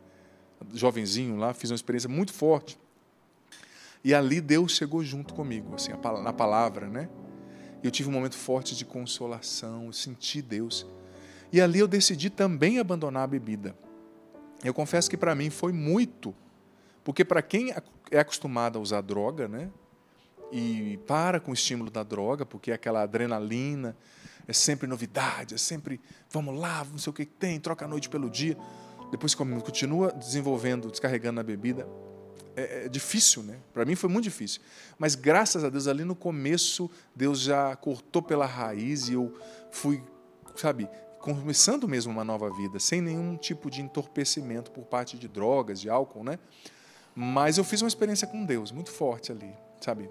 Jovenzinho 0.74 1.38
lá, 1.38 1.54
fiz 1.54 1.70
uma 1.70 1.76
experiência 1.76 2.10
muito 2.10 2.34
forte. 2.34 2.80
E 4.04 4.16
ali 4.16 4.42
Deus 4.42 4.72
chegou 4.72 5.04
junto 5.04 5.36
comigo, 5.36 5.76
assim, 5.76 5.92
na 6.24 6.34
palavra, 6.34 6.90
né? 6.90 7.08
eu 7.84 7.92
tive 7.92 8.10
um 8.10 8.12
momento 8.12 8.36
forte 8.36 8.76
de 8.76 8.84
consolação, 8.84 9.86
eu 9.86 9.94
senti 9.94 10.42
Deus. 10.42 10.86
E 11.52 11.62
ali 11.62 11.80
eu 11.80 11.88
decidi 11.88 12.30
também 12.30 12.80
abandonar 12.80 13.24
a 13.24 13.28
bebida. 13.28 13.76
Eu 14.64 14.74
confesso 14.74 15.10
que 15.10 15.16
para 15.16 15.34
mim 15.34 15.50
foi 15.50 15.72
muito, 15.72 16.36
porque 17.04 17.24
para 17.24 17.42
quem 17.42 17.74
é 18.12 18.20
acostumado 18.20 18.78
a 18.78 18.82
usar 18.82 19.02
droga, 19.02 19.48
né? 19.48 19.70
E 20.52 21.00
para 21.06 21.40
com 21.40 21.52
o 21.52 21.54
estímulo 21.54 21.92
da 21.92 22.04
droga, 22.04 22.46
porque 22.46 22.72
aquela 22.72 23.04
adrenalina, 23.04 23.96
é 24.48 24.54
sempre 24.54 24.88
novidade, 24.88 25.54
é 25.54 25.58
sempre 25.58 26.02
vamos 26.32 26.60
lá, 26.60 26.84
não 26.92 26.98
sei 26.98 27.12
o 27.12 27.14
que 27.14 27.26
tem, 27.26 27.60
troca 27.60 27.86
a 27.86 27.88
noite 27.88 28.10
pelo 28.10 28.30
dia. 28.30 28.58
Depois 29.12 29.36
continua 29.36 30.12
desenvolvendo, 30.12 30.90
descarregando 30.90 31.40
a 31.40 31.44
bebida, 31.44 31.88
é, 32.56 32.86
é 32.86 32.90
difícil, 32.90 33.44
né? 33.44 33.60
Para 33.74 33.86
mim 33.86 33.96
foi 33.96 34.10
muito 34.10 34.24
difícil. 34.24 34.62
Mas 34.98 35.16
graças 35.16 35.64
a 35.64 35.70
Deus, 35.70 35.88
ali 35.88 36.04
no 36.04 36.16
começo, 36.16 36.90
Deus 37.16 37.40
já 37.40 37.76
cortou 37.76 38.22
pela 38.22 38.46
raiz 38.46 39.08
e 39.08 39.14
eu 39.14 39.34
fui, 39.72 40.04
sabe, 40.56 40.90
começando 41.20 41.88
mesmo 41.88 42.12
uma 42.12 42.24
nova 42.24 42.50
vida, 42.52 42.80
sem 42.80 43.02
nenhum 43.02 43.38
tipo 43.38 43.70
de 43.70 43.82
entorpecimento 43.82 44.72
por 44.72 44.86
parte 44.86 45.18
de 45.18 45.28
drogas, 45.28 45.80
de 45.80 45.90
álcool, 45.90 46.24
né? 46.24 46.40
Mas 47.16 47.58
eu 47.58 47.64
fiz 47.64 47.82
uma 47.82 47.88
experiência 47.88 48.28
com 48.28 48.46
Deus 48.46 48.72
muito 48.72 48.92
forte 48.92 49.32
ali, 49.32 49.54
sabe? 49.82 50.10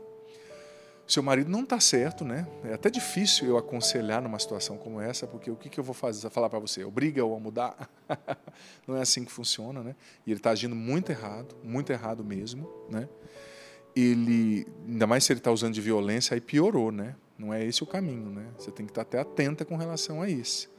Seu 1.08 1.22
marido 1.22 1.50
não 1.50 1.62
está 1.62 1.80
certo, 1.80 2.22
né? 2.22 2.46
É 2.64 2.74
até 2.74 2.90
difícil 2.90 3.48
eu 3.48 3.56
aconselhar 3.56 4.20
numa 4.20 4.38
situação 4.38 4.76
como 4.76 5.00
essa, 5.00 5.26
porque 5.26 5.50
o 5.50 5.56
que, 5.56 5.70
que 5.70 5.80
eu 5.80 5.84
vou 5.84 5.94
fazer, 5.94 6.28
falar 6.28 6.50
para 6.50 6.58
você? 6.58 6.84
Obriga-o 6.84 7.34
a 7.34 7.40
mudar? 7.40 7.90
não 8.86 8.94
é 8.94 9.00
assim 9.00 9.24
que 9.24 9.32
funciona, 9.32 9.82
né? 9.82 9.96
E 10.26 10.30
ele 10.30 10.38
está 10.38 10.50
agindo 10.50 10.76
muito 10.76 11.10
errado, 11.10 11.56
muito 11.64 11.90
errado 11.90 12.22
mesmo, 12.22 12.68
né? 12.90 13.08
Ele, 13.96 14.66
ainda 14.86 15.06
mais 15.06 15.24
se 15.24 15.32
ele 15.32 15.40
está 15.40 15.50
usando 15.50 15.72
de 15.72 15.80
violência, 15.80 16.34
aí 16.34 16.42
piorou, 16.42 16.92
né? 16.92 17.16
Não 17.38 17.54
é 17.54 17.64
esse 17.64 17.82
o 17.82 17.86
caminho, 17.86 18.30
né? 18.30 18.46
Você 18.58 18.70
tem 18.70 18.84
que 18.84 18.92
estar 18.92 19.04
tá 19.04 19.20
até 19.20 19.30
atenta 19.30 19.64
com 19.64 19.76
relação 19.76 20.20
a 20.20 20.28
isso. 20.28 20.70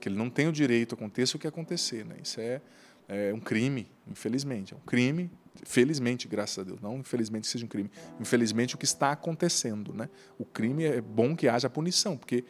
Que 0.00 0.08
ele 0.08 0.16
não 0.16 0.30
tem 0.30 0.48
o 0.48 0.52
direito, 0.52 0.94
aconteça 0.94 1.36
o 1.36 1.40
que 1.40 1.46
acontecer, 1.46 2.06
né? 2.06 2.16
Isso 2.22 2.40
é, 2.40 2.62
é 3.08 3.32
um 3.32 3.40
crime, 3.40 3.90
infelizmente. 4.06 4.74
É 4.74 4.76
um 4.76 4.80
crime 4.80 5.30
Felizmente, 5.62 6.26
graças 6.26 6.58
a 6.58 6.62
Deus. 6.64 6.80
Não 6.80 6.98
infelizmente 6.98 7.46
seja 7.46 7.64
um 7.64 7.68
crime. 7.68 7.90
Infelizmente, 8.20 8.74
o 8.74 8.78
que 8.78 8.84
está 8.84 9.12
acontecendo. 9.12 9.94
Né? 9.94 10.08
O 10.38 10.44
crime 10.44 10.84
é 10.84 11.00
bom 11.00 11.36
que 11.36 11.48
haja 11.48 11.70
punição, 11.70 12.16
porque 12.16 12.44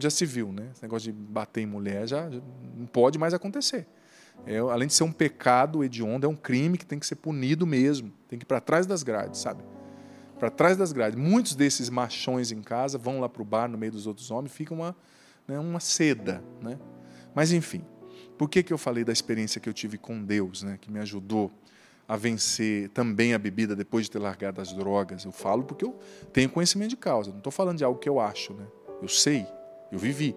já 0.00 0.08
se 0.08 0.24
viu. 0.24 0.52
Né? 0.52 0.70
Esse 0.72 0.82
negócio 0.82 1.12
de 1.12 1.18
bater 1.18 1.60
em 1.60 1.66
mulher 1.66 2.06
já, 2.06 2.30
já 2.30 2.40
não 2.74 2.86
pode 2.86 3.18
mais 3.18 3.34
acontecer. 3.34 3.86
É, 4.46 4.58
além 4.58 4.88
de 4.88 4.94
ser 4.94 5.04
um 5.04 5.12
pecado 5.12 5.84
hediondo, 5.84 6.26
é 6.26 6.28
um 6.28 6.36
crime 6.36 6.76
que 6.78 6.86
tem 6.86 6.98
que 6.98 7.06
ser 7.06 7.16
punido 7.16 7.66
mesmo. 7.66 8.12
Tem 8.28 8.38
que 8.38 8.44
ir 8.44 8.46
para 8.46 8.60
trás 8.60 8.86
das 8.86 9.02
grades, 9.02 9.40
sabe? 9.40 9.62
Para 10.38 10.50
trás 10.50 10.76
das 10.76 10.92
grades. 10.92 11.18
Muitos 11.18 11.54
desses 11.54 11.90
machões 11.90 12.52
em 12.52 12.62
casa 12.62 12.98
vão 12.98 13.20
lá 13.20 13.28
para 13.28 13.42
o 13.42 13.44
bar 13.44 13.68
no 13.68 13.78
meio 13.78 13.92
dos 13.92 14.06
outros 14.06 14.30
homens, 14.30 14.52
fica 14.52 14.74
uma, 14.74 14.96
né, 15.46 15.58
uma 15.58 15.80
seda. 15.80 16.42
Né? 16.60 16.78
Mas, 17.34 17.52
enfim, 17.52 17.84
por 18.36 18.48
que, 18.48 18.62
que 18.62 18.72
eu 18.72 18.78
falei 18.78 19.04
da 19.04 19.12
experiência 19.12 19.60
que 19.60 19.68
eu 19.68 19.72
tive 19.72 19.98
com 19.98 20.22
Deus, 20.22 20.62
né, 20.62 20.78
que 20.80 20.90
me 20.90 20.98
ajudou 21.00 21.50
a 22.08 22.16
vencer 22.16 22.88
também 22.90 23.34
a 23.34 23.38
bebida 23.38 23.74
depois 23.74 24.04
de 24.04 24.12
ter 24.12 24.18
largado 24.18 24.60
as 24.60 24.72
drogas. 24.72 25.24
Eu 25.24 25.32
falo 25.32 25.64
porque 25.64 25.84
eu 25.84 25.98
tenho 26.32 26.48
conhecimento 26.48 26.90
de 26.90 26.96
causa. 26.96 27.30
Não 27.30 27.38
estou 27.38 27.50
falando 27.50 27.78
de 27.78 27.84
algo 27.84 27.98
que 27.98 28.08
eu 28.08 28.20
acho, 28.20 28.54
né? 28.54 28.64
Eu 29.02 29.08
sei, 29.08 29.46
eu 29.90 29.98
vivi. 29.98 30.36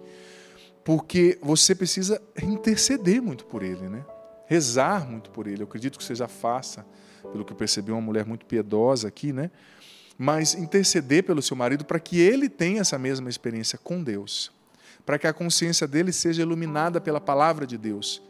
Porque 0.82 1.38
você 1.40 1.74
precisa 1.74 2.20
interceder 2.42 3.22
muito 3.22 3.44
por 3.44 3.62
ele, 3.62 3.88
né? 3.88 4.04
Rezar 4.46 5.08
muito 5.08 5.30
por 5.30 5.46
ele. 5.46 5.62
Eu 5.62 5.66
acredito 5.66 5.96
que 5.96 6.04
você 6.04 6.14
já 6.14 6.26
faça, 6.26 6.84
pelo 7.30 7.44
que 7.44 7.52
eu 7.52 7.56
percebi, 7.56 7.92
uma 7.92 8.00
mulher 8.00 8.26
muito 8.26 8.46
piedosa 8.46 9.06
aqui, 9.06 9.32
né? 9.32 9.50
Mas 10.18 10.54
interceder 10.54 11.22
pelo 11.22 11.40
seu 11.40 11.56
marido 11.56 11.84
para 11.84 12.00
que 12.00 12.18
ele 12.18 12.48
tenha 12.48 12.80
essa 12.80 12.98
mesma 12.98 13.30
experiência 13.30 13.78
com 13.78 14.02
Deus. 14.02 14.50
Para 15.04 15.18
que 15.18 15.26
a 15.26 15.32
consciência 15.32 15.86
dele 15.86 16.12
seja 16.12 16.42
iluminada 16.42 17.00
pela 17.00 17.20
palavra 17.20 17.66
de 17.66 17.76
Deus 17.76 18.22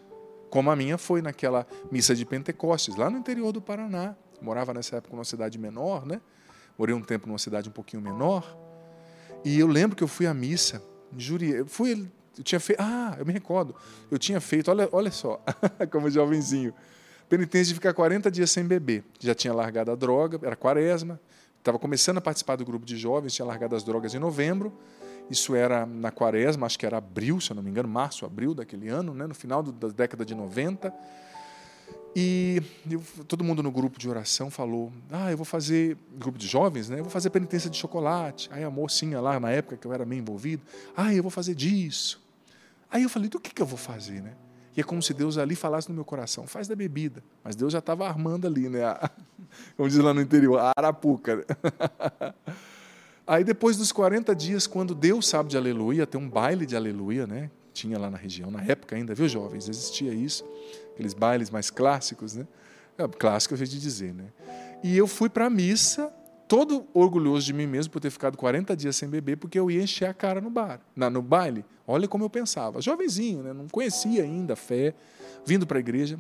como 0.51 0.71
a 0.71 0.77
minha 0.77 0.99
foi 0.99 1.23
naquela 1.23 1.67
missa 1.91 2.15
de 2.15 2.27
Pentecostes, 2.27 2.97
lá 2.97 3.09
no 3.09 3.17
interior 3.17 3.53
do 3.53 3.63
Paraná. 3.63 4.17
morava 4.43 4.75
nessa 4.75 4.97
época 4.97 5.15
numa 5.15 5.25
cidade 5.25 5.57
menor, 5.57 6.05
né? 6.05 6.21
Morei 6.77 6.95
um 6.95 7.01
tempo 7.01 7.27
numa 7.27 7.39
cidade 7.39 7.69
um 7.69 7.73
pouquinho 7.73 8.03
menor. 8.03 8.57
E 9.45 9.59
eu 9.59 9.67
lembro 9.67 9.97
que 9.97 10.03
eu 10.03 10.09
fui 10.09 10.27
à 10.27 10.35
missa, 10.35 10.83
jurei, 11.17 11.61
eu 11.61 11.67
fui, 11.67 12.11
eu 12.37 12.43
tinha 12.43 12.59
feito, 12.59 12.81
ah, 12.81 13.15
eu 13.19 13.25
me 13.25 13.33
recordo, 13.33 13.75
eu 14.11 14.19
tinha 14.19 14.41
feito, 14.41 14.71
olha, 14.71 14.89
olha 14.93 15.11
só, 15.11 15.43
como 15.91 16.11
jovenzinho, 16.11 16.75
penitência 17.29 17.69
de 17.69 17.75
ficar 17.75 17.95
40 17.95 18.31
dias 18.31 18.51
sem 18.51 18.65
beber. 18.65 19.05
Já 19.21 19.35
tinha 19.35 19.55
largado 19.55 19.91
a 19.93 19.95
droga, 19.95 20.39
era 20.43 20.57
quaresma, 20.57 21.21
estava 21.59 21.79
começando 21.79 22.19
a 22.19 22.21
participar 22.21 22.57
do 22.57 22.65
grupo 22.65 22.85
de 22.85 22.97
jovens, 22.97 23.35
tinha 23.35 23.47
largado 23.47 23.77
as 23.77 23.85
drogas 23.85 24.15
em 24.15 24.19
novembro, 24.19 24.73
isso 25.31 25.55
era 25.55 25.87
na 25.87 26.11
quaresma, 26.11 26.67
acho 26.67 26.79
que 26.79 26.85
era 26.85 26.99
abril, 26.99 27.41
se 27.41 27.53
eu 27.53 27.55
não 27.55 27.63
me 27.63 27.71
engano, 27.71 27.89
março, 27.89 28.27
abril 28.27 28.53
daquele 28.53 28.89
ano, 28.89 29.15
né, 29.15 29.27
no 29.27 29.35
final 29.35 29.63
da 29.63 29.89
década 29.89 30.25
de 30.25 30.35
90. 30.35 30.93
E 32.15 32.61
eu, 32.91 33.01
todo 33.29 33.45
mundo 33.45 33.63
no 33.63 33.71
grupo 33.71 33.97
de 33.97 34.09
oração 34.09 34.51
falou: 34.51 34.93
Ah, 35.11 35.31
eu 35.31 35.37
vou 35.37 35.47
fazer, 35.47 35.97
grupo 36.19 36.37
de 36.37 36.47
jovens, 36.47 36.89
né? 36.89 36.99
Eu 36.99 37.05
vou 37.05 37.11
fazer 37.11 37.31
penitência 37.31 37.71
de 37.71 37.77
chocolate. 37.77 38.49
Aí 38.53 38.65
a 38.65 38.71
mocinha 38.71 39.21
lá, 39.21 39.39
na 39.39 39.51
época 39.51 39.77
que 39.77 39.87
eu 39.87 39.93
era 39.93 40.05
meio 40.05 40.21
envolvido, 40.21 40.61
ah, 40.97 41.15
eu 41.15 41.23
vou 41.23 41.31
fazer 41.31 41.55
disso. 41.55 42.21
Aí 42.91 43.05
eu 43.05 43.09
falei: 43.09 43.29
Do 43.29 43.39
que, 43.39 43.55
que 43.55 43.63
eu 43.63 43.67
vou 43.67 43.79
fazer, 43.79 44.21
né? 44.21 44.33
E 44.77 44.81
é 44.81 44.85
como 44.85 45.01
se 45.01 45.15
Deus 45.15 45.39
ali 45.39 45.55
falasse 45.55 45.89
no 45.89 45.95
meu 45.95 46.05
coração: 46.05 46.49
Faz 46.49 46.67
da 46.67 46.75
bebida. 46.75 47.23
Mas 47.45 47.55
Deus 47.55 47.73
já 47.73 47.79
estava 47.79 48.09
armando 48.09 48.45
ali, 48.45 48.69
né? 48.69 48.81
Como 49.77 49.89
diz 49.89 49.99
lá 49.99 50.13
no 50.13 50.21
interior, 50.21 50.59
a 50.59 50.73
arapuca. 50.77 51.47
Aí 53.31 53.45
depois 53.45 53.77
dos 53.77 53.93
40 53.93 54.35
dias, 54.35 54.67
quando 54.67 54.93
Deus 54.93 55.29
sabe 55.29 55.51
de 55.51 55.57
aleluia, 55.57 56.05
tem 56.05 56.21
um 56.21 56.29
baile 56.29 56.67
de 56.67 56.75
aleluia, 56.75 57.29
né? 57.29 57.49
Tinha 57.73 57.97
lá 57.97 58.11
na 58.11 58.19
região, 58.19 58.51
na 58.51 58.61
época 58.65 58.97
ainda, 58.97 59.15
viu, 59.15 59.29
jovens? 59.29 59.69
Existia 59.69 60.13
isso, 60.13 60.45
aqueles 60.93 61.15
bailes 61.15 61.49
mais 61.49 61.71
clássicos, 61.71 62.35
né? 62.35 62.45
É, 62.99 63.07
clássico, 63.07 63.55
eu 63.55 63.59
jeito 63.59 63.71
de 63.71 63.79
dizer, 63.79 64.13
né? 64.13 64.25
E 64.83 64.99
eu 64.99 65.07
fui 65.07 65.29
para 65.29 65.47
a 65.47 65.51
missa, 65.51 66.13
todo 66.49 66.85
orgulhoso 66.93 67.47
de 67.47 67.53
mim 67.53 67.69
mesmo 67.69 67.93
por 67.93 68.01
ter 68.01 68.11
ficado 68.11 68.37
40 68.37 68.77
dias 68.77 68.97
sem 68.97 69.09
beber, 69.09 69.37
porque 69.37 69.61
eu 69.61 69.71
ia 69.71 69.81
encher 69.81 70.07
a 70.07 70.13
cara 70.13 70.41
no 70.41 70.51
bar, 70.51 70.81
na, 70.97 71.09
no 71.09 71.23
baile. 71.23 71.65
Olha 71.87 72.09
como 72.09 72.25
eu 72.25 72.31
pensava. 72.31 72.83
Jovenzinho, 72.83 73.45
né? 73.45 73.53
não 73.53 73.69
conhecia 73.69 74.25
ainda 74.25 74.55
a 74.55 74.57
fé, 74.57 74.93
vindo 75.47 75.69
para 75.69 75.79
a 75.79 75.81
igreja. 75.81 76.19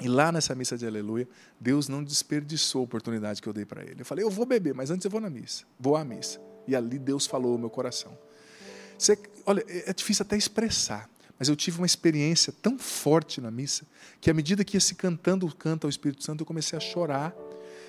E 0.00 0.08
lá 0.08 0.30
nessa 0.30 0.54
missa 0.54 0.76
de 0.76 0.86
aleluia, 0.86 1.26
Deus 1.58 1.88
não 1.88 2.04
desperdiçou 2.04 2.82
a 2.82 2.84
oportunidade 2.84 3.40
que 3.40 3.48
eu 3.48 3.52
dei 3.52 3.64
para 3.64 3.82
ele. 3.82 4.02
Eu 4.02 4.04
falei, 4.04 4.24
eu 4.24 4.30
vou 4.30 4.44
beber, 4.44 4.74
mas 4.74 4.90
antes 4.90 5.04
eu 5.04 5.10
vou 5.10 5.20
na 5.20 5.30
missa. 5.30 5.64
Vou 5.78 5.96
à 5.96 6.04
missa. 6.04 6.38
E 6.66 6.76
ali 6.76 6.98
Deus 6.98 7.26
falou 7.26 7.52
ao 7.52 7.58
meu 7.58 7.70
coração. 7.70 8.16
Você, 8.98 9.18
olha, 9.44 9.64
é, 9.68 9.90
é 9.90 9.92
difícil 9.92 10.22
até 10.22 10.36
expressar, 10.36 11.08
mas 11.38 11.48
eu 11.48 11.56
tive 11.56 11.78
uma 11.78 11.86
experiência 11.86 12.52
tão 12.62 12.78
forte 12.78 13.40
na 13.40 13.50
missa 13.50 13.86
que 14.20 14.30
à 14.30 14.34
medida 14.34 14.64
que 14.64 14.76
ia 14.76 14.80
se 14.80 14.94
cantando 14.94 15.46
o 15.46 15.54
canto 15.54 15.86
ao 15.86 15.90
Espírito 15.90 16.22
Santo, 16.24 16.42
eu 16.42 16.46
comecei 16.46 16.76
a 16.76 16.80
chorar. 16.80 17.34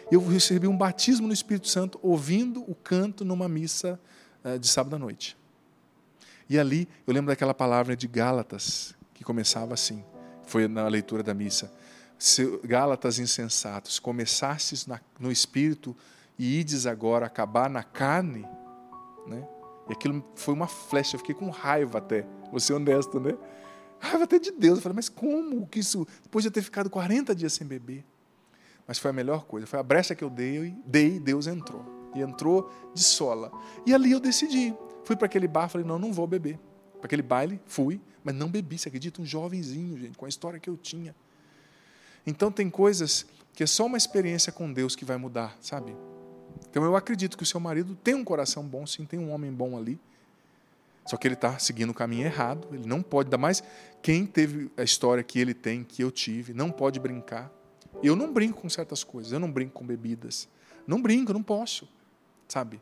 Eu 0.10 0.26
recebi 0.26 0.68
um 0.68 0.78
batismo 0.78 1.28
no 1.28 1.34
Espírito 1.34 1.68
Santo 1.68 2.00
ouvindo 2.02 2.62
o 2.70 2.76
canto 2.76 3.26
numa 3.26 3.50
missa 3.50 4.00
uh, 4.44 4.58
de 4.58 4.68
sábado 4.68 4.96
à 4.96 5.00
noite. 5.00 5.38
E 6.50 6.58
ali 6.58 6.88
eu 7.06 7.14
lembro 7.14 7.28
daquela 7.28 7.54
palavra 7.54 7.96
de 7.96 8.08
Gálatas 8.08 8.96
que 9.14 9.24
começava 9.24 9.74
assim. 9.74 10.04
Foi 10.46 10.68
na 10.68 10.88
leitura 10.88 11.22
da 11.22 11.34
missa. 11.34 11.72
Gálatas 12.64 13.20
insensatos, 13.20 14.00
começastes 14.00 14.88
no 15.20 15.32
espírito 15.32 15.96
e 16.38 16.60
ides 16.60 16.86
agora 16.86 17.26
acabar 17.26 17.70
na 17.70 17.84
carne, 17.84 18.46
né? 19.28 19.48
E 19.90 19.94
aquilo 19.94 20.24
foi 20.36 20.54
uma 20.54 20.68
flecha, 20.68 21.16
eu 21.16 21.20
fiquei 21.20 21.36
com 21.36 21.50
raiva 21.50 22.00
até, 22.00 22.26
vou 22.52 22.60
ser 22.60 22.74
honesto, 22.74 23.20
né? 23.20 23.38
Raiva 24.00 24.26
até 24.26 24.38
de 24.38 24.52
Deus. 24.52 24.78
Eu 24.78 24.82
falei, 24.82 24.96
mas 24.96 25.10
como 25.10 25.66
que 25.68 25.80
isso, 25.80 26.08
depois 26.24 26.44
de 26.44 26.50
eu 26.50 26.52
ter 26.52 26.62
ficado 26.62 26.90
40 26.90 27.34
dias 27.34 27.54
sem 27.54 27.66
beber? 27.66 28.06
Mas 28.88 29.00
foi 29.00 29.12
a 29.12 29.14
melhor 29.14 29.46
coisa, 29.46 29.68
foi 29.68 29.80
a 29.80 29.84
brecha 29.84 30.16
que 30.16 30.24
eu 30.24 30.30
dei, 30.30 30.76
dei 30.86 31.20
Deus 31.20 31.48
entrou. 31.48 31.86
E 32.16 32.22
entrou 32.22 32.72
de 32.94 33.04
sola. 33.04 33.52
E 33.86 33.94
ali 33.94 34.12
eu 34.12 34.20
decidi. 34.20 34.74
Fui 35.04 35.16
para 35.16 35.26
aquele 35.26 35.48
bar, 35.48 35.68
falei, 35.70 35.86
não, 35.86 36.00
não 36.00 36.14
vou 36.14 36.26
beber. 36.26 36.58
Para 36.98 37.06
aquele 37.06 37.22
baile, 37.22 37.60
fui, 37.66 38.02
mas 38.24 38.34
não 38.34 38.48
bebi, 38.48 38.78
você 38.78 38.88
acredita? 38.88 39.22
Um 39.22 39.26
jovenzinho, 39.26 39.98
gente, 39.98 40.18
com 40.18 40.26
a 40.26 40.30
história 40.30 40.60
que 40.60 40.70
eu 40.70 40.78
tinha. 40.78 41.16
Então 42.28 42.52
tem 42.52 42.70
coisas 42.70 43.26
que 43.54 43.64
é 43.64 43.66
só 43.66 43.86
uma 43.86 43.98
experiência 43.98 44.52
com 44.52 44.72
Deus 44.72 44.98
que 44.98 45.06
vai 45.06 45.16
mudar, 45.16 45.58
sabe? 45.62 45.96
Então 46.70 46.84
eu 46.84 46.96
acredito 46.96 47.38
que 47.38 47.44
o 47.44 47.46
seu 47.46 47.60
marido 47.60 47.96
tem 47.96 48.14
um 48.14 48.24
coração 48.24 48.64
bom, 48.64 48.86
sim, 48.86 49.06
tem 49.06 49.18
um 49.18 49.32
homem 49.32 49.52
bom 49.52 49.78
ali. 49.78 49.98
Só 51.06 51.16
que 51.16 51.26
ele 51.26 51.36
está 51.36 51.58
seguindo 51.58 51.92
o 51.92 51.94
caminho 51.94 52.26
errado. 52.26 52.68
Ele 52.74 52.86
não 52.86 53.02
pode, 53.02 53.28
ainda 53.28 53.38
mais 53.38 53.64
quem 54.02 54.26
teve 54.26 54.70
a 54.76 54.84
história 54.84 55.24
que 55.24 55.40
ele 55.40 55.54
tem, 55.54 55.86
que 55.86 56.04
eu 56.04 56.12
tive, 56.12 56.54
não 56.54 56.70
pode 56.70 57.00
brincar. 57.00 57.50
Eu 58.04 58.14
não 58.14 58.32
brinco 58.34 58.62
com 58.62 58.70
certas 58.70 59.06
coisas, 59.06 59.32
eu 59.32 59.40
não 59.40 59.50
brinco 59.50 59.72
com 59.72 59.86
bebidas. 59.86 60.50
Não 60.86 61.02
brinco, 61.02 61.32
não 61.32 61.42
posso, 61.42 61.88
sabe? 62.48 62.82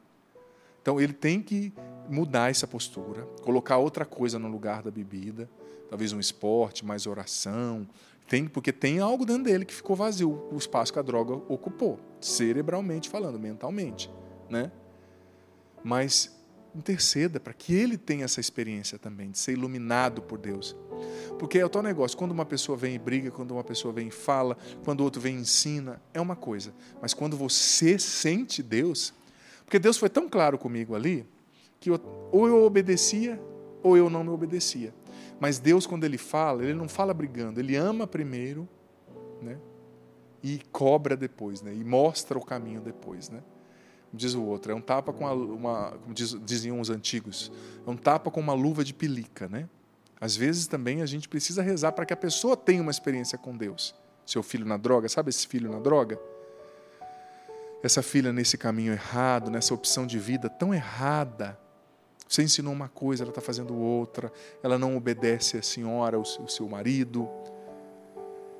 Então 0.81 0.99
ele 0.99 1.13
tem 1.13 1.39
que 1.39 1.71
mudar 2.09 2.49
essa 2.49 2.67
postura, 2.67 3.23
colocar 3.43 3.77
outra 3.77 4.05
coisa 4.05 4.39
no 4.39 4.47
lugar 4.47 4.81
da 4.81 4.91
bebida, 4.91 5.47
talvez 5.89 6.13
um 6.13 6.19
esporte, 6.19 6.85
mais 6.85 7.05
oração, 7.05 7.87
tem, 8.27 8.47
porque 8.47 8.71
tem 8.71 8.99
algo 8.99 9.25
dentro 9.25 9.43
dele 9.43 9.65
que 9.65 9.73
ficou 9.73 9.95
vazio, 9.95 10.47
o 10.51 10.57
espaço 10.57 10.91
que 10.91 10.99
a 10.99 11.01
droga 11.01 11.33
ocupou, 11.47 11.99
cerebralmente 12.19 13.09
falando, 13.09 13.39
mentalmente, 13.39 14.09
né? 14.49 14.71
Mas 15.83 16.35
interceda 16.75 17.39
para 17.39 17.53
que 17.53 17.73
ele 17.73 17.97
tenha 17.97 18.25
essa 18.25 18.39
experiência 18.39 18.99
também 18.99 19.31
de 19.31 19.37
ser 19.37 19.53
iluminado 19.53 20.21
por 20.21 20.37
Deus. 20.37 20.75
Porque 21.39 21.57
é 21.57 21.65
o 21.65 21.69
tal 21.69 21.81
negócio, 21.81 22.17
quando 22.17 22.31
uma 22.31 22.45
pessoa 22.45 22.77
vem 22.77 22.95
e 22.95 22.99
briga, 22.99 23.31
quando 23.31 23.51
uma 23.51 23.63
pessoa 23.63 23.93
vem 23.93 24.07
e 24.07 24.11
fala, 24.11 24.57
quando 24.83 25.01
o 25.01 25.03
outro 25.03 25.21
vem 25.21 25.37
e 25.37 25.41
ensina, 25.41 26.01
é 26.13 26.19
uma 26.19 26.35
coisa. 26.35 26.73
Mas 27.01 27.13
quando 27.13 27.37
você 27.37 27.97
sente 27.97 28.61
Deus, 28.61 29.13
porque 29.63 29.79
Deus 29.79 29.97
foi 29.97 30.09
tão 30.09 30.27
claro 30.27 30.57
comigo 30.57 30.95
ali, 30.95 31.25
que 31.79 31.89
eu, 31.89 31.99
ou 32.31 32.47
eu 32.47 32.63
obedecia 32.63 33.39
ou 33.81 33.95
eu 33.95 34.09
não 34.09 34.23
me 34.23 34.31
obedecia. 34.31 34.93
Mas 35.39 35.59
Deus, 35.59 35.85
quando 35.85 36.03
Ele 36.03 36.17
fala, 36.17 36.63
Ele 36.63 36.73
não 36.73 36.87
fala 36.87 37.13
brigando, 37.13 37.59
Ele 37.59 37.75
ama 37.75 38.07
primeiro, 38.07 38.67
né? 39.41 39.57
E 40.41 40.61
cobra 40.71 41.17
depois, 41.17 41.61
né? 41.61 41.73
E 41.73 41.83
mostra 41.83 42.37
o 42.37 42.45
caminho 42.45 42.81
depois, 42.81 43.29
né? 43.29 43.43
Como 44.09 44.19
diz 44.19 44.33
o 44.33 44.43
outro, 44.43 44.71
é 44.71 44.75
um 44.75 44.81
tapa 44.81 45.11
com 45.11 45.25
uma, 45.25 45.91
como 45.91 46.13
diz, 46.13 46.37
diziam 46.45 46.79
os 46.79 46.89
antigos, 46.89 47.51
é 47.85 47.89
um 47.89 47.97
tapa 47.97 48.31
com 48.31 48.39
uma 48.39 48.53
luva 48.53 48.83
de 48.83 48.93
pelica, 48.93 49.47
né? 49.49 49.67
Às 50.19 50.35
vezes 50.35 50.67
também 50.67 51.01
a 51.01 51.05
gente 51.05 51.27
precisa 51.27 51.61
rezar 51.61 51.91
para 51.91 52.05
que 52.05 52.13
a 52.13 52.17
pessoa 52.17 52.55
tenha 52.55 52.81
uma 52.81 52.91
experiência 52.91 53.37
com 53.37 53.55
Deus. 53.55 53.93
Seu 54.25 54.41
filho 54.41 54.65
na 54.65 54.77
droga, 54.77 55.09
sabe 55.09 55.29
esse 55.29 55.45
filho 55.47 55.69
na 55.69 55.79
droga? 55.79 56.19
Essa 57.83 58.01
filha 58.01 58.31
nesse 58.31 58.57
caminho 58.57 58.93
errado, 58.93 59.51
nessa 59.51 59.73
opção 59.73 60.07
de 60.07 60.17
vida 60.17 60.49
tão 60.49 60.73
errada, 60.73 61.59
você 62.27 62.43
ensinou 62.43 62.73
uma 62.73 62.89
coisa, 62.89 63.23
ela 63.23 63.31
está 63.31 63.41
fazendo 63.41 63.75
outra, 63.75 64.31
ela 64.63 64.77
não 64.77 64.97
obedece 64.97 65.57
a 65.57 65.61
senhora, 65.61 66.19
o 66.19 66.47
seu 66.47 66.67
marido. 66.67 67.29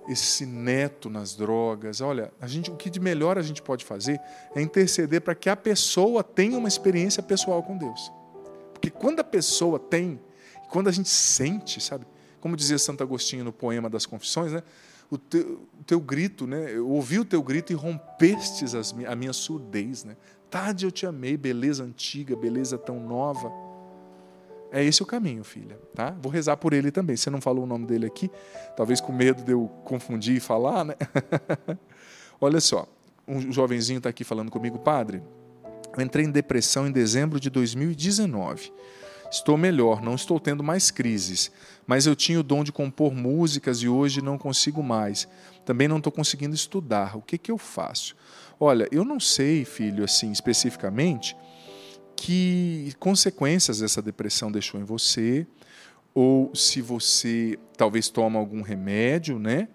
Esse 0.07 0.45
neto 0.45 1.09
nas 1.09 1.33
drogas. 1.33 1.99
Olha, 1.99 2.31
a 2.39 2.45
gente, 2.45 2.69
o 2.69 2.75
que 2.75 2.91
de 2.91 2.99
melhor 2.99 3.39
a 3.39 3.41
gente 3.41 3.61
pode 3.61 3.83
fazer 3.83 4.21
é 4.55 4.61
interceder 4.61 5.19
para 5.19 5.33
que 5.33 5.49
a 5.49 5.55
pessoa 5.55 6.23
tenha 6.23 6.57
uma 6.57 6.67
experiência 6.67 7.23
pessoal 7.23 7.63
com 7.63 7.75
Deus. 7.75 8.11
Porque 8.71 8.91
quando 8.91 9.19
a 9.19 9.23
pessoa 9.23 9.79
tem, 9.79 10.21
quando 10.69 10.89
a 10.89 10.91
gente 10.91 11.09
sente, 11.09 11.81
sabe? 11.81 12.05
Como 12.39 12.55
dizia 12.55 12.77
Santo 12.77 13.01
Agostinho 13.01 13.43
no 13.43 13.51
poema 13.51 13.89
das 13.89 14.05
Confissões, 14.05 14.51
né? 14.51 14.61
O 15.09 15.17
teu, 15.17 15.67
o 15.79 15.83
teu 15.83 15.99
grito, 15.99 16.45
né? 16.45 16.71
Eu 16.71 16.87
ouvi 16.87 17.17
o 17.17 17.25
teu 17.25 17.41
grito 17.41 17.71
e 17.73 17.75
rompestes 17.75 18.75
as, 18.75 18.93
a 19.07 19.15
minha 19.15 19.33
surdez, 19.33 20.03
né? 20.03 20.15
Tarde 20.55 20.85
eu 20.85 20.91
te 20.91 21.05
amei, 21.05 21.35
beleza 21.35 21.83
antiga, 21.83 22.33
beleza 22.33 22.77
tão 22.77 22.97
nova. 22.97 23.51
É 24.71 24.81
esse 24.81 25.03
o 25.03 25.05
caminho, 25.05 25.43
filha, 25.43 25.77
tá? 25.93 26.15
Vou 26.21 26.31
rezar 26.31 26.55
por 26.55 26.71
ele 26.71 26.91
também. 26.91 27.17
Você 27.17 27.29
não 27.29 27.41
falou 27.41 27.65
o 27.65 27.67
nome 27.67 27.85
dele 27.85 28.05
aqui, 28.05 28.31
talvez 28.73 29.01
com 29.01 29.11
medo 29.11 29.43
de 29.43 29.51
eu 29.51 29.67
confundir 29.83 30.37
e 30.37 30.39
falar, 30.39 30.85
né? 30.85 30.93
Olha 32.39 32.61
só, 32.61 32.87
um 33.27 33.51
jovenzinho 33.51 33.97
está 33.97 34.07
aqui 34.07 34.23
falando 34.23 34.49
comigo, 34.49 34.79
padre. 34.79 35.21
Eu 35.93 36.01
entrei 36.01 36.23
em 36.23 36.31
depressão 36.31 36.87
em 36.87 36.91
dezembro 36.91 37.37
de 37.37 37.49
2019. 37.49 38.71
Estou 39.29 39.57
melhor, 39.57 40.01
não 40.01 40.15
estou 40.15 40.39
tendo 40.39 40.63
mais 40.63 40.89
crises, 40.89 41.51
mas 41.85 42.05
eu 42.05 42.15
tinha 42.15 42.39
o 42.39 42.43
dom 42.43 42.63
de 42.63 42.71
compor 42.71 43.13
músicas 43.13 43.79
e 43.79 43.89
hoje 43.89 44.21
não 44.21 44.37
consigo 44.37 44.81
mais. 44.81 45.27
Também 45.65 45.89
não 45.89 45.97
estou 45.97 46.13
conseguindo 46.13 46.55
estudar. 46.55 47.17
O 47.17 47.21
que, 47.21 47.37
que 47.37 47.51
eu 47.51 47.57
faço? 47.57 48.15
Olha, 48.59 48.87
eu 48.91 49.03
não 49.03 49.19
sei, 49.19 49.65
filho, 49.65 50.03
assim, 50.03 50.31
especificamente, 50.31 51.35
que 52.15 52.93
consequências 52.99 53.81
essa 53.81 54.01
depressão 54.01 54.51
deixou 54.51 54.79
em 54.79 54.83
você, 54.83 55.45
ou 56.13 56.55
se 56.55 56.81
você 56.81 57.59
talvez 57.75 58.07
toma 58.07 58.39
algum 58.39 58.61
remédio, 58.61 59.37
né? 59.37 59.67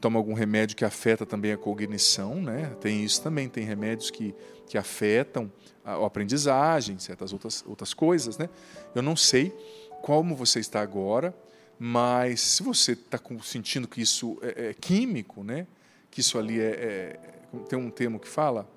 Toma 0.00 0.18
algum 0.18 0.34
remédio 0.34 0.76
que 0.76 0.84
afeta 0.84 1.24
também 1.24 1.52
a 1.52 1.56
cognição, 1.56 2.42
né? 2.42 2.74
Tem 2.80 3.04
isso 3.04 3.22
também, 3.22 3.48
tem 3.48 3.64
remédios 3.64 4.10
que, 4.10 4.34
que 4.66 4.76
afetam 4.76 5.50
a, 5.84 5.92
a 5.92 6.06
aprendizagem, 6.06 6.98
certas 6.98 7.32
outras, 7.32 7.64
outras 7.64 7.94
coisas, 7.94 8.36
né? 8.36 8.48
Eu 8.92 9.02
não 9.02 9.14
sei 9.14 9.56
como 10.02 10.34
você 10.34 10.58
está 10.58 10.82
agora, 10.82 11.32
mas 11.78 12.40
se 12.40 12.64
você 12.64 12.92
está 12.92 13.20
sentindo 13.44 13.86
que 13.86 14.02
isso 14.02 14.36
é, 14.42 14.70
é, 14.70 14.74
químico, 14.74 15.44
né? 15.44 15.68
Que 16.10 16.20
isso 16.20 16.36
ali 16.36 16.60
é, 16.60 16.64
é, 16.64 17.20
tem 17.60 17.78
um 17.78 17.90
termo 17.90 18.18
que 18.18 18.28
fala, 18.28 18.68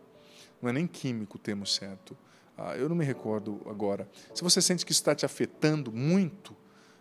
não 0.61 0.69
é 0.69 0.73
nem 0.73 0.87
químico 0.87 1.37
o 1.37 1.39
termo 1.39 1.65
certo. 1.65 2.17
Ah, 2.57 2.75
eu 2.77 2.87
não 2.87 2.95
me 2.95 3.03
recordo 3.03 3.61
agora. 3.69 4.09
Se 4.33 4.43
você 4.43 4.61
sente 4.61 4.85
que 4.85 4.91
isso 4.91 5.01
está 5.01 5.13
te 5.13 5.25
afetando 5.25 5.91
muito, 5.91 6.55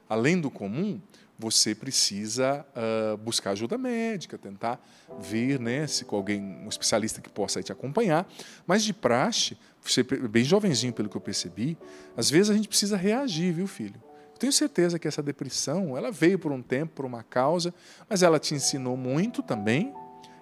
além 0.08 0.40
do 0.40 0.50
comum, 0.50 1.00
você 1.38 1.74
precisa 1.74 2.64
uh, 2.76 3.16
buscar 3.16 3.50
ajuda 3.50 3.76
médica, 3.76 4.38
tentar 4.38 4.84
ver 5.18 5.58
né, 5.58 5.86
se 5.86 6.04
com 6.04 6.16
alguém, 6.16 6.40
um 6.40 6.68
especialista 6.68 7.20
que 7.20 7.28
possa 7.28 7.62
te 7.62 7.72
acompanhar. 7.72 8.28
Mas 8.66 8.84
de 8.84 8.92
praxe, 8.92 9.56
você 9.80 10.02
bem 10.02 10.44
jovenzinho 10.44 10.92
pelo 10.92 11.08
que 11.08 11.16
eu 11.16 11.20
percebi, 11.20 11.76
às 12.16 12.30
vezes 12.30 12.50
a 12.50 12.54
gente 12.54 12.68
precisa 12.68 12.96
reagir, 12.96 13.52
viu, 13.52 13.66
filho? 13.66 14.00
Eu 14.32 14.38
tenho 14.38 14.52
certeza 14.52 14.98
que 14.98 15.06
essa 15.06 15.22
depressão, 15.22 15.96
ela 15.96 16.10
veio 16.10 16.38
por 16.38 16.52
um 16.52 16.62
tempo, 16.62 16.92
por 16.94 17.04
uma 17.04 17.22
causa, 17.22 17.74
mas 18.08 18.22
ela 18.22 18.38
te 18.38 18.54
ensinou 18.54 18.96
muito 18.96 19.42
também, 19.42 19.94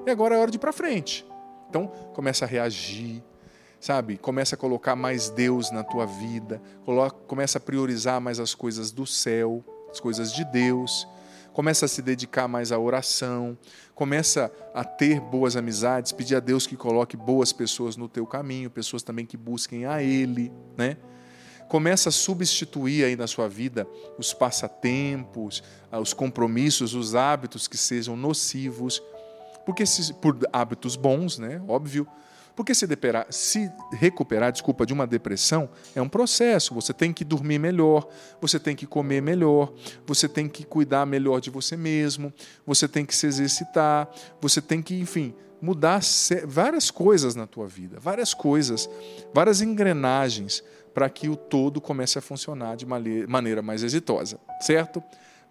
e 0.06 0.10
agora 0.10 0.34
é 0.34 0.38
hora 0.38 0.50
de 0.50 0.56
ir 0.56 0.60
para 0.60 0.72
frente. 0.72 1.26
Então, 1.68 1.86
começa 2.14 2.44
a 2.44 2.48
reagir, 2.48 3.22
sabe? 3.80 4.18
Começa 4.18 4.54
a 4.54 4.58
colocar 4.58 4.94
mais 4.94 5.30
Deus 5.30 5.70
na 5.70 5.82
tua 5.82 6.06
vida, 6.06 6.60
coloca, 6.84 7.16
começa 7.26 7.58
a 7.58 7.60
priorizar 7.60 8.20
mais 8.20 8.38
as 8.38 8.54
coisas 8.54 8.90
do 8.90 9.06
céu, 9.06 9.64
as 9.90 9.98
coisas 9.98 10.32
de 10.32 10.44
Deus, 10.44 11.06
começa 11.52 11.84
a 11.86 11.88
se 11.88 12.02
dedicar 12.02 12.48
mais 12.48 12.72
à 12.72 12.78
oração, 12.78 13.56
começa 13.94 14.52
a 14.74 14.84
ter 14.84 15.20
boas 15.20 15.56
amizades, 15.56 16.12
pedir 16.12 16.36
a 16.36 16.40
Deus 16.40 16.66
que 16.66 16.76
coloque 16.76 17.16
boas 17.16 17.52
pessoas 17.52 17.96
no 17.96 18.08
teu 18.08 18.26
caminho, 18.26 18.70
pessoas 18.70 19.02
também 19.02 19.26
que 19.26 19.36
busquem 19.36 19.86
a 19.86 20.02
Ele, 20.02 20.52
né? 20.76 20.96
Começa 21.68 22.10
a 22.10 22.12
substituir 22.12 23.02
aí 23.04 23.16
na 23.16 23.26
sua 23.26 23.48
vida 23.48 23.88
os 24.18 24.34
passatempos, 24.34 25.62
ah, 25.90 25.98
os 25.98 26.12
compromissos, 26.12 26.94
os 26.94 27.14
hábitos 27.14 27.66
que 27.66 27.78
sejam 27.78 28.14
nocivos, 28.14 29.02
porque 29.64 29.86
se, 29.86 30.12
por 30.14 30.38
hábitos 30.52 30.96
bons, 30.96 31.38
né? 31.38 31.62
Óbvio, 31.66 32.06
porque 32.54 32.74
se, 32.74 32.86
deperar, 32.86 33.26
se 33.30 33.70
recuperar, 33.92 34.52
desculpa, 34.52 34.84
de 34.84 34.92
uma 34.92 35.06
depressão 35.06 35.70
é 35.94 36.02
um 36.02 36.08
processo. 36.08 36.74
Você 36.74 36.92
tem 36.92 37.12
que 37.12 37.24
dormir 37.24 37.58
melhor, 37.58 38.06
você 38.40 38.58
tem 38.58 38.76
que 38.76 38.86
comer 38.86 39.22
melhor, 39.22 39.72
você 40.06 40.28
tem 40.28 40.48
que 40.48 40.64
cuidar 40.64 41.06
melhor 41.06 41.40
de 41.40 41.50
você 41.50 41.76
mesmo, 41.76 42.32
você 42.66 42.86
tem 42.86 43.06
que 43.06 43.16
se 43.16 43.26
exercitar, 43.26 44.10
você 44.40 44.60
tem 44.60 44.82
que, 44.82 44.94
enfim, 45.00 45.34
mudar 45.60 46.00
várias 46.44 46.90
coisas 46.90 47.34
na 47.34 47.46
tua 47.46 47.66
vida, 47.66 47.98
várias 47.98 48.34
coisas, 48.34 48.88
várias 49.32 49.62
engrenagens 49.62 50.62
para 50.92 51.08
que 51.08 51.28
o 51.28 51.36
todo 51.36 51.80
comece 51.80 52.18
a 52.18 52.22
funcionar 52.22 52.76
de 52.76 52.84
maneira 52.84 53.62
mais 53.62 53.82
exitosa, 53.82 54.38
certo? 54.60 55.02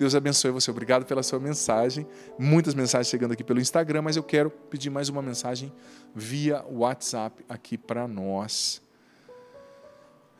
Deus 0.01 0.15
abençoe 0.15 0.49
você. 0.49 0.71
Obrigado 0.71 1.05
pela 1.05 1.21
sua 1.21 1.39
mensagem. 1.39 2.07
Muitas 2.39 2.73
mensagens 2.73 3.07
chegando 3.07 3.33
aqui 3.33 3.43
pelo 3.43 3.59
Instagram, 3.59 4.01
mas 4.01 4.15
eu 4.15 4.23
quero 4.23 4.49
pedir 4.49 4.89
mais 4.89 5.09
uma 5.09 5.21
mensagem 5.21 5.71
via 6.15 6.65
WhatsApp 6.67 7.45
aqui 7.47 7.77
para 7.77 8.07
nós. 8.07 8.81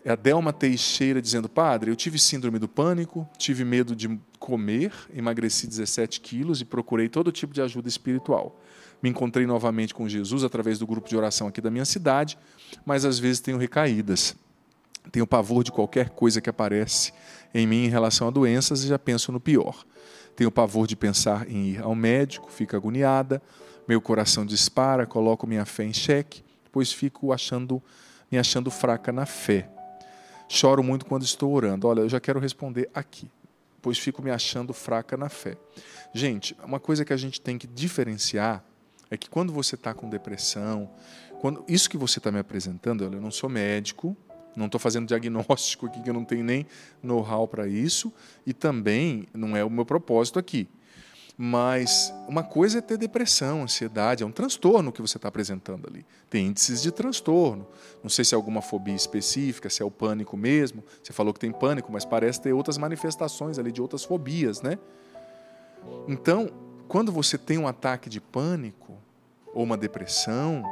É 0.04 0.10
a 0.10 0.16
Delma 0.16 0.52
Teixeira 0.52 1.22
dizendo: 1.22 1.48
Padre, 1.48 1.92
eu 1.92 1.96
tive 1.96 2.18
síndrome 2.18 2.58
do 2.58 2.68
pânico, 2.68 3.30
tive 3.38 3.64
medo 3.64 3.96
de 3.96 4.20
comer, 4.40 4.92
emagreci 5.14 5.68
17 5.68 6.22
quilos 6.22 6.60
e 6.60 6.66
procurei 6.66 7.08
todo 7.08 7.32
tipo 7.32 7.54
de 7.54 7.62
ajuda 7.62 7.88
espiritual. 7.88 8.60
Me 9.00 9.12
encontrei 9.12 9.46
novamente 9.46 9.94
com 9.94 10.10
Jesus 10.10 10.44
através 10.44 10.80
do 10.80 10.88
grupo 10.88 11.08
de 11.08 11.16
oração 11.16 11.48
aqui 11.48 11.62
da 11.62 11.70
minha 11.70 11.86
cidade, 11.86 12.36
mas 12.84 13.06
às 13.06 13.20
vezes 13.20 13.40
tenho 13.42 13.60
recaídas. 13.60 14.36
Tenho 15.12 15.26
pavor 15.26 15.64
de 15.64 15.72
qualquer 15.72 16.10
coisa 16.10 16.42
que 16.42 16.50
aparece 16.50 17.14
em 17.54 17.66
mim 17.66 17.86
em 17.86 17.90
relação 17.90 18.28
a 18.28 18.32
doenças 18.32 18.84
e 18.84 18.88
já 18.88 19.00
penso 19.00 19.32
no 19.32 19.40
pior. 19.40 19.84
Tenho 20.36 20.52
pavor 20.52 20.88
de 20.88 20.96
pensar 20.96 21.50
em 21.50 21.72
ir 21.72 21.82
ao 21.82 21.96
médico, 21.96 22.52
fico 22.52 22.76
agoniada, 22.76 23.42
meu 23.88 24.02
coração 24.02 24.46
dispara, 24.46 25.06
coloco 25.06 25.46
minha 25.46 25.66
fé 25.66 25.84
em 25.84 25.94
xeque, 25.94 26.44
pois 26.72 26.92
fico 26.92 27.34
achando, 27.34 27.82
me 28.32 28.38
achando 28.38 28.72
fraca 28.72 29.12
na 29.12 29.26
fé. 29.26 29.70
Choro 30.48 30.84
muito 30.84 31.06
quando 31.06 31.24
estou 31.24 31.54
orando. 31.54 31.88
Olha, 31.88 32.02
eu 32.02 32.10
já 32.10 32.20
quero 32.20 32.40
responder 32.40 32.90
aqui, 32.94 33.30
pois 33.82 33.98
fico 33.98 34.22
me 34.22 34.32
achando 34.32 34.74
fraca 34.74 35.18
na 35.18 35.30
fé. 35.30 35.58
Gente, 36.14 36.56
uma 36.64 36.80
coisa 36.80 37.04
que 37.04 37.14
a 37.14 37.18
gente 37.18 37.40
tem 37.42 37.58
que 37.58 37.68
diferenciar 37.68 38.64
é 39.10 39.18
que 39.18 39.30
quando 39.30 39.52
você 39.52 39.76
está 39.76 39.94
com 39.94 40.10
depressão, 40.10 40.90
quando 41.42 41.64
isso 41.68 41.90
que 41.90 41.98
você 41.98 42.20
está 42.20 42.32
me 42.32 42.40
apresentando, 42.40 43.06
olha, 43.06 43.16
eu 43.16 43.22
não 43.22 43.32
sou 43.32 43.50
médico, 43.50 44.16
não 44.56 44.66
estou 44.66 44.80
fazendo 44.80 45.08
diagnóstico 45.08 45.86
aqui, 45.86 46.02
que 46.02 46.10
eu 46.10 46.14
não 46.14 46.26
tenho 46.26 46.44
nem 46.44 46.66
know-how 47.02 47.48
para 47.48 47.68
isso, 47.68 48.12
e 48.46 48.54
também 48.54 49.28
não 49.34 49.56
é 49.56 49.64
o 49.64 49.70
meu 49.70 49.86
propósito 49.86 50.38
aqui. 50.40 50.68
Mas 51.38 52.14
uma 52.28 52.44
coisa 52.44 52.78
é 52.78 52.82
ter 52.82 52.98
depressão, 52.98 53.64
ansiedade, 53.64 54.22
é 54.22 54.26
um 54.26 54.32
transtorno 54.32 54.92
que 54.92 55.02
você 55.02 55.18
está 55.18 55.28
apresentando 55.28 55.88
ali. 55.88 56.06
Tem 56.30 56.46
índices 56.46 56.82
de 56.82 56.92
transtorno. 56.92 57.66
Não 58.04 58.10
sei 58.10 58.24
se 58.24 58.36
é 58.36 58.38
alguma 58.38 58.62
fobia 58.62 58.94
específica, 58.94 59.70
se 59.70 59.82
é 59.82 59.86
o 59.86 59.90
pânico 59.90 60.38
mesmo. 60.38 60.84
Você 61.02 61.12
falou 61.12 61.34
que 61.34 61.40
tem 61.40 61.52
pânico, 61.52 61.92
mas 61.92 62.06
parece 62.06 62.42
ter 62.42 62.54
outras 62.54 62.78
manifestações 62.78 63.58
ali 63.58 63.72
de 63.72 63.82
outras 63.82 64.04
fobias, 64.04 64.62
né? 64.62 64.78
Então, 66.08 66.50
quando 66.88 67.12
você 67.12 67.38
tem 67.38 67.58
um 67.58 67.68
ataque 67.68 68.08
de 68.08 68.22
pânico 68.22 68.96
ou 69.54 69.64
uma 69.64 69.78
depressão, 69.78 70.64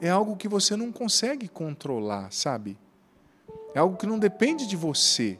é 0.00 0.08
algo 0.08 0.36
que 0.36 0.48
você 0.48 0.76
não 0.76 0.90
consegue 0.90 1.48
controlar, 1.48 2.32
sabe? 2.32 2.78
É 3.76 3.78
algo 3.78 3.98
que 3.98 4.06
não 4.06 4.18
depende 4.18 4.66
de 4.66 4.74
você. 4.74 5.38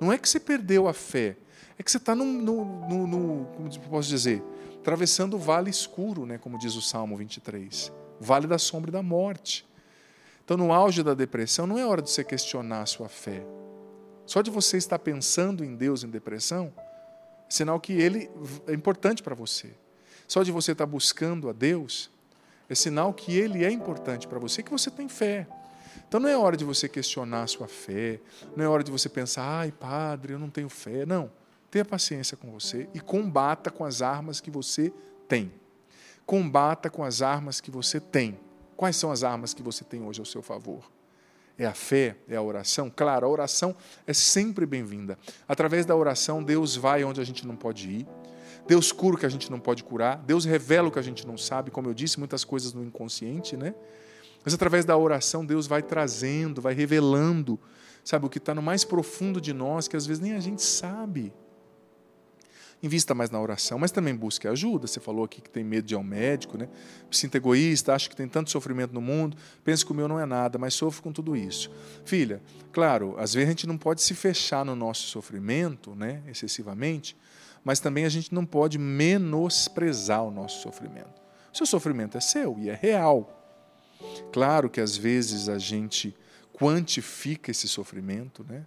Não 0.00 0.12
é 0.12 0.18
que 0.18 0.28
você 0.28 0.40
perdeu 0.40 0.88
a 0.88 0.92
fé, 0.92 1.36
é 1.78 1.82
que 1.84 1.88
você 1.88 1.96
está 1.96 2.12
no, 2.12 2.24
no, 2.24 2.64
no, 2.64 3.06
no, 3.06 3.44
como 3.54 3.70
posso 3.88 4.08
dizer, 4.08 4.42
atravessando 4.80 5.34
o 5.34 5.38
vale 5.38 5.70
escuro, 5.70 6.26
né, 6.26 6.38
como 6.38 6.58
diz 6.58 6.74
o 6.74 6.82
Salmo 6.82 7.16
23, 7.16 7.92
o 8.20 8.24
vale 8.24 8.48
da 8.48 8.58
sombra 8.58 8.90
e 8.90 8.92
da 8.92 9.00
morte. 9.00 9.64
Então, 10.44 10.56
no 10.56 10.72
auge 10.72 11.04
da 11.04 11.14
depressão, 11.14 11.64
não 11.64 11.78
é 11.78 11.86
hora 11.86 12.02
de 12.02 12.10
você 12.10 12.24
questionar 12.24 12.82
a 12.82 12.86
sua 12.86 13.08
fé. 13.08 13.46
Só 14.26 14.42
de 14.42 14.50
você 14.50 14.76
estar 14.76 14.98
pensando 14.98 15.64
em 15.64 15.76
Deus 15.76 16.02
em 16.02 16.10
depressão, 16.10 16.72
é 17.48 17.52
sinal 17.52 17.78
que 17.78 17.92
Ele 17.92 18.28
é 18.66 18.72
importante 18.72 19.22
para 19.22 19.36
você. 19.36 19.72
Só 20.26 20.42
de 20.42 20.50
você 20.50 20.72
estar 20.72 20.86
buscando 20.86 21.48
a 21.48 21.52
Deus, 21.52 22.10
é 22.68 22.74
sinal 22.74 23.14
que 23.14 23.38
Ele 23.38 23.64
é 23.64 23.70
importante 23.70 24.26
para 24.26 24.40
você, 24.40 24.64
que 24.64 24.70
você 24.72 24.90
tem 24.90 25.08
fé. 25.08 25.46
Então 26.12 26.20
não 26.20 26.28
é 26.28 26.36
hora 26.36 26.58
de 26.58 26.64
você 26.66 26.90
questionar 26.90 27.44
a 27.44 27.46
sua 27.46 27.66
fé, 27.66 28.20
não 28.54 28.62
é 28.62 28.68
hora 28.68 28.84
de 28.84 28.90
você 28.90 29.08
pensar, 29.08 29.44
ai, 29.44 29.72
padre, 29.72 30.34
eu 30.34 30.38
não 30.38 30.50
tenho 30.50 30.68
fé. 30.68 31.06
Não. 31.06 31.30
Tenha 31.70 31.86
paciência 31.86 32.36
com 32.36 32.50
você 32.50 32.86
e 32.92 33.00
combata 33.00 33.70
com 33.70 33.82
as 33.82 34.02
armas 34.02 34.38
que 34.38 34.50
você 34.50 34.92
tem. 35.26 35.50
Combata 36.26 36.90
com 36.90 37.02
as 37.02 37.22
armas 37.22 37.62
que 37.62 37.70
você 37.70 37.98
tem. 37.98 38.38
Quais 38.76 38.94
são 38.96 39.10
as 39.10 39.24
armas 39.24 39.54
que 39.54 39.62
você 39.62 39.84
tem 39.84 40.02
hoje 40.02 40.20
ao 40.20 40.26
seu 40.26 40.42
favor? 40.42 40.92
É 41.56 41.64
a 41.64 41.72
fé, 41.72 42.14
é 42.28 42.36
a 42.36 42.42
oração? 42.42 42.92
Claro, 42.94 43.24
a 43.24 43.30
oração 43.30 43.74
é 44.06 44.12
sempre 44.12 44.66
bem-vinda. 44.66 45.18
Através 45.48 45.86
da 45.86 45.96
oração, 45.96 46.44
Deus 46.44 46.76
vai 46.76 47.02
onde 47.04 47.22
a 47.22 47.24
gente 47.24 47.46
não 47.46 47.56
pode 47.56 47.88
ir. 47.88 48.06
Deus 48.68 48.92
cura 48.92 49.16
o 49.16 49.18
que 49.18 49.24
a 49.24 49.30
gente 49.30 49.50
não 49.50 49.58
pode 49.58 49.82
curar. 49.82 50.18
Deus 50.18 50.44
revela 50.44 50.88
o 50.88 50.90
que 50.90 50.98
a 50.98 51.02
gente 51.02 51.26
não 51.26 51.38
sabe. 51.38 51.70
Como 51.70 51.88
eu 51.88 51.94
disse, 51.94 52.18
muitas 52.18 52.44
coisas 52.44 52.74
no 52.74 52.84
inconsciente, 52.84 53.56
né? 53.56 53.74
Mas 54.44 54.54
através 54.54 54.84
da 54.84 54.96
oração, 54.96 55.44
Deus 55.44 55.66
vai 55.66 55.82
trazendo, 55.82 56.60
vai 56.60 56.74
revelando, 56.74 57.58
sabe, 58.04 58.26
o 58.26 58.28
que 58.28 58.38
está 58.38 58.54
no 58.54 58.62
mais 58.62 58.84
profundo 58.84 59.40
de 59.40 59.52
nós, 59.52 59.88
que 59.88 59.96
às 59.96 60.06
vezes 60.06 60.20
nem 60.20 60.34
a 60.34 60.40
gente 60.40 60.62
sabe. 60.62 61.32
Invista 62.82 63.14
mais 63.14 63.30
na 63.30 63.40
oração, 63.40 63.78
mas 63.78 63.92
também 63.92 64.12
busque 64.12 64.48
ajuda. 64.48 64.88
Você 64.88 64.98
falou 64.98 65.24
aqui 65.24 65.40
que 65.40 65.48
tem 65.48 65.62
medo 65.62 65.86
de 65.86 65.94
ir 65.94 65.96
ao 65.96 66.02
médico, 66.02 66.58
né? 66.58 66.68
sinta 67.12 67.36
egoísta, 67.36 67.94
acha 67.94 68.10
que 68.10 68.16
tem 68.16 68.26
tanto 68.26 68.50
sofrimento 68.50 68.92
no 68.92 69.00
mundo, 69.00 69.36
pensa 69.62 69.86
que 69.86 69.92
o 69.92 69.94
meu 69.94 70.08
não 70.08 70.18
é 70.18 70.26
nada, 70.26 70.58
mas 70.58 70.74
sofro 70.74 71.00
com 71.00 71.12
tudo 71.12 71.36
isso. 71.36 71.70
Filha, 72.04 72.42
claro, 72.72 73.14
às 73.18 73.34
vezes 73.34 73.48
a 73.48 73.52
gente 73.52 73.68
não 73.68 73.78
pode 73.78 74.02
se 74.02 74.14
fechar 74.14 74.64
no 74.64 74.74
nosso 74.74 75.06
sofrimento, 75.06 75.94
né, 75.94 76.24
excessivamente, 76.26 77.16
mas 77.62 77.78
também 77.78 78.04
a 78.04 78.08
gente 78.08 78.34
não 78.34 78.44
pode 78.44 78.78
menosprezar 78.78 80.24
o 80.24 80.32
nosso 80.32 80.60
sofrimento. 80.60 81.22
O 81.54 81.56
seu 81.56 81.66
sofrimento 81.66 82.18
é 82.18 82.20
seu 82.20 82.58
e 82.58 82.68
é 82.68 82.74
real. 82.74 83.41
Claro 84.32 84.70
que 84.70 84.80
às 84.80 84.96
vezes 84.96 85.48
a 85.48 85.58
gente 85.58 86.14
quantifica 86.52 87.50
esse 87.50 87.68
sofrimento, 87.68 88.44
né? 88.48 88.64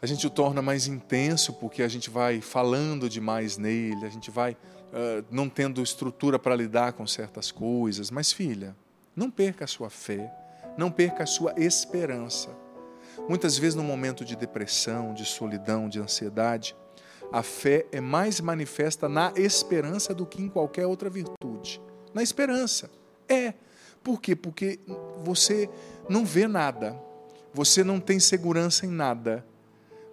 a 0.00 0.06
gente 0.06 0.26
o 0.26 0.30
torna 0.30 0.62
mais 0.62 0.86
intenso 0.86 1.52
porque 1.54 1.82
a 1.82 1.88
gente 1.88 2.08
vai 2.08 2.40
falando 2.40 3.08
demais 3.08 3.58
nele, 3.58 4.06
a 4.06 4.08
gente 4.08 4.30
vai 4.30 4.52
uh, 4.52 5.24
não 5.30 5.48
tendo 5.48 5.82
estrutura 5.82 6.38
para 6.38 6.54
lidar 6.54 6.92
com 6.92 7.06
certas 7.06 7.50
coisas. 7.50 8.10
Mas, 8.10 8.32
filha, 8.32 8.76
não 9.14 9.30
perca 9.30 9.64
a 9.64 9.68
sua 9.68 9.90
fé, 9.90 10.32
não 10.76 10.90
perca 10.90 11.24
a 11.24 11.26
sua 11.26 11.52
esperança. 11.56 12.50
Muitas 13.28 13.58
vezes, 13.58 13.74
no 13.74 13.82
momento 13.82 14.24
de 14.24 14.36
depressão, 14.36 15.12
de 15.12 15.24
solidão, 15.24 15.88
de 15.88 15.98
ansiedade, 15.98 16.76
a 17.32 17.42
fé 17.42 17.84
é 17.90 18.00
mais 18.00 18.40
manifesta 18.40 19.08
na 19.08 19.32
esperança 19.36 20.14
do 20.14 20.24
que 20.24 20.40
em 20.40 20.48
qualquer 20.48 20.86
outra 20.86 21.10
virtude. 21.10 21.82
Na 22.14 22.22
esperança. 22.22 22.88
É. 23.28 23.52
Por 24.02 24.20
quê? 24.20 24.34
Porque 24.34 24.80
você 25.24 25.68
não 26.08 26.24
vê 26.24 26.46
nada, 26.46 26.98
você 27.52 27.82
não 27.84 28.00
tem 28.00 28.18
segurança 28.20 28.86
em 28.86 28.90
nada, 28.90 29.46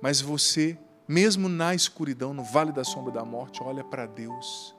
mas 0.01 0.21
você, 0.21 0.77
mesmo 1.07 1.47
na 1.47 1.73
escuridão, 1.73 2.33
no 2.33 2.43
vale 2.43 2.71
da 2.71 2.83
sombra 2.83 3.11
da 3.11 3.23
morte, 3.23 3.63
olha 3.63 3.83
para 3.83 4.05
Deus, 4.05 4.75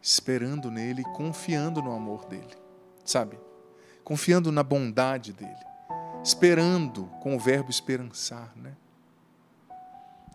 esperando 0.00 0.70
nele, 0.70 1.02
confiando 1.02 1.82
no 1.82 1.92
amor 1.92 2.26
dele, 2.26 2.54
sabe? 3.04 3.38
Confiando 4.02 4.52
na 4.52 4.62
bondade 4.62 5.32
dele, 5.32 5.64
esperando 6.22 7.06
com 7.22 7.34
o 7.34 7.38
verbo 7.38 7.70
esperançar, 7.70 8.52
né? 8.56 8.76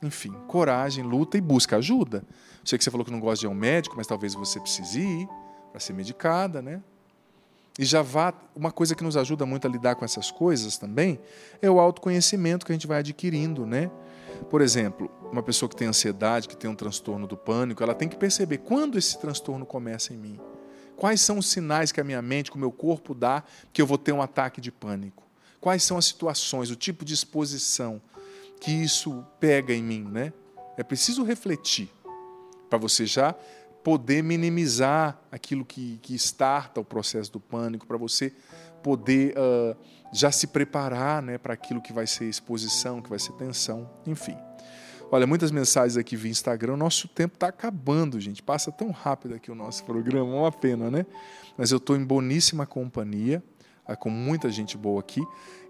Enfim, 0.02 0.32
coragem, 0.48 1.04
luta 1.04 1.38
e 1.38 1.42
busca 1.42 1.76
ajuda. 1.78 2.24
Sei 2.64 2.78
que 2.78 2.84
você 2.84 2.92
falou 2.92 3.06
que 3.06 3.12
não 3.12 3.20
gosta 3.20 3.42
de 3.42 3.46
ir 3.46 3.50
ao 3.50 3.54
médico, 3.54 3.96
mas 3.98 4.08
talvez 4.08 4.34
você 4.34 4.60
precise 4.60 5.02
ir 5.02 5.30
para 5.72 5.80
ser 5.80 5.94
medicada, 5.94 6.62
né? 6.62 6.82
E 7.80 7.86
já 7.86 8.02
vá. 8.02 8.34
Uma 8.54 8.74
coisa 8.74 8.94
que 8.94 9.06
nos 9.06 9.16
ajuda 9.16 9.46
muito 9.46 9.66
a 9.66 9.70
lidar 9.72 9.96
com 9.96 10.04
essas 10.04 10.30
coisas 10.30 10.78
também 10.78 11.18
é 11.62 11.72
o 11.72 11.80
autoconhecimento 11.80 12.66
que 12.66 12.74
a 12.74 12.76
gente 12.76 12.86
vai 12.86 13.00
adquirindo, 13.00 13.66
né? 13.66 13.90
Por 14.50 14.60
exemplo, 14.60 15.10
uma 15.32 15.42
pessoa 15.42 15.70
que 15.70 15.78
tem 15.78 15.88
ansiedade, 15.88 16.50
que 16.50 16.58
tem 16.58 16.70
um 16.70 16.76
transtorno 16.76 17.26
do 17.26 17.38
pânico, 17.38 17.82
ela 17.82 17.96
tem 17.96 18.10
que 18.10 18.18
perceber 18.18 18.58
quando 18.58 18.98
esse 18.98 19.18
transtorno 19.18 19.66
começa 19.66 20.14
em 20.14 20.18
mim. 20.18 20.38
Quais 20.98 21.22
são 21.22 21.38
os 21.38 21.50
sinais 21.50 21.94
que 21.94 22.02
a 22.02 22.04
minha 22.04 22.22
mente, 22.22 22.52
que 22.52 22.58
o 22.58 22.60
meu 22.60 22.72
corpo 22.72 23.16
dá 23.16 23.46
que 23.72 23.82
eu 23.82 23.88
vou 23.88 23.98
ter 23.98 24.12
um 24.12 24.22
ataque 24.22 24.60
de 24.60 24.74
pânico? 24.74 25.24
Quais 25.62 25.82
são 25.82 25.98
as 25.98 26.04
situações, 26.04 26.70
o 26.70 26.76
tipo 26.76 27.06
de 27.06 27.14
exposição 27.14 28.02
que 28.60 28.72
isso 28.72 29.26
pega 29.40 29.74
em 29.74 29.82
mim, 29.82 30.04
né? 30.04 30.34
É 30.76 30.84
preciso 30.84 31.24
refletir 31.24 31.90
para 32.70 32.78
você 32.78 33.06
já 33.06 33.34
poder 33.84 34.24
minimizar 34.24 35.20
aquilo 35.32 35.66
que, 35.66 36.00
que 36.02 36.16
starta 36.16 36.80
o 36.80 36.86
processo 36.86 37.32
do 37.32 37.40
pânico, 37.40 37.88
para 37.88 37.98
você 37.98 38.34
poder 38.84 39.36
uh, 39.38 39.76
já 40.12 40.32
se 40.32 40.48
preparar 40.48 41.22
né, 41.22 41.38
para 41.38 41.54
aquilo 41.54 41.82
que 41.82 41.94
vai 41.94 42.08
ser 42.08 42.26
exposição, 42.26 43.02
que 43.02 43.10
vai 43.10 43.20
ser 43.20 43.34
tensão, 43.34 43.90
enfim. 44.06 44.38
Olha, 45.12 45.26
muitas 45.26 45.52
mensagens 45.52 45.98
aqui 45.98 46.16
via 46.16 46.30
Instagram. 46.30 46.78
Nosso 46.78 47.08
tempo 47.08 47.34
está 47.34 47.48
acabando, 47.48 48.20
gente. 48.20 48.44
Passa 48.44 48.72
tão 48.72 48.92
rápido 48.92 49.34
aqui 49.34 49.50
o 49.50 49.56
nosso 49.56 49.84
programa, 49.84 50.24
uma 50.24 50.52
pena, 50.52 50.92
né? 50.92 51.06
Mas 51.58 51.72
eu 51.72 51.78
estou 51.78 51.96
em 51.96 52.06
boníssima 52.06 52.66
companhia, 52.66 53.44
com 53.96 54.10
muita 54.10 54.50
gente 54.50 54.78
boa 54.78 55.00
aqui 55.00 55.22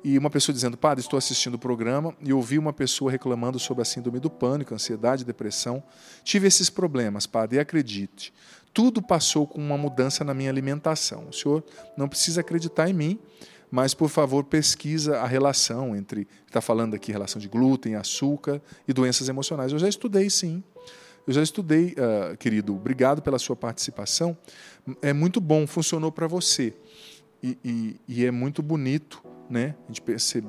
e 0.03 0.17
uma 0.17 0.30
pessoa 0.30 0.53
dizendo: 0.53 0.78
Padre, 0.78 1.01
estou 1.01 1.17
assistindo 1.17 1.55
o 1.55 1.59
programa 1.59 2.15
e 2.22 2.32
ouvi 2.32 2.57
uma 2.57 2.74
pessoa 2.74 3.11
reclamando 3.11 3.59
sobre 3.59 3.82
a 3.82 3.86
síndrome 3.86 4.20
do 4.20 4.30
pânico, 4.30 4.74
ansiedade, 4.74 5.26
depressão. 5.26 5.84
Tive 6.24 6.47
esses 6.47 6.70
problemas, 6.70 7.26
Padre, 7.26 7.57
e 7.57 7.59
acredite, 7.59 8.34
tudo 8.74 9.01
passou 9.01 9.45
com 9.47 9.59
uma 9.59 9.78
mudança 9.78 10.24
na 10.24 10.34
minha 10.34 10.49
alimentação. 10.49 11.28
O 11.30 11.34
senhor 11.34 11.63
não 11.97 12.07
precisa 12.07 12.41
acreditar 12.41 12.89
em 12.89 12.93
mim, 12.93 13.20
mas 13.72 13.93
por 13.93 14.09
favor 14.09 14.43
pesquisa 14.43 15.20
a 15.20 15.28
relação 15.28 15.95
entre, 15.95 16.28
está 16.47 16.61
falando 16.61 16.95
aqui, 16.95 17.11
relação 17.11 17.41
de 17.41 17.47
glúten, 17.47 17.95
açúcar 17.95 18.61
e 18.88 18.93
doenças 18.93 19.30
emocionais. 19.30 19.72
Eu 19.72 19.80
já 19.80 19.89
estudei, 19.89 20.30
sim. 20.30 20.63
Eu 21.28 21.34
já 21.34 21.43
estudei, 21.43 21.93
uh, 21.93 22.36
querido. 22.38 22.76
Obrigado 22.76 23.22
pela 23.22 23.38
sua 23.38 23.55
participação. 23.55 24.36
É 25.01 25.13
muito 25.13 25.39
bom, 25.39 25.67
funcionou 25.67 26.11
para 26.11 26.26
você. 26.26 26.74
E, 27.41 27.57
e, 28.07 28.25
é 28.25 28.31
muito 28.31 28.61
bonito 28.61 29.23
né? 29.49 29.75
A 29.85 29.87
gente 29.87 30.01
percebe, 30.01 30.47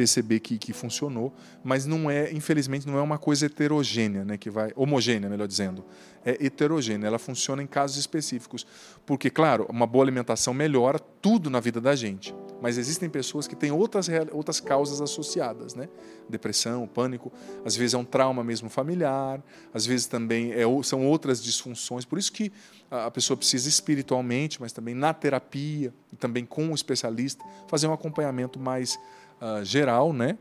perceber 0.00 0.40
que, 0.40 0.56
que 0.56 0.72
funcionou, 0.72 1.30
mas 1.62 1.84
não 1.84 2.10
é, 2.10 2.32
infelizmente, 2.32 2.86
não 2.86 2.96
é 2.96 3.02
uma 3.02 3.18
coisa 3.18 3.44
heterogênea, 3.44 4.24
né? 4.24 4.38
Que 4.38 4.48
vai 4.48 4.72
homogênea, 4.74 5.28
melhor 5.28 5.46
dizendo, 5.46 5.84
é 6.24 6.42
heterogênea. 6.42 7.06
Ela 7.06 7.18
funciona 7.18 7.62
em 7.62 7.66
casos 7.66 7.98
específicos, 7.98 8.66
porque, 9.04 9.28
claro, 9.28 9.66
uma 9.68 9.86
boa 9.86 10.02
alimentação 10.02 10.54
melhora 10.54 10.98
tudo 10.98 11.50
na 11.50 11.60
vida 11.60 11.82
da 11.82 11.94
gente, 11.94 12.34
mas 12.62 12.78
existem 12.78 13.10
pessoas 13.10 13.46
que 13.46 13.54
têm 13.54 13.70
outras 13.70 14.08
outras 14.32 14.58
causas 14.58 15.02
associadas, 15.02 15.74
né? 15.74 15.86
Depressão, 16.30 16.86
pânico, 16.86 17.30
às 17.62 17.76
vezes 17.76 17.92
é 17.92 17.98
um 17.98 18.04
trauma 18.04 18.42
mesmo 18.42 18.70
familiar, 18.70 19.44
às 19.74 19.84
vezes 19.84 20.06
também 20.06 20.52
é, 20.52 20.62
são 20.82 21.06
outras 21.06 21.42
disfunções. 21.42 22.06
Por 22.06 22.18
isso 22.18 22.32
que 22.32 22.50
a 22.90 23.10
pessoa 23.10 23.36
precisa 23.36 23.68
espiritualmente, 23.68 24.60
mas 24.62 24.72
também 24.72 24.94
na 24.94 25.12
terapia, 25.12 25.92
e 26.10 26.16
também 26.16 26.46
com 26.46 26.70
o 26.70 26.74
especialista, 26.74 27.44
fazer 27.68 27.86
um 27.86 27.92
acompanhamento 27.92 28.58
mais 28.58 28.98
uh, 29.40 29.64
geral, 29.64 30.12
né? 30.12 30.38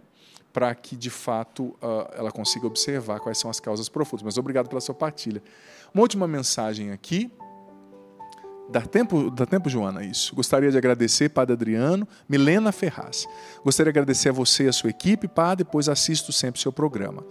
para 0.51 0.73
que 0.73 0.95
de 0.95 1.11
fato 1.11 1.65
uh, 1.75 2.09
ela 2.15 2.31
consiga 2.31 2.65
observar 2.65 3.19
quais 3.19 3.37
são 3.37 3.51
as 3.51 3.59
causas 3.59 3.87
profundas. 3.87 4.23
Mas 4.23 4.37
obrigado 4.37 4.67
pela 4.67 4.81
sua 4.81 4.95
partilha. 4.95 5.43
Uma 5.93 6.01
última 6.01 6.27
mensagem 6.27 6.91
aqui. 6.91 7.31
Dá 8.67 8.81
tempo, 8.81 9.31
dá 9.31 9.45
tempo, 9.45 9.69
Joana, 9.69 10.03
isso. 10.03 10.35
Gostaria 10.35 10.71
de 10.71 10.77
agradecer, 10.77 11.29
Padre 11.29 11.53
Adriano, 11.53 12.07
Milena 12.27 12.71
Ferraz. 12.71 13.27
Gostaria 13.63 13.91
de 13.91 13.97
agradecer 13.97 14.29
a 14.29 14.31
você 14.31 14.65
e 14.65 14.67
a 14.67 14.73
sua 14.73 14.89
equipe, 14.89 15.27
Padre, 15.27 15.63
depois 15.63 15.87
assisto 15.89 16.31
sempre 16.31 16.59
o 16.59 16.61
seu 16.61 16.71
programa 16.71 17.23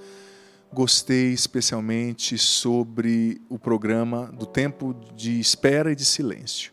gostei 0.72 1.32
especialmente 1.32 2.36
sobre 2.36 3.40
o 3.48 3.58
programa 3.58 4.30
do 4.38 4.46
tempo 4.46 4.94
de 5.14 5.40
espera 5.40 5.90
e 5.92 5.96
de 5.96 6.04
silêncio. 6.04 6.72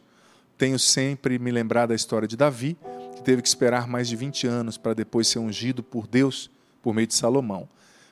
Tenho 0.57 0.77
sempre 0.79 1.39
me 1.39 1.51
lembrado 1.51 1.89
da 1.89 1.95
história 1.95 2.27
de 2.27 2.37
Davi, 2.37 2.77
teve 3.25 3.41
que 3.41 3.47
esperar 3.47 3.87
mais 3.87 4.07
de 4.07 4.15
20 4.15 4.47
anos 4.47 4.77
para 4.77 4.93
depois 4.93 5.27
ser 5.27 5.39
ungido 5.39 5.83
por 5.83 6.07
Deus 6.07 6.49
por 6.81 6.93
meio 6.93 7.07
de 7.07 7.15
Salomão, 7.15 7.67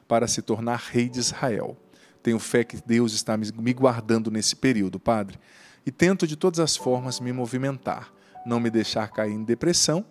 para 0.07 0.28
se 0.28 0.41
tornar 0.41 0.82
rei 0.91 1.07
de 1.07 1.20
Israel. 1.20 1.78
Tenho 2.22 2.39
fé 2.39 2.64
que 2.64 2.78
Deus 2.86 3.14
está 3.14 3.38
me 3.38 3.74
guardando 3.74 4.32
nesse 4.32 4.55
período, 4.55 4.99
Padre, 4.99 5.39
e 5.86 5.91
tento 5.91 6.26
de 6.26 6.36
todas 6.36 6.59
as 6.59 6.76
formas 6.76 7.20
me 7.20 7.32
movimentar, 7.32 8.11
não 8.45 8.59
me 8.59 8.70
deixar 8.70 9.09
cair 9.11 9.32
em 9.32 9.43
depressão, 9.43 10.03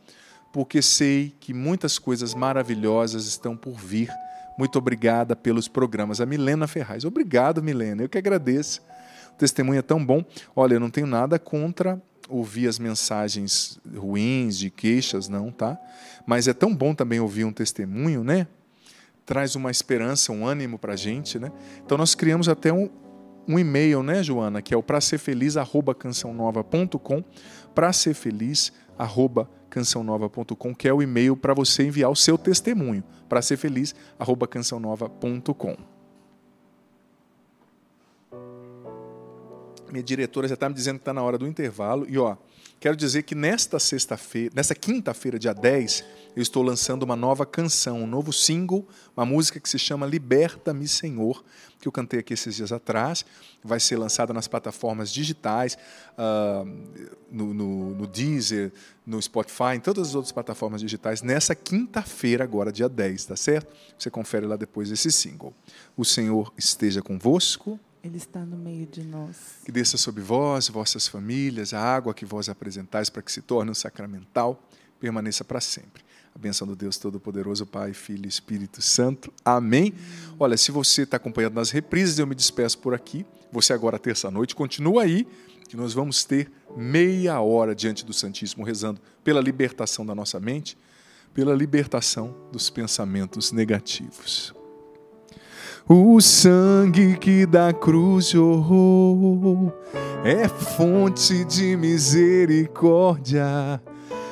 porque 0.53 0.80
sei 0.80 1.34
que 1.40 1.53
muitas 1.53 1.98
coisas 1.98 2.34
maravilhosas 2.34 3.26
estão 3.26 3.57
por 3.57 3.74
vir 3.74 4.11
muito 4.57 4.78
obrigada 4.78 5.34
pelos 5.34 5.66
programas. 5.66 6.20
A 6.20 6.26
Milena 6.26 6.66
Ferraz. 6.66 7.05
Obrigado, 7.05 7.62
Milena. 7.62 8.03
Eu 8.03 8.09
que 8.09 8.18
agradeço. 8.18 8.80
O 9.32 9.36
testemunho 9.36 9.78
é 9.78 9.82
tão 9.82 10.05
bom. 10.05 10.24
Olha, 10.55 10.74
eu 10.74 10.80
não 10.80 10.90
tenho 10.90 11.07
nada 11.07 11.38
contra 11.38 12.00
ouvir 12.33 12.66
as 12.66 12.78
mensagens 12.78 13.78
ruins, 13.95 14.59
de 14.59 14.70
queixas, 14.70 15.28
não, 15.28 15.51
tá? 15.51 15.78
Mas 16.26 16.49
é 16.49 16.55
tão 16.55 16.74
bom 16.74 16.95
também 16.95 17.20
ouvir 17.20 17.45
um 17.45 17.53
testemunho, 17.53 18.24
né? 18.24 18.47
Traz 19.26 19.55
uma 19.55 19.70
esperança, 19.70 20.33
um 20.33 20.47
ânimo 20.47 20.78
para 20.78 20.95
a 20.95 20.97
gente, 20.97 21.39
né? 21.39 21.53
Então 21.85 21.99
nós 21.99 22.14
criamos 22.14 22.49
até 22.49 22.72
um, 22.72 22.89
um 23.47 23.59
e-mail, 23.59 24.03
né, 24.03 24.22
Joana, 24.22 24.62
que 24.62 24.72
é 24.72 24.76
o 24.76 24.83
para 24.83 25.01
ser 25.01 25.18
feliz 25.18 25.57
arroba 25.57 25.95
cançãonova.com, 25.95 27.22
para 27.74 27.93
ser 27.93 28.14
feliz 28.14 28.72
arroba 28.99 29.49
cançãonova.com, 29.68 30.74
que 30.74 30.89
é 30.89 30.93
o 30.93 31.03
e-mail 31.03 31.37
para 31.37 31.55
você 31.55 31.85
enviar 31.85 32.11
o 32.11 32.16
seu 32.16 32.39
testemunho, 32.39 33.03
para 33.28 33.43
ser 33.43 33.57
feliz 33.57 33.95
arroba 34.18 34.47
cançãonova.com. 34.47 35.91
Minha 39.93 40.03
diretora 40.03 40.49
já 40.49 40.55
está 40.55 40.68
me 40.68 40.74
dizendo 40.74 40.97
que 40.97 41.03
está 41.03 41.12
na 41.12 41.22
hora 41.22 41.38
do 41.38 41.47
intervalo 41.47 42.07
e 42.09 42.18
ó, 42.18 42.36
Quero 42.82 42.97
dizer 42.97 43.22
que 43.22 43.36
nesta 43.36 43.78
sexta-feira, 43.78 44.53
nesta 44.57 44.74
quinta-feira, 44.74 45.38
dia 45.38 45.55
10, 45.55 46.05
eu 46.34 46.43
estou 46.43 46.64
lançando 46.64 47.05
uma 47.05 47.14
nova 47.14 47.47
canção, 47.47 48.03
um 48.03 48.09
novo 48.09 48.32
single, 48.32 48.84
uma 49.16 49.24
música 49.24 49.61
que 49.61 49.68
se 49.68 49.78
chama 49.78 50.05
Liberta-me, 50.05 50.88
Senhor, 50.88 51.45
que 51.80 51.86
eu 51.86 51.93
cantei 51.93 52.18
aqui 52.18 52.34
esses 52.34 52.57
dias 52.57 52.72
atrás. 52.72 53.24
Vai 53.62 53.78
ser 53.78 53.97
lançada 53.97 54.34
nas 54.34 54.49
plataformas 54.49 55.12
digitais, 55.12 55.78
uh, 56.18 56.68
no, 57.30 57.55
no, 57.55 57.95
no, 57.95 58.05
Deezer, 58.09 58.72
no 59.07 59.22
Spotify, 59.22 59.76
em 59.76 59.80
todas 59.80 60.09
as 60.09 60.14
outras 60.16 60.32
plataformas 60.32 60.80
digitais, 60.80 61.22
nessa 61.22 61.55
quinta-feira, 61.55 62.43
agora, 62.43 62.72
dia 62.72 62.88
10, 62.88 63.26
tá 63.26 63.36
certo? 63.36 63.72
Você 63.97 64.11
confere 64.11 64.45
lá 64.45 64.57
depois 64.57 64.90
esse 64.90 65.12
single. 65.12 65.55
O 65.97 66.05
Senhor 66.05 66.53
esteja 66.59 67.01
convosco. 67.01 67.78
Ele 68.03 68.16
está 68.16 68.40
no 68.40 68.57
meio 68.57 68.84
de 68.86 69.05
nós. 69.05 69.36
Que 69.64 69.70
desça 69.70 69.96
sobre 69.96 70.22
vós, 70.22 70.68
vossas 70.68 71.07
famílias, 71.07 71.72
a 71.72 71.80
água 71.80 72.12
que 72.12 72.24
vós 72.24 72.48
apresentais 72.48 73.09
para 73.09 73.22
que 73.22 73.30
se 73.30 73.40
torne 73.40 73.70
um 73.70 73.74
sacramental, 73.74 74.61
permaneça 74.98 75.44
para 75.44 75.61
sempre. 75.61 76.03
A 76.34 76.38
benção 76.38 76.66
do 76.66 76.74
Deus 76.74 76.96
Todo-Poderoso, 76.96 77.64
Pai, 77.64 77.92
Filho 77.92 78.24
e 78.24 78.28
Espírito 78.28 78.82
Santo. 78.82 79.32
Amém. 79.44 79.94
Hum. 79.94 80.36
Olha, 80.40 80.57
se 80.57 80.72
você 80.72 81.03
está 81.03 81.16
acompanhando 81.16 81.55
nas 81.55 81.70
reprises, 81.70 82.18
eu 82.18 82.26
me 82.26 82.34
despeço 82.34 82.78
por 82.78 82.92
aqui. 82.92 83.24
Você 83.53 83.72
agora, 83.72 83.98
terça-noite, 83.98 84.57
continua 84.57 85.03
aí, 85.03 85.26
que 85.68 85.76
nós 85.76 85.92
vamos 85.92 86.24
ter 86.24 86.50
meia 86.76 87.40
hora 87.40 87.74
diante 87.74 88.05
do 88.05 88.12
Santíssimo, 88.12 88.64
rezando 88.64 89.00
pela 89.22 89.40
libertação 89.40 90.05
da 90.05 90.14
nossa 90.14 90.40
mente, 90.40 90.76
pela 91.32 91.55
libertação 91.55 92.34
dos 92.50 92.68
pensamentos 92.68 93.53
negativos. 93.53 94.55
O 95.89 96.20
sangue 96.20 97.16
que 97.16 97.45
da 97.45 97.72
cruz 97.72 98.28
jorrou 98.28 99.72
é 100.24 100.47
fonte 100.47 101.45
de 101.45 101.76
misericórdia. 101.76 103.83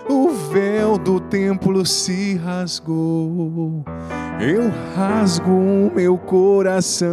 O 0.08 0.30
véu 0.30 0.96
do 0.96 1.18
templo 1.18 1.84
se 1.84 2.36
rasgou. 2.36 3.84
Eu 4.40 4.70
rasgo 4.94 5.50
o 5.50 5.92
meu 5.94 6.16
coração 6.16 7.10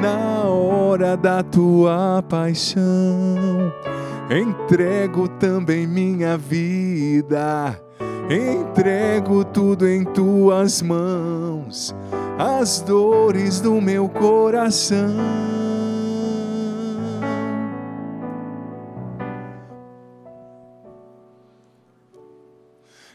na 0.00 0.44
hora 0.44 1.16
da 1.16 1.42
tua 1.42 2.22
paixão. 2.28 3.72
Entrego 4.30 5.28
também 5.28 5.86
minha 5.86 6.36
vida, 6.36 7.80
entrego 8.30 9.44
tudo 9.44 9.88
em 9.88 10.04
tuas 10.04 10.80
mãos 10.80 11.94
as 12.40 12.80
dores 12.80 13.60
do 13.60 13.80
meu 13.82 14.08
coração. 14.08 15.16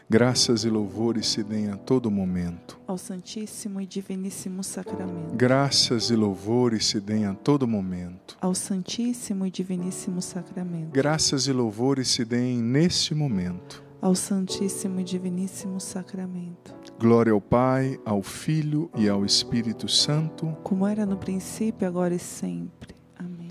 Graças 0.08 0.62
e 0.62 0.70
louvores 0.70 1.26
se 1.26 1.42
deem 1.42 1.70
a 1.70 1.76
todo 1.76 2.08
momento. 2.08 2.78
Ao 2.86 2.96
Santíssimo 2.96 3.80
e 3.80 3.86
Diviníssimo 3.86 4.62
Sacramento. 4.62 5.34
Graças 5.34 6.10
e 6.10 6.14
louvores 6.14 6.86
se 6.86 7.00
deem 7.00 7.26
a 7.26 7.34
todo 7.34 7.66
momento. 7.66 8.36
Ao 8.40 8.54
Santíssimo 8.54 9.44
e 9.44 9.50
Diviníssimo 9.50 10.22
Sacramento. 10.22 10.92
Graças 10.92 11.48
e 11.48 11.52
louvores 11.52 12.06
se 12.06 12.24
deem 12.24 12.62
neste 12.62 13.12
momento. 13.12 13.85
Ao 14.06 14.14
Santíssimo 14.14 15.00
e 15.00 15.02
Diviníssimo 15.02 15.80
Sacramento. 15.80 16.72
Glória 16.96 17.32
ao 17.32 17.40
Pai, 17.40 17.98
ao 18.04 18.22
Filho 18.22 18.88
e 18.96 19.08
ao 19.08 19.24
Espírito 19.24 19.88
Santo. 19.88 20.56
Como 20.62 20.86
era 20.86 21.04
no 21.04 21.16
princípio, 21.16 21.88
agora 21.88 22.14
e 22.14 22.18
sempre. 22.20 22.94
Amém. 23.18 23.50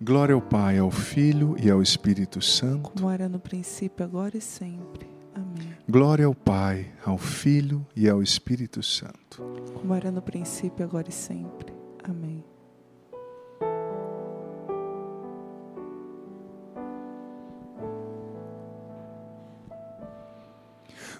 Glória 0.00 0.34
ao 0.34 0.42
Pai, 0.42 0.76
ao 0.76 0.90
Filho 0.90 1.54
e 1.56 1.70
ao 1.70 1.80
Espírito 1.80 2.42
Santo. 2.42 2.90
Como 2.90 3.08
era 3.08 3.28
no 3.28 3.38
princípio, 3.38 4.04
agora 4.04 4.36
e 4.36 4.40
sempre. 4.40 5.08
Amém. 5.36 5.72
Glória 5.88 6.26
ao 6.26 6.34
Pai, 6.34 6.90
ao 7.06 7.16
Filho 7.16 7.86
e 7.94 8.08
ao 8.08 8.20
Espírito 8.20 8.82
Santo. 8.82 9.40
Como 9.72 9.94
era 9.94 10.10
no 10.10 10.20
princípio, 10.20 10.84
agora 10.84 11.10
e 11.10 11.12
sempre. 11.12 11.72
Amém. 12.02 12.42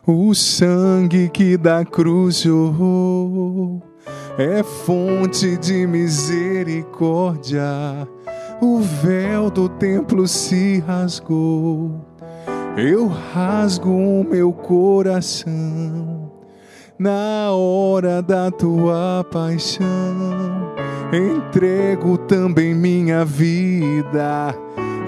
O 0.04 0.34
sangue 0.34 1.28
que 1.28 1.56
da 1.56 1.84
cruz 1.84 2.40
jorrou 2.40 3.80
é 4.36 4.60
fonte 4.60 5.56
de 5.56 5.86
misericórdia. 5.86 7.62
O 8.60 8.80
véu 8.80 9.48
do 9.48 9.68
templo 9.68 10.26
se 10.26 10.82
rasgou. 10.84 12.04
Eu 12.76 13.06
rasgo 13.06 13.90
o 13.90 14.24
meu 14.28 14.52
coração 14.52 16.32
na 16.98 17.52
hora 17.52 18.20
da 18.20 18.50
tua 18.50 19.24
paixão. 19.30 19.86
Entrego 21.12 22.18
também 22.18 22.74
minha 22.74 23.24
vida, 23.24 24.52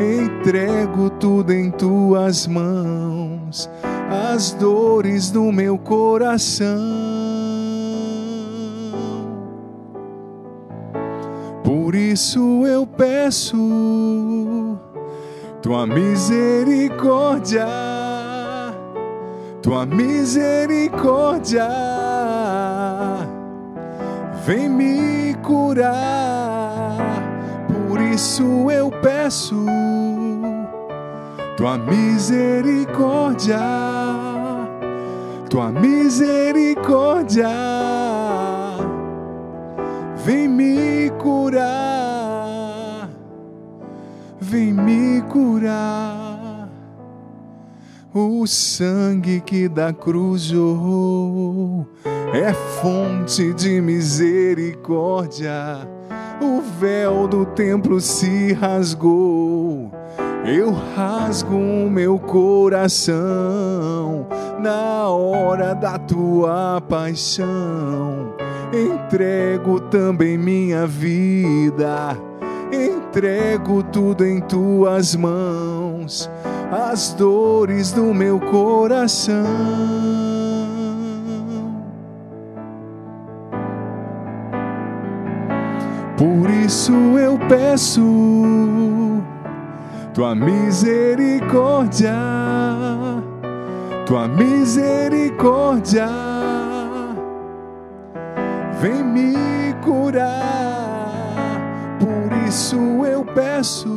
entrego 0.01 1.11
tudo 1.11 1.53
em 1.53 1.71
tuas 1.71 2.47
mãos 2.47 3.69
as 4.11 4.53
dores 4.53 5.31
do 5.31 5.53
meu 5.53 5.79
coração. 5.79 6.69
Por 11.63 11.95
isso 11.95 12.67
eu 12.67 12.87
peço 12.87 13.57
tua 15.63 15.87
misericórdia, 15.87 17.67
tua 19.63 19.87
misericórdia, 19.87 21.69
vem 24.45 24.69
me 24.69 25.35
curar. 25.43 26.99
Por 27.89 28.01
isso 28.01 28.71
eu 28.71 28.91
peço 28.91 29.84
tua 31.57 31.79
misericórdia, 31.79 33.61
tua 35.49 35.71
misericórdia, 35.71 37.49
vem 40.25 40.49
me 40.49 41.11
curar, 41.11 43.09
vem 44.41 44.73
me 44.73 45.23
curar. 45.23 46.69
O 48.13 48.47
sangue 48.47 49.41
que 49.41 49.69
da 49.69 49.93
cruz 49.93 50.43
jorrou 50.43 51.87
é 52.33 52.53
fonte 52.53 53.53
de 53.55 53.81
misericórdia. 53.81 55.53
O 56.41 56.61
véu 56.61 57.29
do 57.29 57.45
templo 57.47 58.01
se 58.01 58.53
rasgou 58.53 59.91
eu 60.45 60.71
rasgo 60.95 61.57
o 61.57 61.91
meu 61.91 62.19
coração 62.19 63.15
na 64.61 65.09
hora 65.09 65.75
da 65.75 65.99
tua 65.99 66.83
paixão. 66.87 68.35
Entrego 68.73 69.81
também 69.81 70.37
minha 70.37 70.87
vida, 70.87 72.19
entrego 72.71 73.83
tudo 73.85 74.27
em 74.27 74.41
tuas 74.41 75.17
mãos, 75.17 76.31
as 76.71 77.15
dores 77.15 77.93
do 77.93 78.13
meu 78.13 78.39
coração. 78.41 79.45
Por 86.19 86.51
isso 86.51 86.93
eu 87.19 87.39
peço 87.49 88.03
tua 90.15 90.33
misericórdia, 90.33 92.15
tua 94.07 94.29
misericórdia, 94.29 96.09
vem 98.81 99.03
me 99.03 99.75
curar. 99.83 100.31
Por 101.99 102.33
isso 102.47 102.77
eu 103.05 103.25
peço 103.25 103.89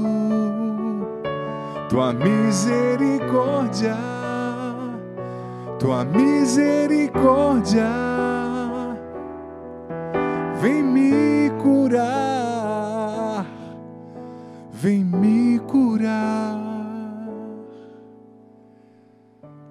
tua 1.88 2.12
misericórdia, 2.14 3.96
tua 5.78 6.04
misericórdia, 6.04 7.86
vem 10.60 10.82
me 10.82 11.52
curar, 11.62 12.47
vem 14.78 15.04
me 15.04 15.60
curar. 15.60 16.56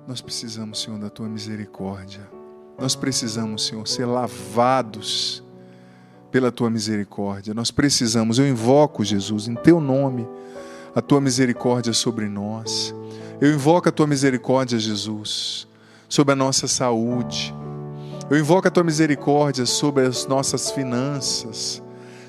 Nós 0.06 0.20
precisamos, 0.20 0.82
Senhor, 0.82 0.98
da 0.98 1.08
tua 1.08 1.28
misericórdia. 1.28 2.28
Nós 2.76 2.96
precisamos, 2.96 3.66
Senhor, 3.66 3.86
ser 3.86 4.04
lavados 4.04 5.42
pela 6.30 6.50
tua 6.50 6.68
misericórdia. 6.68 7.54
Nós 7.54 7.70
precisamos, 7.70 8.38
eu 8.38 8.48
invoco, 8.48 9.04
Jesus, 9.04 9.46
em 9.46 9.54
teu 9.54 9.80
nome, 9.80 10.26
a 10.94 11.00
tua 11.00 11.20
misericórdia 11.20 11.92
sobre 11.92 12.28
nós. 12.28 12.94
Eu 13.40 13.52
invoco 13.52 13.88
a 13.88 13.92
tua 13.92 14.06
misericórdia, 14.06 14.78
Jesus, 14.78 15.68
sobre 16.08 16.32
a 16.32 16.36
nossa 16.36 16.66
saúde. 16.66 17.54
Eu 18.28 18.38
invoco 18.38 18.66
a 18.66 18.70
tua 18.70 18.82
misericórdia 18.82 19.66
sobre 19.66 20.04
as 20.04 20.26
nossas 20.26 20.70
finanças, 20.70 21.82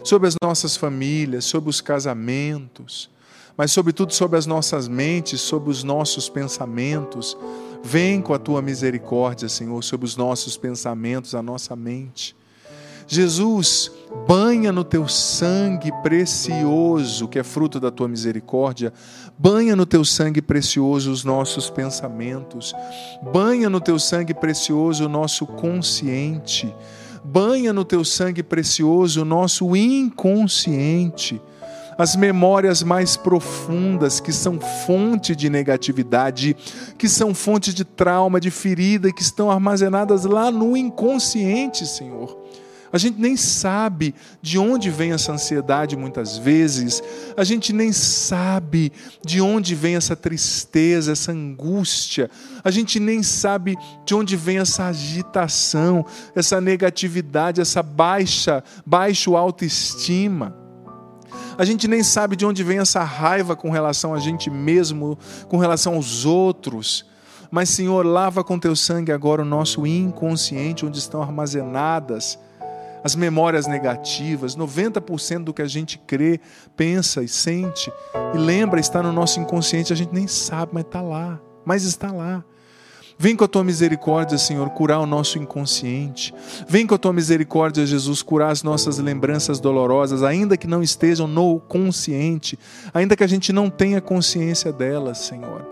sobre 0.07 0.27
as 0.27 0.35
nossas 0.41 0.77
famílias, 0.77 1.45
sobre 1.45 1.69
os 1.69 1.81
casamentos 1.81 3.09
mas 3.57 3.71
sobretudo 3.71 4.13
sobre 4.13 4.37
as 4.37 4.45
nossas 4.45 4.87
mentes, 4.87 5.41
sobre 5.41 5.71
os 5.71 5.83
nossos 5.83 6.29
pensamentos. 6.29 7.35
Vem 7.83 8.21
com 8.21 8.33
a 8.33 8.39
tua 8.39 8.61
misericórdia, 8.61 9.49
Senhor, 9.49 9.83
sobre 9.83 10.05
os 10.05 10.15
nossos 10.15 10.55
pensamentos, 10.55 11.33
a 11.33 11.41
nossa 11.41 11.75
mente. 11.75 12.35
Jesus, 13.07 13.89
banha 14.27 14.71
no 14.71 14.83
teu 14.83 15.07
sangue 15.07 15.91
precioso, 16.03 17.27
que 17.27 17.39
é 17.39 17.43
fruto 17.43 17.79
da 17.79 17.89
tua 17.89 18.07
misericórdia, 18.07 18.93
banha 19.37 19.75
no 19.75 19.85
teu 19.85 20.03
sangue 20.03 20.41
precioso 20.41 21.09
os 21.09 21.23
nossos 21.23 21.69
pensamentos, 21.69 22.75
banha 23.33 23.69
no 23.69 23.79
teu 23.79 23.97
sangue 23.97 24.33
precioso 24.33 25.05
o 25.05 25.09
nosso 25.09 25.47
consciente, 25.47 26.71
banha 27.27 27.73
no 27.73 27.83
teu 27.83 28.05
sangue 28.05 28.41
precioso 28.41 29.21
o 29.21 29.25
nosso 29.25 29.75
inconsciente 29.75 31.41
as 31.97 32.15
memórias 32.15 32.83
mais 32.83 33.17
profundas, 33.17 34.19
que 34.19 34.31
são 34.31 34.59
fonte 34.85 35.35
de 35.35 35.49
negatividade, 35.49 36.55
que 36.95 37.09
são 37.09 37.33
fonte 37.33 37.73
de 37.73 37.83
trauma, 37.83 38.39
de 38.39 38.51
ferida, 38.51 39.11
que 39.11 39.23
estão 39.23 39.49
armazenadas 39.49 40.23
lá 40.23 40.51
no 40.51 40.77
inconsciente, 40.77 41.87
Senhor. 41.87 42.37
A 42.91 42.97
gente 42.97 43.19
nem 43.19 43.35
sabe 43.35 44.15
de 44.41 44.57
onde 44.57 44.89
vem 44.89 45.11
essa 45.11 45.33
ansiedade 45.33 45.95
muitas 45.97 46.37
vezes, 46.37 47.03
a 47.35 47.43
gente 47.43 47.73
nem 47.73 47.91
sabe 47.91 48.91
de 49.25 49.41
onde 49.41 49.75
vem 49.75 49.95
essa 49.95 50.15
tristeza, 50.15 51.11
essa 51.11 51.31
angústia, 51.31 52.29
a 52.63 52.71
gente 52.71 52.99
nem 52.99 53.21
sabe 53.21 53.75
de 54.05 54.15
onde 54.15 54.35
vem 54.35 54.59
essa 54.59 54.85
agitação, 54.85 56.05
essa 56.33 56.61
negatividade, 56.61 57.59
essa 57.59 57.83
baixa, 57.83 58.63
baixo 58.85 59.35
autoestima. 59.35 60.55
A 61.57 61.65
gente 61.65 61.87
nem 61.87 62.03
sabe 62.03 62.35
de 62.35 62.45
onde 62.45 62.63
vem 62.63 62.79
essa 62.79 63.03
raiva 63.03 63.55
com 63.55 63.69
relação 63.69 64.13
a 64.13 64.19
gente 64.19 64.49
mesmo, 64.49 65.17
com 65.49 65.57
relação 65.57 65.95
aos 65.95 66.23
outros. 66.23 67.05
Mas, 67.49 67.69
Senhor, 67.69 68.05
lava 68.05 68.43
com 68.43 68.59
teu 68.59 68.75
sangue 68.75 69.11
agora 69.11 69.41
o 69.41 69.45
nosso 69.45 69.85
inconsciente, 69.85 70.85
onde 70.85 70.99
estão 70.99 71.21
armazenadas 71.21 72.37
as 73.03 73.15
memórias 73.15 73.67
negativas, 73.67 74.55
90% 74.55 75.43
do 75.43 75.53
que 75.53 75.61
a 75.61 75.67
gente 75.67 75.97
crê, 75.99 76.39
pensa 76.75 77.23
e 77.23 77.27
sente 77.27 77.91
e 78.33 78.37
lembra 78.37 78.79
está 78.79 79.01
no 79.01 79.13
nosso 79.13 79.39
inconsciente, 79.39 79.93
a 79.93 79.95
gente 79.95 80.13
nem 80.13 80.27
sabe, 80.27 80.73
mas 80.73 80.85
está 80.85 81.01
lá, 81.01 81.39
mas 81.65 81.83
está 81.83 82.11
lá. 82.11 82.43
Vem 83.19 83.35
com 83.35 83.43
a 83.43 83.47
tua 83.47 83.63
misericórdia, 83.63 84.37
Senhor, 84.37 84.69
curar 84.69 84.99
o 84.99 85.07
nosso 85.07 85.39
inconsciente. 85.39 86.31
Vem 86.67 86.85
com 86.85 86.93
a 86.93 86.99
tua 86.99 87.11
misericórdia, 87.11 87.83
Jesus, 87.83 88.21
curar 88.21 88.51
as 88.51 88.61
nossas 88.61 88.99
lembranças 88.99 89.59
dolorosas, 89.59 90.21
ainda 90.21 90.55
que 90.55 90.67
não 90.67 90.83
estejam 90.83 91.27
no 91.27 91.59
consciente, 91.59 92.59
ainda 92.93 93.15
que 93.15 93.23
a 93.23 93.27
gente 93.27 93.51
não 93.51 93.71
tenha 93.71 93.99
consciência 93.99 94.71
delas, 94.71 95.17
Senhor. 95.17 95.65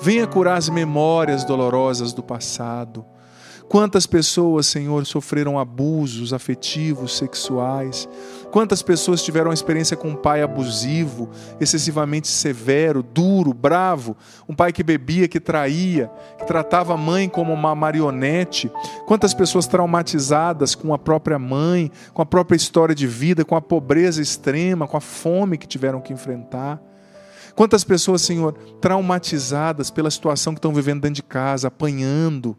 Venha 0.00 0.26
curar 0.26 0.56
as 0.56 0.70
memórias 0.70 1.44
dolorosas 1.44 2.14
do 2.14 2.22
passado. 2.22 3.04
Quantas 3.68 4.06
pessoas, 4.06 4.66
Senhor, 4.68 5.04
sofreram 5.04 5.58
abusos 5.58 6.32
afetivos, 6.32 7.16
sexuais? 7.16 8.08
Quantas 8.52 8.80
pessoas 8.80 9.24
tiveram 9.24 9.52
experiência 9.52 9.96
com 9.96 10.10
um 10.10 10.14
pai 10.14 10.40
abusivo, 10.40 11.28
excessivamente 11.60 12.28
severo, 12.28 13.02
duro, 13.02 13.52
bravo? 13.52 14.16
Um 14.48 14.54
pai 14.54 14.72
que 14.72 14.84
bebia, 14.84 15.26
que 15.26 15.40
traía, 15.40 16.08
que 16.38 16.46
tratava 16.46 16.94
a 16.94 16.96
mãe 16.96 17.28
como 17.28 17.52
uma 17.52 17.74
marionete? 17.74 18.70
Quantas 19.04 19.34
pessoas 19.34 19.66
traumatizadas 19.66 20.76
com 20.76 20.94
a 20.94 20.98
própria 20.98 21.38
mãe, 21.38 21.90
com 22.14 22.22
a 22.22 22.26
própria 22.26 22.56
história 22.56 22.94
de 22.94 23.06
vida, 23.08 23.44
com 23.44 23.56
a 23.56 23.60
pobreza 23.60 24.22
extrema, 24.22 24.86
com 24.86 24.96
a 24.96 25.00
fome 25.00 25.58
que 25.58 25.66
tiveram 25.66 26.00
que 26.00 26.12
enfrentar? 26.12 26.80
Quantas 27.56 27.82
pessoas, 27.82 28.22
Senhor, 28.22 28.52
traumatizadas 28.80 29.90
pela 29.90 30.10
situação 30.10 30.54
que 30.54 30.58
estão 30.58 30.72
vivendo 30.72 31.00
dentro 31.00 31.16
de 31.16 31.22
casa, 31.24 31.66
apanhando? 31.66 32.56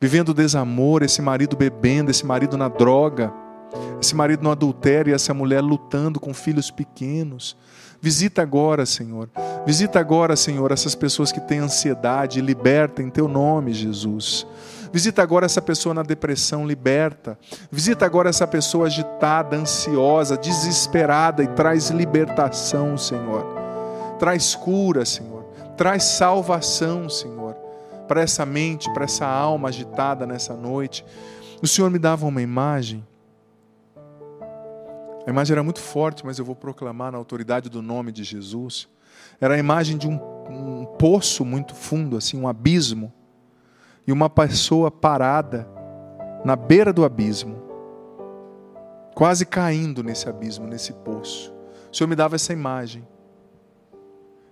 Vivendo 0.00 0.32
desamor, 0.32 1.02
esse 1.02 1.20
marido 1.20 1.56
bebendo, 1.56 2.10
esse 2.10 2.24
marido 2.24 2.56
na 2.56 2.68
droga, 2.68 3.32
esse 4.00 4.14
marido 4.14 4.42
no 4.42 4.50
adultério 4.50 5.10
e 5.10 5.14
essa 5.14 5.34
mulher 5.34 5.60
lutando 5.60 6.20
com 6.20 6.32
filhos 6.32 6.70
pequenos. 6.70 7.56
Visita 8.00 8.40
agora, 8.42 8.86
Senhor. 8.86 9.28
Visita 9.66 9.98
agora, 9.98 10.36
Senhor, 10.36 10.70
essas 10.70 10.94
pessoas 10.94 11.32
que 11.32 11.40
têm 11.40 11.58
ansiedade, 11.58 12.40
liberta 12.40 13.02
em 13.02 13.10
teu 13.10 13.26
nome, 13.26 13.72
Jesus. 13.72 14.46
Visita 14.92 15.22
agora 15.22 15.46
essa 15.46 15.60
pessoa 15.60 15.94
na 15.94 16.02
depressão, 16.02 16.66
liberta. 16.66 17.36
Visita 17.70 18.06
agora 18.06 18.30
essa 18.30 18.46
pessoa 18.46 18.86
agitada, 18.86 19.56
ansiosa, 19.56 20.36
desesperada 20.38 21.42
e 21.42 21.48
traz 21.48 21.90
libertação, 21.90 22.96
Senhor. 22.96 23.44
Traz 24.18 24.54
cura, 24.54 25.04
Senhor. 25.04 25.44
Traz 25.76 26.04
salvação, 26.04 27.10
Senhor 27.10 27.47
para 28.08 28.22
essa 28.22 28.46
mente, 28.46 28.90
para 28.92 29.04
essa 29.04 29.26
alma 29.26 29.68
agitada 29.68 30.26
nessa 30.26 30.56
noite. 30.56 31.04
O 31.62 31.66
Senhor 31.68 31.90
me 31.90 31.98
dava 31.98 32.26
uma 32.26 32.40
imagem. 32.40 33.06
A 35.26 35.30
imagem 35.30 35.52
era 35.52 35.62
muito 35.62 35.80
forte, 35.80 36.24
mas 36.24 36.38
eu 36.38 36.44
vou 36.44 36.56
proclamar 36.56 37.12
na 37.12 37.18
autoridade 37.18 37.68
do 37.68 37.82
nome 37.82 38.10
de 38.10 38.24
Jesus. 38.24 38.88
Era 39.38 39.54
a 39.54 39.58
imagem 39.58 39.98
de 39.98 40.08
um, 40.08 40.18
um 40.48 40.86
poço 40.98 41.44
muito 41.44 41.74
fundo, 41.74 42.16
assim, 42.16 42.40
um 42.40 42.48
abismo, 42.48 43.12
e 44.06 44.12
uma 44.12 44.30
pessoa 44.30 44.90
parada 44.90 45.68
na 46.42 46.56
beira 46.56 46.94
do 46.94 47.04
abismo, 47.04 47.62
quase 49.14 49.44
caindo 49.44 50.02
nesse 50.02 50.28
abismo, 50.28 50.66
nesse 50.66 50.94
poço. 50.94 51.52
O 51.92 51.96
Senhor 51.96 52.08
me 52.08 52.16
dava 52.16 52.36
essa 52.36 52.52
imagem. 52.52 53.06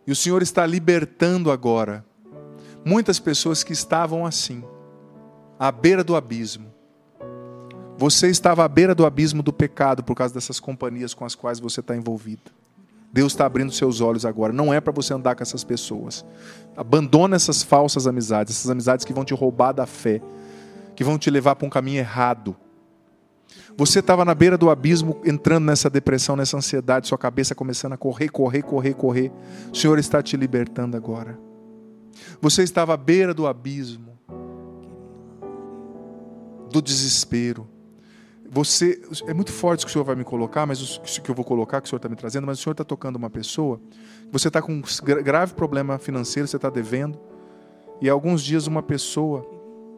E 0.07 0.13
o 0.13 0.17
Senhor 0.17 0.43
está 0.43 0.67
libertando 0.67 1.51
agora 1.51 2.05
muitas 2.87 3.19
pessoas 3.19 3.65
que 3.65 3.73
estavam 3.73 4.25
assim, 4.25 4.63
à 5.59 5.73
beira 5.73 6.05
do 6.05 6.15
abismo. 6.15 6.73
Você 7.99 8.29
estava 8.29 8.65
à 8.65 8.69
beira 8.69 8.95
do 8.95 9.05
abismo 9.05 9.43
do 9.43 9.53
pecado 9.53 10.05
por 10.05 10.15
causa 10.15 10.33
dessas 10.33 10.61
companhias 10.61 11.13
com 11.13 11.25
as 11.25 11.35
quais 11.35 11.59
você 11.59 11.81
está 11.81 11.97
envolvido. 11.97 12.53
Deus 13.13 13.33
está 13.33 13.45
abrindo 13.45 13.73
seus 13.73 14.01
olhos 14.01 14.25
agora. 14.25 14.53
Não 14.53 14.73
é 14.73 14.81
para 14.81 14.93
você 14.93 15.13
andar 15.13 15.35
com 15.35 15.43
essas 15.43 15.65
pessoas. 15.65 16.25
Abandona 16.77 17.35
essas 17.35 17.63
falsas 17.63 18.07
amizades, 18.07 18.55
essas 18.55 18.71
amizades 18.71 19.05
que 19.05 19.13
vão 19.13 19.25
te 19.25 19.35
roubar 19.35 19.73
da 19.73 19.87
fé, 19.87 20.23
que 20.95 21.03
vão 21.03 21.19
te 21.19 21.29
levar 21.29 21.57
para 21.57 21.67
um 21.67 21.71
caminho 21.71 21.99
errado. 21.99 22.55
Você 23.77 23.99
estava 23.99 24.25
na 24.25 24.35
beira 24.35 24.57
do 24.57 24.71
abismo, 24.71 25.21
entrando 25.25 25.65
nessa 25.65 25.91
depressão, 25.91 26.37
nessa 26.37 26.57
ansiedade, 26.57 27.09
sua 27.09 27.19
cabeça 27.19 27.53
começando 27.53 27.95
a 27.95 27.97
correr, 27.97 28.29
correr, 28.29 28.63
correr, 28.63 28.95
correr. 28.95 29.33
O 29.73 29.77
Senhor 29.77 29.99
está 29.99 30.23
te 30.23 30.37
libertando 30.37 30.97
agora. 30.97 31.46
Você 32.41 32.63
estava 32.63 32.95
à 32.95 32.97
beira 32.97 33.33
do 33.33 33.47
abismo, 33.47 34.19
do 36.71 36.83
desespero. 36.83 37.69
Você 38.49 39.03
é 39.27 39.35
muito 39.35 39.53
forte 39.53 39.83
o 39.83 39.87
que 39.87 39.91
o 39.91 39.93
Senhor 39.93 40.05
vai 40.05 40.15
me 40.15 40.25
colocar, 40.25 40.67
mas 40.67 40.97
o 40.97 41.23
que 41.23 41.31
eu 41.31 41.35
vou 41.35 41.45
colocar, 41.45 41.81
que 41.81 41.87
o 41.87 41.91
Senhor 41.91 41.99
está 41.99 42.09
me 42.09 42.17
trazendo, 42.17 42.47
mas 42.47 42.59
o 42.59 42.63
Senhor 42.63 42.73
está 42.73 42.85
tocando 42.85 43.17
uma 43.17 43.29
pessoa. 43.29 43.81
Você 44.31 44.49
está 44.49 44.63
com 44.63 44.73
um 44.73 44.83
grave 45.03 45.55
problema 45.55 45.99
financeiro, 45.99 46.47
você 46.47 46.57
está 46.57 46.71
devendo, 46.71 47.19
e 48.01 48.09
há 48.09 48.13
alguns 48.13 48.43
dias 48.43 48.67
uma 48.67 48.83
pessoa 48.83 49.45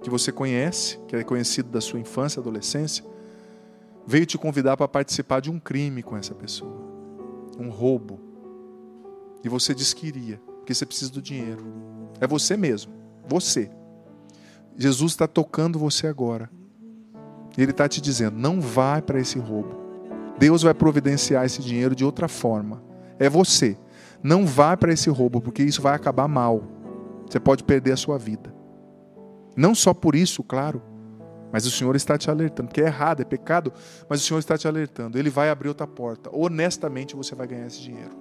que 0.02 0.08
você 0.08 0.30
conhece, 0.32 0.98
que 1.08 1.16
é 1.16 1.24
conhecido 1.24 1.68
da 1.68 1.80
sua 1.80 1.98
infância, 1.98 2.40
adolescência, 2.40 3.04
veio 4.06 4.24
te 4.24 4.38
convidar 4.38 4.76
para 4.76 4.88
participar 4.88 5.40
de 5.40 5.50
um 5.50 5.58
crime 5.58 6.02
com 6.02 6.16
essa 6.16 6.34
pessoa, 6.34 6.80
um 7.58 7.68
roubo. 7.68 8.20
E 9.44 9.48
você 9.48 9.74
disse 9.74 9.94
que 9.94 10.06
iria, 10.06 10.40
porque 10.56 10.72
você 10.72 10.86
precisa 10.86 11.10
do 11.12 11.20
dinheiro. 11.20 11.64
É 12.20 12.26
você 12.26 12.56
mesmo. 12.56 12.92
Você. 13.26 13.70
Jesus 14.76 15.12
está 15.12 15.26
tocando 15.26 15.78
você 15.78 16.06
agora. 16.06 16.50
Ele 17.56 17.72
está 17.72 17.88
te 17.88 18.00
dizendo: 18.00 18.38
não 18.38 18.60
vai 18.60 19.02
para 19.02 19.20
esse 19.20 19.38
roubo. 19.38 19.76
Deus 20.38 20.62
vai 20.62 20.72
providenciar 20.72 21.44
esse 21.44 21.60
dinheiro 21.60 21.94
de 21.94 22.04
outra 22.04 22.28
forma. 22.28 22.82
É 23.18 23.28
você. 23.28 23.76
Não 24.22 24.46
vá 24.46 24.76
para 24.76 24.92
esse 24.92 25.10
roubo, 25.10 25.40
porque 25.40 25.62
isso 25.62 25.82
vai 25.82 25.94
acabar 25.94 26.28
mal. 26.28 26.62
Você 27.28 27.40
pode 27.40 27.64
perder 27.64 27.92
a 27.92 27.96
sua 27.96 28.18
vida. 28.18 28.54
Não 29.56 29.74
só 29.74 29.92
por 29.92 30.14
isso, 30.14 30.42
claro, 30.42 30.80
mas 31.52 31.66
o 31.66 31.70
Senhor 31.70 31.96
está 31.96 32.16
te 32.16 32.30
alertando, 32.30 32.68
porque 32.68 32.80
é 32.80 32.86
errado, 32.86 33.20
é 33.20 33.24
pecado, 33.24 33.72
mas 34.08 34.22
o 34.22 34.24
Senhor 34.24 34.38
está 34.38 34.56
te 34.56 34.68
alertando. 34.68 35.18
Ele 35.18 35.30
vai 35.30 35.50
abrir 35.50 35.68
outra 35.68 35.86
porta. 35.86 36.30
Honestamente 36.32 37.16
você 37.16 37.34
vai 37.34 37.46
ganhar 37.46 37.66
esse 37.66 37.80
dinheiro. 37.80 38.16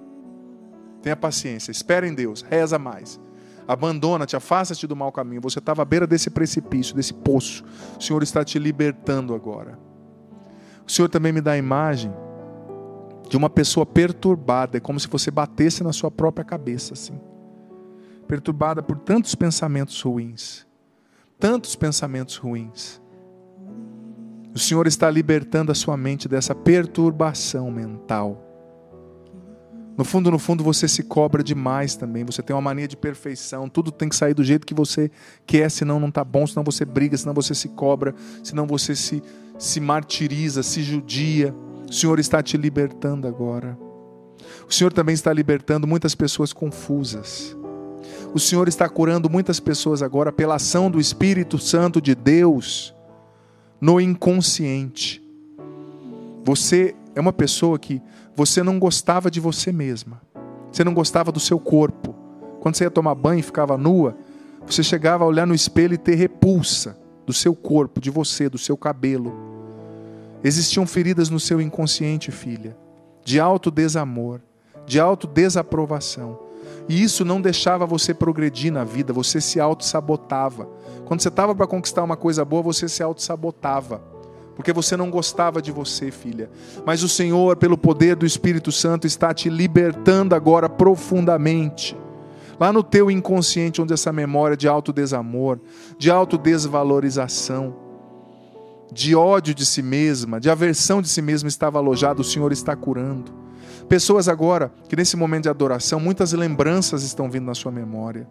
Tenha 1.02 1.16
paciência, 1.16 1.70
espere 1.70 2.08
em 2.08 2.14
Deus, 2.14 2.42
reza 2.42 2.78
mais. 2.78 3.20
Abandona-te, 3.68 4.34
afasta-te 4.34 4.86
do 4.86 4.96
mau 4.96 5.12
caminho. 5.12 5.42
Você 5.42 5.58
estava 5.58 5.82
à 5.82 5.84
beira 5.84 6.06
desse 6.06 6.30
precipício, 6.30 6.96
desse 6.96 7.12
poço. 7.12 7.62
O 8.00 8.02
Senhor 8.02 8.22
está 8.22 8.42
te 8.42 8.58
libertando 8.58 9.34
agora. 9.34 9.78
O 10.86 10.90
Senhor 10.90 11.10
também 11.10 11.34
me 11.34 11.42
dá 11.42 11.52
a 11.52 11.58
imagem 11.58 12.10
de 13.28 13.36
uma 13.36 13.50
pessoa 13.50 13.84
perturbada, 13.84 14.78
é 14.78 14.80
como 14.80 14.98
se 14.98 15.06
você 15.06 15.30
batesse 15.30 15.84
na 15.84 15.92
sua 15.92 16.10
própria 16.10 16.46
cabeça 16.46 16.94
assim. 16.94 17.20
Perturbada 18.26 18.82
por 18.82 18.96
tantos 18.98 19.34
pensamentos 19.34 20.00
ruins. 20.00 20.66
Tantos 21.38 21.76
pensamentos 21.76 22.36
ruins. 22.36 23.02
O 24.54 24.58
Senhor 24.58 24.86
está 24.86 25.10
libertando 25.10 25.70
a 25.70 25.74
sua 25.74 25.94
mente 25.94 26.26
dessa 26.26 26.54
perturbação 26.54 27.70
mental. 27.70 28.47
No 29.98 30.04
fundo, 30.04 30.30
no 30.30 30.38
fundo, 30.38 30.62
você 30.62 30.86
se 30.86 31.02
cobra 31.02 31.42
demais 31.42 31.96
também. 31.96 32.24
Você 32.24 32.40
tem 32.40 32.54
uma 32.54 32.62
mania 32.62 32.86
de 32.86 32.96
perfeição. 32.96 33.68
Tudo 33.68 33.90
tem 33.90 34.08
que 34.08 34.14
sair 34.14 34.32
do 34.32 34.44
jeito 34.44 34.64
que 34.64 34.72
você 34.72 35.10
quer, 35.44 35.68
senão 35.68 35.98
não 35.98 36.06
está 36.06 36.22
bom, 36.22 36.46
senão 36.46 36.62
você 36.62 36.84
briga, 36.84 37.16
senão 37.16 37.34
você 37.34 37.52
se 37.52 37.70
cobra, 37.70 38.14
senão 38.44 38.64
você 38.64 38.94
se, 38.94 39.20
se 39.58 39.80
martiriza, 39.80 40.62
se 40.62 40.84
judia. 40.84 41.52
O 41.90 41.92
Senhor 41.92 42.20
está 42.20 42.40
te 42.40 42.56
libertando 42.56 43.26
agora. 43.26 43.76
O 44.68 44.72
Senhor 44.72 44.92
também 44.92 45.14
está 45.14 45.32
libertando 45.32 45.84
muitas 45.84 46.14
pessoas 46.14 46.52
confusas. 46.52 47.56
O 48.32 48.38
Senhor 48.38 48.68
está 48.68 48.88
curando 48.88 49.28
muitas 49.28 49.58
pessoas 49.58 50.00
agora 50.00 50.30
pela 50.30 50.54
ação 50.54 50.88
do 50.88 51.00
Espírito 51.00 51.58
Santo 51.58 52.00
de 52.00 52.14
Deus 52.14 52.94
no 53.80 54.00
inconsciente. 54.00 55.20
Você 56.44 56.94
é 57.16 57.20
uma 57.20 57.32
pessoa 57.32 57.80
que 57.80 58.00
você 58.38 58.62
não 58.62 58.78
gostava 58.78 59.32
de 59.32 59.40
você 59.40 59.72
mesma. 59.72 60.22
Você 60.70 60.84
não 60.84 60.94
gostava 60.94 61.32
do 61.32 61.40
seu 61.40 61.58
corpo. 61.58 62.14
Quando 62.60 62.76
você 62.76 62.84
ia 62.84 62.90
tomar 62.90 63.16
banho 63.16 63.40
e 63.40 63.42
ficava 63.42 63.76
nua, 63.76 64.16
você 64.64 64.80
chegava 64.80 65.24
a 65.24 65.26
olhar 65.26 65.44
no 65.44 65.56
espelho 65.56 65.94
e 65.94 65.98
ter 65.98 66.14
repulsa 66.14 66.96
do 67.26 67.32
seu 67.32 67.52
corpo, 67.52 68.00
de 68.00 68.10
você, 68.10 68.48
do 68.48 68.56
seu 68.56 68.76
cabelo. 68.76 69.34
Existiam 70.44 70.86
feridas 70.86 71.28
no 71.28 71.40
seu 71.40 71.60
inconsciente, 71.60 72.30
filha, 72.30 72.76
de 73.24 73.40
alto 73.40 73.72
desamor, 73.72 74.40
de 74.86 75.00
alto 75.00 75.26
desaprovação. 75.26 76.38
E 76.88 77.02
isso 77.02 77.24
não 77.24 77.42
deixava 77.42 77.86
você 77.86 78.14
progredir 78.14 78.72
na 78.72 78.84
vida, 78.84 79.12
você 79.12 79.40
se 79.40 79.58
auto-sabotava. 79.58 80.68
Quando 81.06 81.22
você 81.22 81.28
estava 81.28 81.56
para 81.56 81.66
conquistar 81.66 82.04
uma 82.04 82.16
coisa 82.16 82.44
boa, 82.44 82.62
você 82.62 82.88
se 82.88 83.02
auto-sabotava. 83.02 84.00
Porque 84.58 84.72
você 84.72 84.96
não 84.96 85.08
gostava 85.08 85.62
de 85.62 85.70
você, 85.70 86.10
filha. 86.10 86.50
Mas 86.84 87.04
o 87.04 87.08
Senhor, 87.08 87.56
pelo 87.56 87.78
poder 87.78 88.16
do 88.16 88.26
Espírito 88.26 88.72
Santo, 88.72 89.06
está 89.06 89.32
te 89.32 89.48
libertando 89.48 90.34
agora 90.34 90.68
profundamente 90.68 91.96
lá 92.58 92.72
no 92.72 92.82
teu 92.82 93.08
inconsciente, 93.08 93.80
onde 93.80 93.92
essa 93.94 94.12
memória 94.12 94.56
de 94.56 94.66
autodesamor, 94.66 95.60
de 95.96 96.10
autodesvalorização, 96.10 97.72
de 98.92 99.14
ódio 99.14 99.54
de 99.54 99.64
si 99.64 99.80
mesma, 99.80 100.40
de 100.40 100.50
aversão 100.50 101.00
de 101.00 101.08
si 101.08 101.22
mesma 101.22 101.48
estava 101.48 101.78
alojada, 101.78 102.20
o 102.20 102.24
Senhor 102.24 102.50
está 102.50 102.74
curando. 102.74 103.32
Pessoas 103.88 104.28
agora 104.28 104.72
que 104.88 104.96
nesse 104.96 105.16
momento 105.16 105.44
de 105.44 105.50
adoração, 105.50 106.00
muitas 106.00 106.32
lembranças 106.32 107.04
estão 107.04 107.30
vindo 107.30 107.44
na 107.44 107.54
sua 107.54 107.70
memória. 107.70 108.26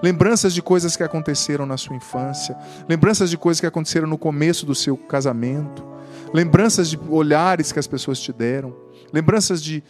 Lembranças 0.00 0.54
de 0.54 0.62
coisas 0.62 0.96
que 0.96 1.02
aconteceram 1.02 1.66
na 1.66 1.76
sua 1.76 1.96
infância, 1.96 2.56
lembranças 2.88 3.30
de 3.30 3.36
coisas 3.36 3.60
que 3.60 3.66
aconteceram 3.66 4.06
no 4.06 4.18
começo 4.18 4.64
do 4.64 4.74
seu 4.74 4.96
casamento, 4.96 5.84
lembranças 6.32 6.88
de 6.88 6.98
olhares 7.08 7.72
que 7.72 7.78
as 7.78 7.86
pessoas 7.86 8.20
te 8.20 8.32
deram, 8.32 8.74
lembranças 9.12 9.62
de 9.62 9.82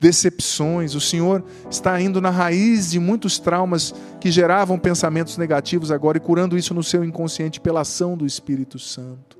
decepções. 0.00 0.94
O 0.94 1.00
Senhor 1.00 1.44
está 1.70 2.00
indo 2.00 2.20
na 2.20 2.30
raiz 2.30 2.90
de 2.90 2.98
muitos 2.98 3.38
traumas 3.38 3.94
que 4.20 4.30
geravam 4.30 4.78
pensamentos 4.78 5.36
negativos 5.36 5.90
agora 5.90 6.18
e 6.18 6.20
curando 6.20 6.58
isso 6.58 6.74
no 6.74 6.82
seu 6.82 7.04
inconsciente 7.04 7.60
pela 7.60 7.82
ação 7.82 8.16
do 8.16 8.26
Espírito 8.26 8.78
Santo. 8.78 9.36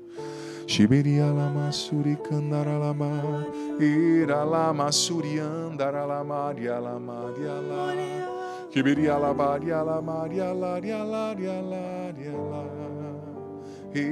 Shibirialama 0.67 1.71
surikandaralama 1.71 3.47
iralama 3.79 4.91
suriandaralama 4.91 6.53
Shibirialama 8.77 9.57
rialama 9.57 10.27
rialama 10.27 10.79
rialama 10.79 12.13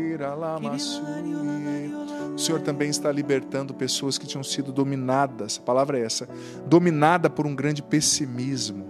rialama 0.02 0.76
o 2.34 2.40
Senhor 2.40 2.60
também 2.62 2.90
está 2.90 3.12
libertando 3.12 3.76
pessoas 3.76 4.18
que 4.18 4.26
tinham 4.26 4.44
sido 4.44 4.72
dominadas, 4.72 5.60
a 5.62 5.62
palavra 5.62 6.00
é 6.00 6.02
essa, 6.04 6.28
dominada 6.66 7.30
por 7.30 7.46
um 7.46 7.54
grande 7.54 7.84
pessimismo, 7.84 8.88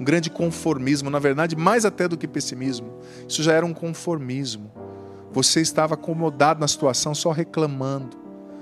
um 0.00 0.04
grande 0.04 0.30
conformismo, 0.30 1.10
na 1.10 1.18
verdade, 1.18 1.54
mais 1.54 1.84
até 1.84 2.08
do 2.08 2.16
que 2.16 2.26
pessimismo, 2.26 3.00
isso 3.28 3.42
já 3.42 3.52
era 3.52 3.66
um 3.66 3.74
conformismo. 3.74 4.72
Você 5.30 5.60
estava 5.60 5.92
acomodado 5.92 6.58
na 6.58 6.68
situação, 6.68 7.14
só 7.14 7.32
reclamando, 7.32 8.16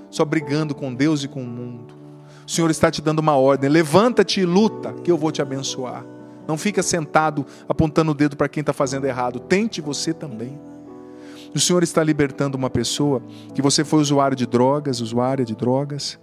só 0.09 0.25
brigando 0.25 0.75
com 0.75 0.93
Deus 0.93 1.23
e 1.23 1.29
com 1.29 1.41
o 1.41 1.47
mundo. 1.47 2.02
O 2.45 2.51
Senhor 2.51 2.69
está 2.69 2.91
te 2.91 3.01
dando 3.01 3.19
uma 3.19 3.35
ordem: 3.35 3.69
levanta-te 3.69 4.41
e 4.41 4.45
luta, 4.45 4.93
que 5.03 5.11
eu 5.11 5.17
vou 5.17 5.31
te 5.31 5.41
abençoar. 5.41 6.05
Não 6.47 6.57
fica 6.57 6.83
sentado 6.83 7.45
apontando 7.67 8.11
o 8.11 8.13
dedo 8.13 8.35
para 8.35 8.49
quem 8.49 8.61
está 8.61 8.73
fazendo 8.73 9.05
errado. 9.05 9.39
Tente 9.39 9.79
você 9.81 10.13
também. 10.13 10.59
O 11.55 11.59
Senhor 11.59 11.83
está 11.83 12.03
libertando 12.03 12.57
uma 12.57 12.69
pessoa 12.69 13.21
que 13.53 13.61
você 13.61 13.83
foi 13.83 13.99
usuário 13.99 14.35
de 14.35 14.45
drogas, 14.45 14.99
usuária 14.99 15.45
de 15.45 15.55
drogas. 15.55 16.19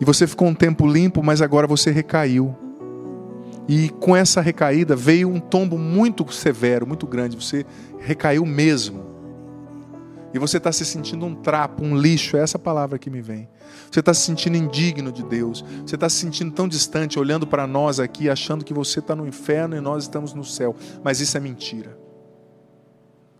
E 0.00 0.04
você 0.04 0.26
ficou 0.26 0.48
um 0.48 0.54
tempo 0.54 0.86
limpo, 0.86 1.22
mas 1.22 1.40
agora 1.40 1.66
você 1.66 1.90
recaiu. 1.90 2.54
E 3.66 3.88
com 3.88 4.14
essa 4.14 4.40
recaída 4.40 4.94
veio 4.94 5.28
um 5.28 5.40
tombo 5.40 5.78
muito 5.78 6.30
severo, 6.30 6.86
muito 6.86 7.06
grande. 7.06 7.36
Você 7.36 7.64
recaiu 7.98 8.44
mesmo. 8.44 9.02
E 10.34 10.38
você 10.38 10.58
está 10.58 10.70
se 10.70 10.84
sentindo 10.84 11.24
um 11.24 11.34
trapo, 11.34 11.82
um 11.82 11.96
lixo, 11.96 12.36
é 12.36 12.40
essa 12.40 12.58
palavra 12.58 12.98
que 12.98 13.08
me 13.08 13.22
vem. 13.22 13.48
Você 13.90 14.00
está 14.00 14.12
se 14.12 14.22
sentindo 14.22 14.56
indigno 14.56 15.12
de 15.12 15.22
Deus. 15.22 15.64
Você 15.86 15.94
está 15.94 16.08
se 16.08 16.16
sentindo 16.16 16.52
tão 16.52 16.68
distante, 16.68 17.18
olhando 17.18 17.46
para 17.46 17.66
nós 17.66 18.00
aqui, 18.00 18.28
achando 18.28 18.64
que 18.64 18.74
você 18.74 18.98
está 18.98 19.14
no 19.14 19.26
inferno 19.26 19.76
e 19.76 19.80
nós 19.80 20.04
estamos 20.04 20.32
no 20.34 20.44
céu. 20.44 20.74
Mas 21.02 21.20
isso 21.20 21.36
é 21.36 21.40
mentira. 21.40 21.98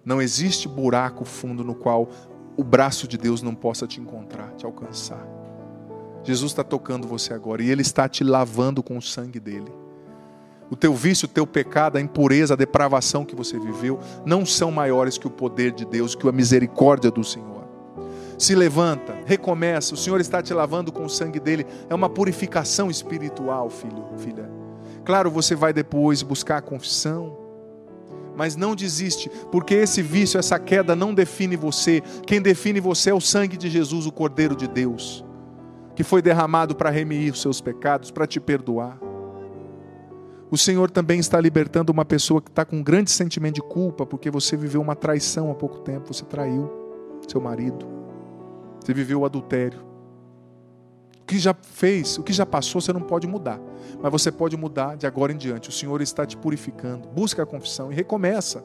Não 0.04 0.20
existe 0.20 0.68
buraco 0.68 1.24
fundo 1.24 1.64
no 1.64 1.74
qual 1.74 2.10
o 2.56 2.62
braço 2.62 3.08
de 3.08 3.16
Deus 3.16 3.42
não 3.42 3.54
possa 3.54 3.86
te 3.86 4.00
encontrar, 4.00 4.52
te 4.52 4.66
alcançar. 4.66 5.26
Jesus 6.22 6.52
está 6.52 6.64
tocando 6.64 7.06
você 7.06 7.34
agora 7.34 7.62
e 7.62 7.70
Ele 7.70 7.82
está 7.82 8.08
te 8.08 8.24
lavando 8.24 8.82
com 8.82 8.96
o 8.96 9.02
sangue 9.02 9.40
dele. 9.40 9.72
O 10.70 10.76
teu 10.76 10.94
vício, 10.94 11.26
o 11.26 11.28
teu 11.28 11.46
pecado, 11.46 11.98
a 11.98 12.00
impureza, 12.00 12.54
a 12.54 12.56
depravação 12.56 13.24
que 13.24 13.36
você 13.36 13.58
viveu 13.58 14.00
não 14.24 14.46
são 14.46 14.70
maiores 14.70 15.18
que 15.18 15.26
o 15.26 15.30
poder 15.30 15.72
de 15.72 15.84
Deus, 15.84 16.14
que 16.14 16.26
a 16.26 16.32
misericórdia 16.32 17.10
do 17.10 17.22
Senhor. 17.22 17.53
Se 18.38 18.54
levanta, 18.54 19.14
recomeça. 19.24 19.94
O 19.94 19.96
Senhor 19.96 20.20
está 20.20 20.42
te 20.42 20.52
lavando 20.52 20.92
com 20.92 21.04
o 21.04 21.10
sangue 21.10 21.40
dele. 21.40 21.66
É 21.88 21.94
uma 21.94 22.08
purificação 22.08 22.90
espiritual, 22.90 23.70
filho, 23.70 24.04
filha. 24.18 24.50
Claro, 25.04 25.30
você 25.30 25.54
vai 25.54 25.72
depois 25.72 26.22
buscar 26.22 26.58
a 26.58 26.62
confissão, 26.62 27.36
mas 28.34 28.56
não 28.56 28.74
desiste, 28.74 29.30
porque 29.52 29.74
esse 29.74 30.02
vício, 30.02 30.38
essa 30.38 30.58
queda 30.58 30.96
não 30.96 31.14
define 31.14 31.56
você. 31.56 32.02
Quem 32.26 32.40
define 32.40 32.80
você 32.80 33.10
é 33.10 33.14
o 33.14 33.20
sangue 33.20 33.56
de 33.56 33.68
Jesus, 33.68 34.06
o 34.06 34.12
Cordeiro 34.12 34.56
de 34.56 34.66
Deus, 34.66 35.24
que 35.94 36.02
foi 36.02 36.22
derramado 36.22 36.74
para 36.74 36.90
remir 36.90 37.32
os 37.32 37.40
seus 37.40 37.60
pecados, 37.60 38.10
para 38.10 38.26
te 38.26 38.40
perdoar. 38.40 38.98
O 40.50 40.56
Senhor 40.56 40.90
também 40.90 41.18
está 41.18 41.40
libertando 41.40 41.92
uma 41.92 42.04
pessoa 42.04 42.40
que 42.40 42.48
está 42.48 42.64
com 42.64 42.76
um 42.76 42.82
grande 42.82 43.10
sentimento 43.10 43.56
de 43.56 43.62
culpa, 43.62 44.06
porque 44.06 44.30
você 44.30 44.56
viveu 44.56 44.80
uma 44.80 44.96
traição 44.96 45.50
há 45.50 45.54
pouco 45.54 45.80
tempo, 45.80 46.12
você 46.12 46.24
traiu 46.24 46.70
seu 47.28 47.40
marido, 47.40 47.86
você 48.84 48.92
viveu 48.92 49.20
o 49.20 49.24
adultério. 49.24 49.80
O 51.22 51.26
que 51.26 51.38
já 51.38 51.54
fez, 51.54 52.18
o 52.18 52.22
que 52.22 52.34
já 52.34 52.44
passou, 52.44 52.82
você 52.82 52.92
não 52.92 53.00
pode 53.00 53.26
mudar. 53.26 53.58
Mas 54.00 54.12
você 54.12 54.30
pode 54.30 54.58
mudar 54.58 54.94
de 54.94 55.06
agora 55.06 55.32
em 55.32 55.38
diante. 55.38 55.70
O 55.70 55.72
Senhor 55.72 56.02
está 56.02 56.26
te 56.26 56.36
purificando. 56.36 57.08
Busca 57.08 57.42
a 57.42 57.46
confissão 57.46 57.90
e 57.90 57.94
recomeça. 57.94 58.62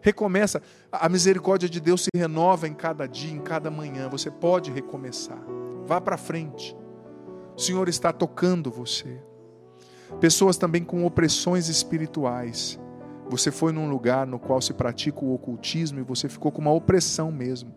Recomeça. 0.00 0.62
A 0.90 1.10
misericórdia 1.10 1.68
de 1.68 1.78
Deus 1.78 2.04
se 2.04 2.08
renova 2.16 2.66
em 2.66 2.72
cada 2.72 3.06
dia, 3.06 3.34
em 3.34 3.40
cada 3.40 3.70
manhã. 3.70 4.08
Você 4.08 4.30
pode 4.30 4.70
recomeçar. 4.70 5.38
Vá 5.84 6.00
para 6.00 6.16
frente. 6.16 6.74
O 7.54 7.60
Senhor 7.60 7.86
está 7.86 8.14
tocando 8.14 8.70
você. 8.70 9.20
Pessoas 10.20 10.56
também 10.56 10.82
com 10.82 11.04
opressões 11.04 11.68
espirituais. 11.68 12.80
Você 13.28 13.50
foi 13.50 13.72
num 13.72 13.90
lugar 13.90 14.26
no 14.26 14.38
qual 14.38 14.60
se 14.62 14.72
pratica 14.72 15.22
o 15.22 15.34
ocultismo 15.34 15.98
e 15.98 16.02
você 16.02 16.30
ficou 16.30 16.50
com 16.50 16.62
uma 16.62 16.72
opressão 16.72 17.30
mesmo, 17.30 17.74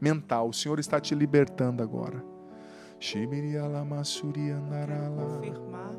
mental. 0.00 0.48
O 0.48 0.52
Senhor 0.52 0.78
está 0.78 1.00
te 1.00 1.14
libertando 1.14 1.82
agora 1.82 2.36
confirmar 5.10 5.94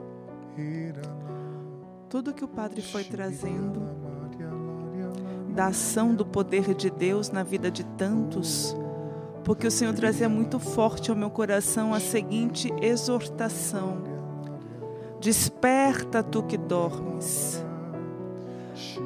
tudo 2.09 2.33
que 2.33 2.43
o 2.43 2.47
Padre 2.47 2.81
foi 2.81 3.03
trazendo 3.03 3.81
da 5.53 5.67
ação 5.67 6.15
do 6.15 6.25
poder 6.25 6.73
de 6.73 6.89
Deus 6.89 7.29
na 7.29 7.43
vida 7.43 7.69
de 7.69 7.83
tantos, 7.83 8.75
porque 9.43 9.67
o 9.67 9.71
Senhor 9.71 9.93
trazia 9.93 10.29
muito 10.29 10.59
forte 10.59 11.09
ao 11.09 11.17
meu 11.17 11.29
coração 11.29 11.93
a 11.93 11.99
seguinte 11.99 12.71
exortação: 12.81 14.03
Desperta 15.19 16.23
tu 16.23 16.43
que 16.43 16.57
dormes. 16.57 17.63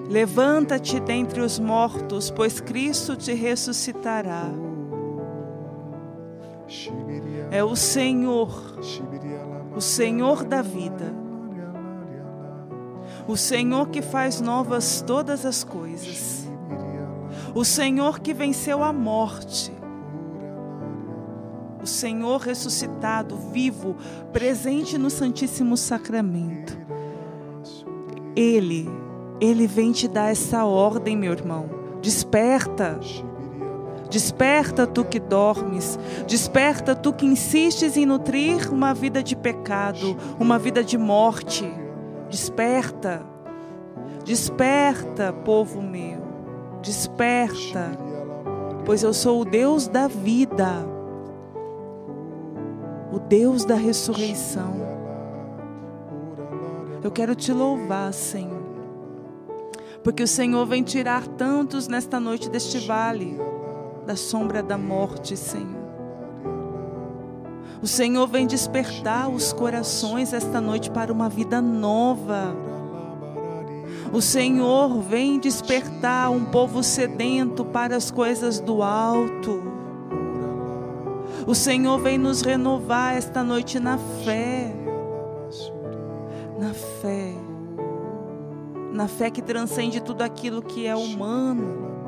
Levanta-te 0.10 1.00
dentre 1.00 1.42
os 1.42 1.58
mortos, 1.58 2.30
pois 2.30 2.60
Cristo 2.60 3.16
te 3.16 3.34
ressuscitará. 3.34 4.71
É 7.52 7.64
o 7.64 7.76
Senhor, 7.76 8.80
o 9.76 9.82
Senhor 9.82 10.44
da 10.44 10.62
vida. 10.62 11.14
O 13.28 13.38
Senhor 13.38 13.90
que 13.90 14.02
faz 14.02 14.42
novas 14.42 15.02
todas 15.02 15.46
as 15.46 15.64
coisas. 15.64 16.48
O 17.54 17.64
Senhor 17.66 18.20
que 18.20 18.34
venceu 18.34 18.84
a 18.84 18.94
morte. 18.94 19.72
O 21.82 21.88
Senhor 21.88 22.40
ressuscitado, 22.40 23.36
vivo, 23.36 23.96
presente 24.32 24.98
no 24.98 25.10
Santíssimo 25.10 25.76
Sacramento. 25.76 26.78
Ele, 28.36 28.88
Ele 29.40 29.68
vem 29.68 29.92
te 29.92 30.08
dar 30.08 30.32
essa 30.32 30.64
ordem, 30.64 31.18
meu 31.18 31.34
irmão. 31.34 31.70
Desperta. 32.02 33.00
Desperta 34.12 34.86
tu 34.86 35.06
que 35.06 35.20
dormes, 35.20 35.98
desperta 36.28 36.94
tu 36.94 37.14
que 37.14 37.26
insistes 37.26 37.96
em 37.98 38.06
nutrir 38.06 38.72
uma 38.72 38.94
vida 38.94 39.24
de 39.24 39.36
pecado, 39.36 40.18
uma 40.40 40.60
vida 40.60 40.84
de 40.84 40.98
morte. 40.98 41.66
Desperta, 42.30 43.26
desperta, 44.24 45.34
povo 45.34 45.82
meu, 45.82 46.22
desperta, 46.82 47.98
pois 48.86 49.02
eu 49.02 49.14
sou 49.14 49.42
o 49.42 49.46
Deus 49.46 49.88
da 49.88 50.08
vida. 50.08 50.92
o 53.12 53.20
Deus 53.20 53.66
da 53.66 53.76
ressurreição. 53.76 54.74
Eu 57.04 57.12
quero 57.12 57.36
te 57.36 57.52
louvar, 57.52 58.14
Senhor, 58.14 58.62
porque 60.04 60.24
o 60.24 60.28
Senhor 60.28 60.66
vem 60.66 60.82
tirar 60.84 61.28
tantos 61.28 61.88
nesta 61.88 62.20
noite 62.20 62.50
deste 62.50 62.80
vale, 62.88 63.38
da 64.06 64.16
sombra 64.16 64.62
da 64.64 64.78
morte, 64.78 65.38
Senhor. 65.38 65.82
O 67.82 67.88
Senhor 67.88 68.28
vem 68.28 68.46
despertar 68.46 69.28
os 69.28 69.52
corações 69.52 70.34
esta 70.34 70.62
noite 70.62 70.92
para 70.92 71.12
uma 71.12 71.28
vida 71.28 71.60
nova. 71.62 72.56
O 74.14 74.22
Senhor 74.22 75.02
vem 75.02 75.40
despertar 75.40 76.30
um 76.30 76.46
povo 76.46 76.84
sedento 76.84 77.66
para 77.66 77.96
as 77.96 78.12
coisas 78.12 78.60
do 78.60 78.84
alto. 78.84 79.64
O 81.48 81.56
Senhor 81.56 81.98
vem 81.98 82.20
nos 82.20 82.42
renovar 82.42 83.16
esta 83.16 83.44
noite 83.44 83.80
na 83.80 83.98
fé. 83.98 84.76
Na 86.60 86.74
fé. 86.74 87.34
Na 88.94 89.08
fé 89.08 89.32
que 89.32 89.42
transcende 89.42 90.02
tudo 90.02 90.22
aquilo 90.22 90.62
que 90.62 90.86
é 90.86 90.96
humano. 90.96 92.01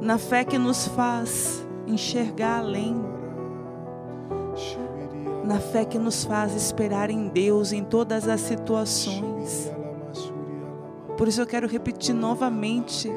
Na 0.00 0.18
fé 0.18 0.44
que 0.44 0.58
nos 0.58 0.86
faz 0.88 1.66
enxergar 1.86 2.58
além 2.58 3.18
na 5.48 5.58
fé 5.58 5.82
que 5.82 5.98
nos 5.98 6.26
faz 6.26 6.54
esperar 6.54 7.08
em 7.08 7.28
Deus 7.28 7.72
em 7.72 7.82
todas 7.82 8.28
as 8.28 8.42
situações. 8.42 9.72
Por 11.16 11.26
isso 11.26 11.40
eu 11.40 11.46
quero 11.46 11.66
repetir 11.66 12.14
novamente 12.14 13.10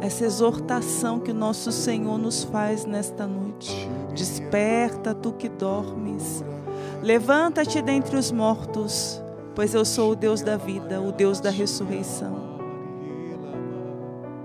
essa 0.00 0.24
exortação 0.24 1.20
que 1.20 1.32
nosso 1.32 1.70
Senhor 1.70 2.18
nos 2.18 2.42
faz 2.42 2.84
nesta 2.84 3.24
noite. 3.24 3.88
Desperta, 4.12 5.14
tu 5.14 5.32
que 5.32 5.48
dormes. 5.48 6.44
Levanta-te 7.00 7.80
dentre 7.80 8.16
os 8.16 8.32
mortos, 8.32 9.22
pois 9.54 9.74
eu 9.74 9.84
sou 9.84 10.10
o 10.10 10.16
Deus 10.16 10.42
da 10.42 10.56
vida, 10.56 11.00
o 11.00 11.12
Deus 11.12 11.38
da 11.38 11.50
ressurreição. 11.50 12.51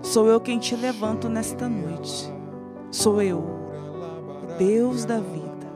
Sou 0.07 0.25
eu 0.29 0.39
quem 0.39 0.57
te 0.57 0.73
levanto 0.73 1.27
nesta 1.27 1.67
noite. 1.67 2.33
Sou 2.89 3.21
eu, 3.21 3.39
o 3.39 4.57
Deus 4.57 5.03
da 5.03 5.19
vida. 5.19 5.67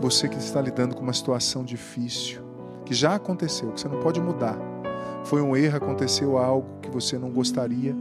Você 0.00 0.28
que 0.28 0.36
está 0.36 0.60
lidando 0.60 0.94
com 0.94 1.02
uma 1.02 1.12
situação 1.12 1.64
difícil, 1.64 2.40
que 2.84 2.94
já 2.94 3.16
aconteceu, 3.16 3.72
que 3.72 3.80
você 3.80 3.88
não 3.88 3.98
pode 3.98 4.20
mudar. 4.20 4.56
Foi 5.24 5.42
um 5.42 5.56
erro, 5.56 5.76
aconteceu 5.76 6.38
algo 6.38 6.78
que 6.80 6.88
você 6.88 7.18
não 7.18 7.32
gostaria, 7.32 7.96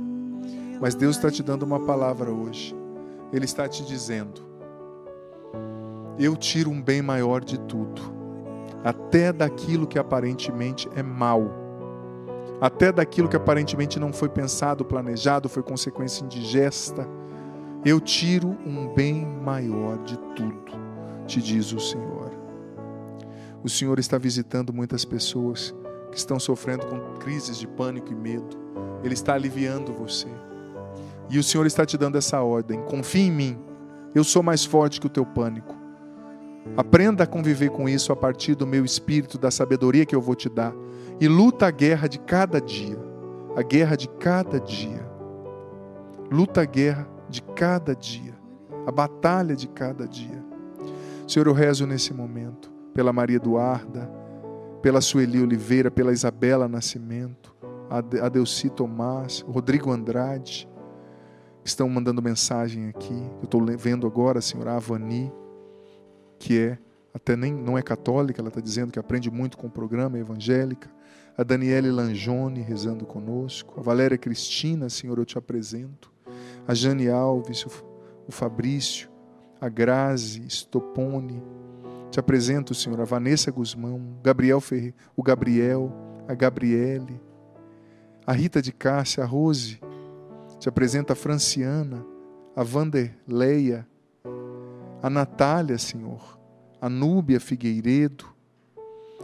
mas 0.80 0.94
Deus 0.94 1.16
está 1.16 1.32
te 1.32 1.42
dando 1.42 1.64
uma 1.64 1.80
palavra 1.80 2.32
hoje. 2.32 2.76
Ele 3.34 3.46
está 3.46 3.68
te 3.68 3.84
dizendo: 3.84 4.42
Eu 6.20 6.38
tiro 6.38 6.70
um 6.70 6.80
bem 6.80 7.02
maior 7.02 7.44
de 7.44 7.58
tudo, 7.62 8.15
até 8.86 9.34
daquilo 9.34 9.86
que 9.86 10.00
aparentemente 10.00 10.88
é 10.96 11.04
mal, 11.04 11.52
até 12.62 12.90
daquilo 12.90 13.28
que 13.28 13.36
aparentemente 13.36 14.00
não 14.00 14.14
foi 14.14 14.30
pensado, 14.30 14.86
planejado, 14.86 15.50
foi 15.50 15.62
consequência 15.62 16.24
indigesta. 16.24 17.06
Eu 17.84 18.00
tiro 18.00 18.56
um 18.66 18.94
bem 18.94 19.26
maior 19.26 19.98
de 20.04 20.18
tudo 20.36 20.86
te 21.26 21.42
diz 21.42 21.72
o 21.74 21.80
Senhor. 21.80 22.32
O 23.64 23.70
Senhor 23.70 23.98
está 23.98 24.18
visitando 24.18 24.72
muitas 24.72 25.04
pessoas 25.04 25.74
que 26.12 26.18
estão 26.18 26.40
sofrendo 26.40 26.86
com 26.86 27.00
crises 27.20 27.58
de 27.58 27.68
pânico 27.68 28.12
e 28.12 28.16
medo. 28.16 28.58
Ele 29.04 29.14
está 29.14 29.34
aliviando 29.34 29.92
você. 29.92 30.28
E 31.30 31.40
o 31.40 31.44
Senhor 31.44 31.66
está 31.66 31.86
te 31.86 31.98
dando 31.98 32.18
essa 32.18 32.42
ordem: 32.42 32.82
confie 32.84 33.28
em 33.28 33.32
mim. 33.32 33.60
Eu 34.14 34.24
sou 34.24 34.42
mais 34.42 34.64
forte 34.64 35.02
que 35.02 35.08
o 35.08 35.10
teu 35.10 35.26
pânico. 35.26 35.75
Aprenda 36.78 37.24
a 37.24 37.28
conviver 37.28 37.70
com 37.70 37.88
isso 37.88 38.12
a 38.12 38.16
partir 38.16 38.56
do 38.56 38.68
meu 38.68 38.84
espírito, 38.84 39.38
da 39.38 39.52
sabedoria 39.52 40.06
que 40.06 40.16
eu 40.16 40.22
vou 40.22 40.36
te 40.36 40.50
dar. 40.50 40.74
E 41.20 41.28
luta 41.28 41.68
a 41.68 41.72
guerra 41.72 42.08
de 42.08 42.20
cada 42.20 42.60
dia. 42.60 42.98
A 43.56 43.62
guerra 43.62 43.96
de 43.96 44.10
cada 44.10 44.60
dia. 44.60 45.06
Luta 46.32 46.62
a 46.62 46.66
guerra 46.66 47.08
de 47.30 47.42
cada 47.42 47.96
dia. 47.96 48.36
A 48.86 48.92
batalha 48.92 49.56
de 49.56 49.68
cada 49.68 50.08
dia. 50.08 50.44
Senhor, 51.28 51.48
eu 51.48 51.54
rezo 51.54 51.88
nesse 51.88 52.14
momento 52.14 52.72
pela 52.94 53.14
Maria 53.14 53.38
Eduarda, 53.38 54.10
pela 54.82 55.02
Sueli 55.02 55.42
Oliveira, 55.42 55.90
pela 55.90 56.12
Isabela 56.12 56.68
Nascimento, 56.68 57.56
a 57.90 58.30
Delci 58.30 58.70
Tomás, 58.70 59.44
Rodrigo 59.48 59.92
Andrade, 59.92 60.70
estão 61.64 61.90
mandando 61.90 62.22
mensagem 62.22 62.90
aqui. 62.90 63.32
Eu 63.40 63.46
estou 63.46 63.66
vendo 63.78 64.06
agora, 64.06 64.42
Senhor, 64.42 64.68
a 64.68 64.76
Avani, 64.76 65.32
que 66.46 66.60
é 66.60 66.78
até 67.12 67.36
nem 67.36 67.52
não 67.52 67.76
é 67.76 67.82
católica, 67.82 68.40
ela 68.40 68.50
está 68.50 68.62
dizendo 68.62 68.92
que 68.92 69.00
aprende 69.00 69.32
muito 69.32 69.58
com 69.58 69.66
o 69.66 69.70
programa 69.70 70.20
evangélica. 70.20 70.92
A 71.36 71.42
Daniele 71.42 71.90
Lanjone 71.90 72.62
rezando 72.62 73.04
conosco. 73.04 73.80
A 73.80 73.82
Valéria 73.82 74.16
Cristina, 74.16 74.88
Senhor, 74.88 75.18
eu 75.18 75.26
te 75.26 75.40
apresento. 75.40 76.14
A 76.68 76.76
Jane 76.76 77.10
Alves, 77.10 77.66
o 78.28 78.32
Fabrício, 78.32 79.10
a 79.60 79.68
Grazi 79.68 80.48
Stopone. 80.48 81.42
Te 82.12 82.20
apresento, 82.20 82.76
Senhor, 82.76 83.02
a 83.02 83.06
Vanessa 83.06 83.50
Guzmão, 83.50 84.20
Gabriel 84.22 84.62
Ferre, 84.62 84.94
o 85.16 85.24
Gabriel, 85.24 85.92
a 86.28 86.36
Gabriele, 86.36 87.20
a 88.28 88.34
Rita 88.34 88.62
de 88.62 88.72
Cássia, 88.72 89.24
a 89.24 89.26
Rose. 89.26 89.80
Te 90.60 90.70
apresento 90.70 91.12
a 91.12 91.16
Franciana, 91.16 92.06
a 92.56 92.62
Vanderleia, 92.62 93.88
a 95.06 95.10
Natália, 95.10 95.78
Senhor, 95.78 96.40
a 96.82 96.90
Núbia 96.90 97.40
Figueiredo. 97.40 98.26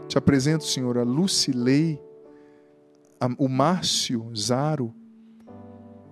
Te 0.08 0.16
apresento, 0.16 0.64
Senhor, 0.64 0.96
a 0.96 1.02
Lucilei, 1.02 2.00
a, 3.20 3.26
o 3.40 3.50
Márcio 3.50 4.32
Zaro. 4.36 4.94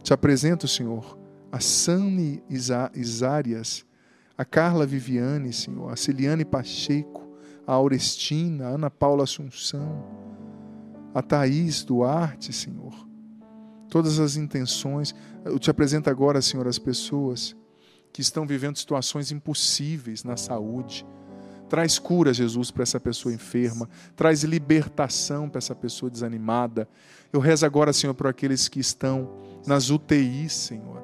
Te 0.01 0.11
apresento, 0.11 0.67
Senhor, 0.67 1.15
a 1.51 1.59
Sani 1.59 2.41
Isárias, 2.95 3.85
a 4.35 4.43
Carla 4.43 4.87
Viviane, 4.87 5.53
Senhor, 5.53 5.93
a 5.93 5.95
Celiane 5.95 6.43
Pacheco, 6.43 7.37
a 7.67 7.73
Aurestina, 7.73 8.69
a 8.69 8.69
Ana 8.69 8.89
Paula 8.89 9.25
Assunção, 9.25 10.03
a 11.13 11.21
Thaís 11.21 11.83
Duarte, 11.83 12.51
Senhor. 12.51 13.07
Todas 13.87 14.19
as 14.19 14.35
intenções. 14.35 15.13
Eu 15.45 15.59
te 15.59 15.69
apresento 15.69 16.09
agora, 16.09 16.41
Senhor, 16.41 16.67
as 16.67 16.79
pessoas 16.79 17.55
que 18.11 18.21
estão 18.21 18.45
vivendo 18.45 18.77
situações 18.77 19.31
impossíveis 19.31 20.23
na 20.23 20.37
saúde. 20.37 21.05
Traz 21.69 21.99
cura, 21.99 22.33
Jesus, 22.33 22.71
para 22.71 22.83
essa 22.83 22.99
pessoa 22.99 23.33
enferma. 23.33 23.87
Traz 24.15 24.43
libertação 24.43 25.47
para 25.47 25.59
essa 25.59 25.75
pessoa 25.75 26.09
desanimada. 26.09 26.87
Eu 27.31 27.39
rezo 27.39 27.65
agora, 27.65 27.93
Senhor, 27.93 28.15
por 28.15 28.25
aqueles 28.25 28.67
que 28.67 28.79
estão 28.79 29.29
nas 29.67 29.91
UTIs, 29.91 30.51
Senhor. 30.53 31.03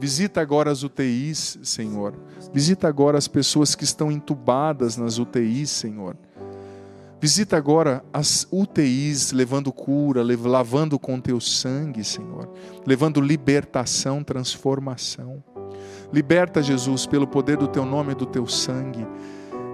Visita 0.00 0.40
agora 0.40 0.70
as 0.70 0.82
UTIs, 0.82 1.58
Senhor. 1.62 2.14
Visita 2.54 2.88
agora 2.88 3.18
as 3.18 3.28
pessoas 3.28 3.74
que 3.74 3.84
estão 3.84 4.10
entubadas 4.10 4.96
nas 4.96 5.18
UTIs, 5.18 5.68
Senhor. 5.68 6.16
Visita 7.20 7.56
agora 7.56 8.04
as 8.12 8.46
UTIs, 8.50 9.32
levando 9.32 9.72
cura, 9.72 10.22
lavando 10.22 11.00
com 11.00 11.20
teu 11.20 11.40
sangue, 11.40 12.04
Senhor. 12.04 12.48
Levando 12.86 13.20
libertação, 13.20 14.22
transformação. 14.22 15.42
Liberta, 16.12 16.62
Jesus, 16.62 17.06
pelo 17.06 17.26
poder 17.26 17.56
do 17.56 17.68
teu 17.68 17.84
nome 17.84 18.12
e 18.12 18.14
do 18.14 18.26
teu 18.26 18.46
sangue 18.46 19.06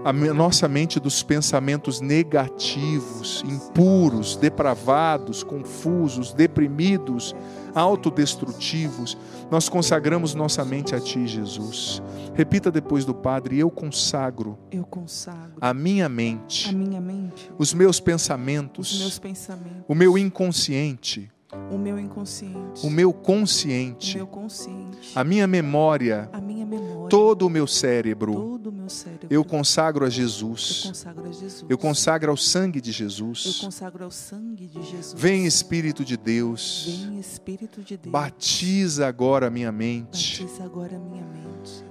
a 0.04 0.12
nossa 0.12 0.68
mente 0.68 1.00
dos 1.00 1.22
pensamentos 1.22 1.98
negativos, 1.98 3.42
impuros, 3.46 4.36
depravados, 4.36 5.42
confusos, 5.42 6.34
deprimidos, 6.34 7.34
autodestrutivos. 7.74 9.16
Nós 9.50 9.66
consagramos 9.66 10.34
nossa 10.34 10.62
mente 10.62 10.94
a 10.94 11.00
Ti, 11.00 11.26
Jesus. 11.26 12.02
Repita 12.34 12.70
depois 12.70 13.06
do 13.06 13.14
Padre: 13.14 13.58
Eu 13.58 13.70
consagro. 13.70 14.58
Eu 14.70 14.84
consagro. 14.84 15.54
A 15.58 15.72
minha 15.72 16.08
mente. 16.08 16.68
A 16.68 16.72
minha 16.72 17.00
mente. 17.00 17.50
Os 17.56 17.72
meus 17.72 17.98
pensamentos. 17.98 18.92
Os 18.92 19.00
meus 19.00 19.18
pensamentos. 19.18 19.84
O 19.88 19.94
meu 19.94 20.18
inconsciente. 20.18 21.32
O 21.70 21.78
meu 21.78 21.98
inconsciente. 21.98 22.86
O 22.86 22.90
meu 22.90 23.12
consciente. 23.12 24.14
O 24.14 24.18
meu 24.18 24.26
consciente. 24.26 25.12
A 25.14 25.24
minha 25.24 25.46
memória. 25.46 26.28
A 26.32 26.40
minha 26.40 26.64
memória. 26.64 27.08
Todo 27.08 27.46
o 27.46 27.50
meu 27.50 27.66
cérebro. 27.66 28.32
Todo 28.34 28.68
o 28.68 28.72
meu 28.72 28.88
cérebro. 28.88 29.26
Eu 29.30 29.44
consagro 29.44 30.04
a 30.04 30.08
Eu 30.08 30.10
Jesus. 30.10 30.84
consagro 30.86 31.22
a 31.28 31.32
Jesus. 31.32 31.64
Eu 31.68 31.78
consagro 31.78 32.30
ao 32.30 32.36
sangue 32.36 32.80
de 32.80 32.90
Eu 32.90 32.94
Jesus. 32.94 33.58
consagro 33.60 34.04
ao 34.04 34.10
sangue 34.10 34.66
de 34.66 34.82
Jesus. 34.82 35.14
Vem 35.20 35.46
Espírito 35.46 36.04
de 36.04 36.16
Deus. 36.16 36.86
Vem 37.08 37.18
Espírito 37.18 37.82
de 37.82 37.96
Deus. 37.96 38.12
Batiza 38.12 39.06
agora 39.06 39.46
a 39.48 39.50
minha 39.50 39.72
mente. 39.72 40.42
Batiza 40.42 40.64
agora 40.64 40.96
a 40.96 41.00
minha 41.00 41.24
mente. 41.24 41.44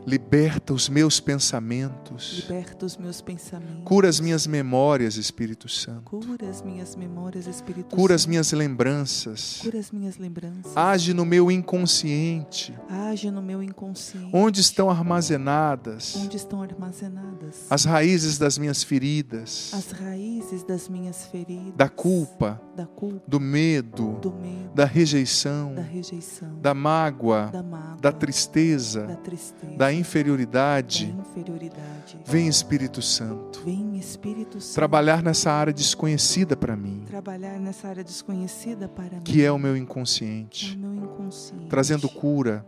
Liberta 0.06 0.73
os 0.73 0.88
meus 0.88 1.19
pensamentos. 1.19 2.44
Liberta 2.48 2.85
os 2.85 2.95
meus 2.98 3.22
pensamentos. 3.22 3.84
Cura 3.85 4.07
as 4.07 4.19
minhas 4.19 4.45
memórias, 4.45 5.15
Espírito 5.15 5.68
Santo. 5.68 6.03
Cura 6.03 6.48
as 6.49 6.61
minhas 6.61 6.95
memórias, 6.95 7.48
Espírito 7.48 7.95
Cura 7.95 8.14
as 8.15 8.22
Santo. 8.22 8.30
minhas 8.30 8.52
lembranças. 8.52 9.52
Cura 9.61 9.80
as 9.80 9.91
minhas 9.91 10.17
lembranças. 10.17 10.75
Age 10.75 11.13
no 11.13 11.25
meu 11.25 11.49
inconsciente. 11.51 12.73
Age 12.89 13.30
no 13.30 13.41
meu 13.41 13.61
inconsciente. 13.61 14.30
Onde 14.34 14.61
estão 14.61 14.89
armazenadas 14.89 16.15
Onde 16.15 16.38
estão 16.38 16.61
armazenadas? 16.61 17.65
as 17.69 17.85
raízes 17.85 18.38
das 18.38 18.57
minhas 18.57 18.84
feridas, 18.84 19.71
as 19.73 19.91
raízes 19.91 20.63
das 20.63 20.89
minhas 20.89 21.25
feridas, 21.27 21.73
da 21.75 21.89
culpa, 21.89 22.61
da 22.75 22.85
culpa, 22.85 23.21
do 23.27 23.39
medo, 23.39 24.19
do 24.21 24.31
medo, 24.31 24.71
da 24.73 24.85
rejeição, 24.85 25.75
da 25.75 25.81
rejeição, 25.81 26.59
da 26.59 26.73
mágoa, 26.73 27.49
da 27.51 27.61
mágoa, 27.63 27.97
da 28.01 28.11
tristeza, 28.11 29.03
da 29.07 29.15
tristeza, 29.15 29.75
da 29.77 29.93
inferioridade. 29.93 31.05
da 31.07 31.21
inferioridade. 31.21 32.19
Vem 32.25 32.47
Espírito 32.47 33.01
Santo, 33.01 33.61
Vem 33.63 33.97
Espírito 33.97 34.59
Santo. 34.59 34.75
Trabalhar 34.75 35.21
nessa 35.21 35.51
área 35.51 35.73
desconhecida 35.73 36.55
para 36.55 36.75
mim, 36.75 37.03
trabalhar 37.07 37.59
nessa 37.59 37.88
área 37.88 38.03
desconhecida 38.03 38.88
para 38.88 39.17
mim, 39.17 39.23
que 39.23 39.41
é 39.44 39.52
o 39.52 39.60
meu 39.60 39.76
é 39.76 39.78
inconsciente, 39.78 40.76
o 40.76 40.80
meu 40.80 40.94
inconsciente, 40.94 41.68
trazendo 41.68 42.10
cura, 42.10 42.65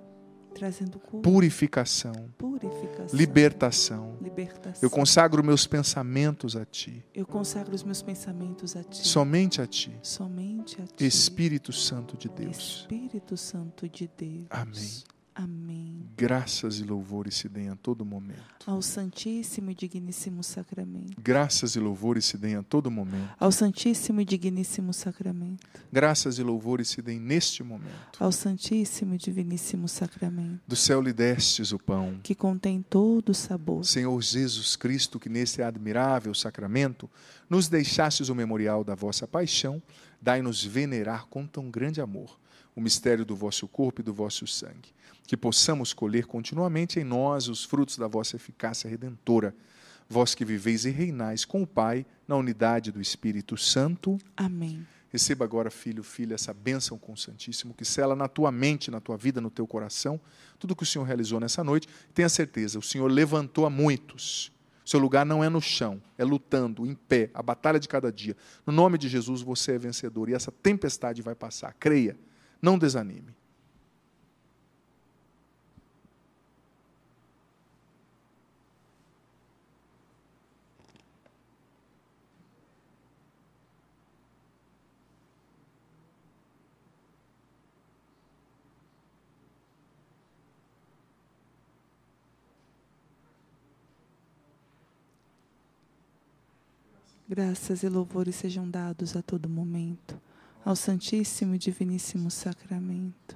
trazendo 0.53 0.99
cura, 0.99 1.21
purificação, 1.21 2.13
purificação, 2.37 3.17
libertação. 3.17 4.17
libertação. 4.21 4.79
Eu 4.81 4.89
consagro 4.89 5.43
meus 5.43 5.65
pensamentos 5.67 6.55
a 6.55 6.65
ti, 6.65 7.05
Eu 7.13 7.25
consagro 7.25 7.73
os 7.73 7.83
meus 7.83 8.01
pensamentos 8.01 8.75
a 8.75 8.83
ti, 8.83 9.07
somente 9.07 9.61
a 9.61 9.67
ti, 9.67 9.97
somente 10.01 10.81
a 10.81 10.85
ti, 10.85 11.05
Espírito 11.05 11.71
Santo 11.71 12.17
de 12.17 12.29
Deus. 12.29 12.81
Espírito 12.81 13.37
Santo 13.37 13.87
de 13.87 14.09
Deus. 14.17 14.47
Amém. 14.49 15.14
Amém. 15.35 16.09
Graças 16.15 16.79
e 16.79 16.83
louvores 16.85 17.35
se 17.35 17.49
deem 17.49 17.67
a 17.67 17.75
todo 17.75 18.05
momento. 18.05 18.39
Ao 18.65 18.81
Santíssimo 18.81 19.69
e 19.69 19.75
Digníssimo 19.75 20.41
Sacramento. 20.41 21.21
Graças 21.21 21.75
e 21.75 21.79
louvores 21.79 22.23
se 22.23 22.37
deem 22.37 22.55
a 22.55 22.63
todo 22.63 22.89
momento. 22.89 23.35
Ao 23.37 23.51
Santíssimo 23.51 24.21
e 24.21 24.25
Digníssimo 24.25 24.93
Sacramento. 24.93 25.67
Graças 25.91 26.39
e 26.39 26.43
louvores 26.43 26.87
se 26.87 27.01
deem 27.01 27.19
neste 27.19 27.63
momento. 27.63 28.17
Ao 28.17 28.31
Santíssimo 28.31 29.15
e 29.15 29.17
Diviníssimo 29.17 29.89
Sacramento. 29.89 30.61
Do 30.65 30.75
céu 30.75 31.01
lhe 31.01 31.11
destes 31.11 31.73
o 31.73 31.77
pão. 31.77 32.17
Que 32.23 32.33
contém 32.33 32.81
todo 32.81 33.29
o 33.29 33.35
sabor. 33.35 33.83
Senhor 33.83 34.21
Jesus 34.21 34.77
Cristo, 34.77 35.19
que 35.19 35.27
neste 35.27 35.61
admirável 35.61 36.33
sacramento 36.33 37.09
nos 37.49 37.67
deixastes 37.67 38.29
o 38.29 38.35
memorial 38.35 38.85
da 38.85 38.95
vossa 38.95 39.27
paixão, 39.27 39.83
dai-nos 40.21 40.63
venerar 40.63 41.27
com 41.27 41.45
tão 41.45 41.69
grande 41.69 41.99
amor 41.99 42.39
o 42.75 42.81
mistério 42.81 43.25
do 43.25 43.35
vosso 43.35 43.67
corpo 43.67 44.01
e 44.01 44.03
do 44.03 44.13
vosso 44.13 44.45
sangue, 44.45 44.93
que 45.25 45.35
possamos 45.35 45.93
colher 45.93 46.25
continuamente 46.25 46.99
em 46.99 47.03
nós 47.03 47.47
os 47.47 47.63
frutos 47.63 47.97
da 47.97 48.07
vossa 48.07 48.35
eficácia 48.35 48.89
redentora, 48.89 49.55
vós 50.07 50.35
que 50.35 50.45
viveis 50.45 50.85
e 50.85 50.91
reinais 50.91 51.45
com 51.45 51.63
o 51.63 51.67
Pai 51.67 52.05
na 52.27 52.35
unidade 52.35 52.91
do 52.91 53.01
Espírito 53.01 53.57
Santo. 53.57 54.17
Amém. 54.37 54.85
Receba 55.09 55.45
agora, 55.45 55.71
filho, 55.71 56.03
filha, 56.03 56.35
essa 56.35 56.53
bênção 56.53 56.97
com 56.97 57.13
o 57.13 57.17
Santíssimo, 57.17 57.73
que 57.73 57.85
sela 57.85 58.15
na 58.15 58.27
tua 58.27 58.51
mente, 58.51 58.91
na 58.91 58.99
tua 58.99 59.15
vida, 59.15 59.39
no 59.39 59.49
teu 59.49 59.65
coração, 59.65 60.19
tudo 60.59 60.75
que 60.75 60.83
o 60.83 60.85
Senhor 60.85 61.05
realizou 61.05 61.39
nessa 61.39 61.63
noite. 61.63 61.87
Tenha 62.13 62.27
certeza, 62.27 62.77
o 62.77 62.81
Senhor 62.81 63.09
levantou 63.09 63.65
a 63.65 63.69
muitos. 63.69 64.51
Seu 64.85 64.99
lugar 64.99 65.25
não 65.25 65.43
é 65.43 65.49
no 65.49 65.61
chão, 65.61 65.99
é 66.17 66.23
lutando, 66.23 66.85
em 66.85 66.93
pé, 66.93 67.31
a 67.33 67.41
batalha 67.41 67.79
de 67.79 67.87
cada 67.87 68.11
dia. 68.11 68.37
No 68.65 68.71
nome 68.71 68.97
de 68.99 69.09
Jesus, 69.09 69.41
você 69.41 69.73
é 69.73 69.79
vencedor 69.79 70.29
e 70.29 70.33
essa 70.33 70.51
tempestade 70.51 71.23
vai 71.23 71.33
passar. 71.33 71.73
Creia, 71.73 72.15
não 72.61 72.77
desanime. 72.77 73.34
Graças 97.27 97.81
e 97.81 97.89
louvores 97.89 98.35
sejam 98.35 98.69
dados 98.69 99.15
a 99.15 99.21
todo 99.21 99.49
momento 99.49 100.21
ao 100.63 100.75
Santíssimo 100.75 101.55
e 101.55 101.57
Diviníssimo 101.57 102.29
Sacramento. 102.29 103.35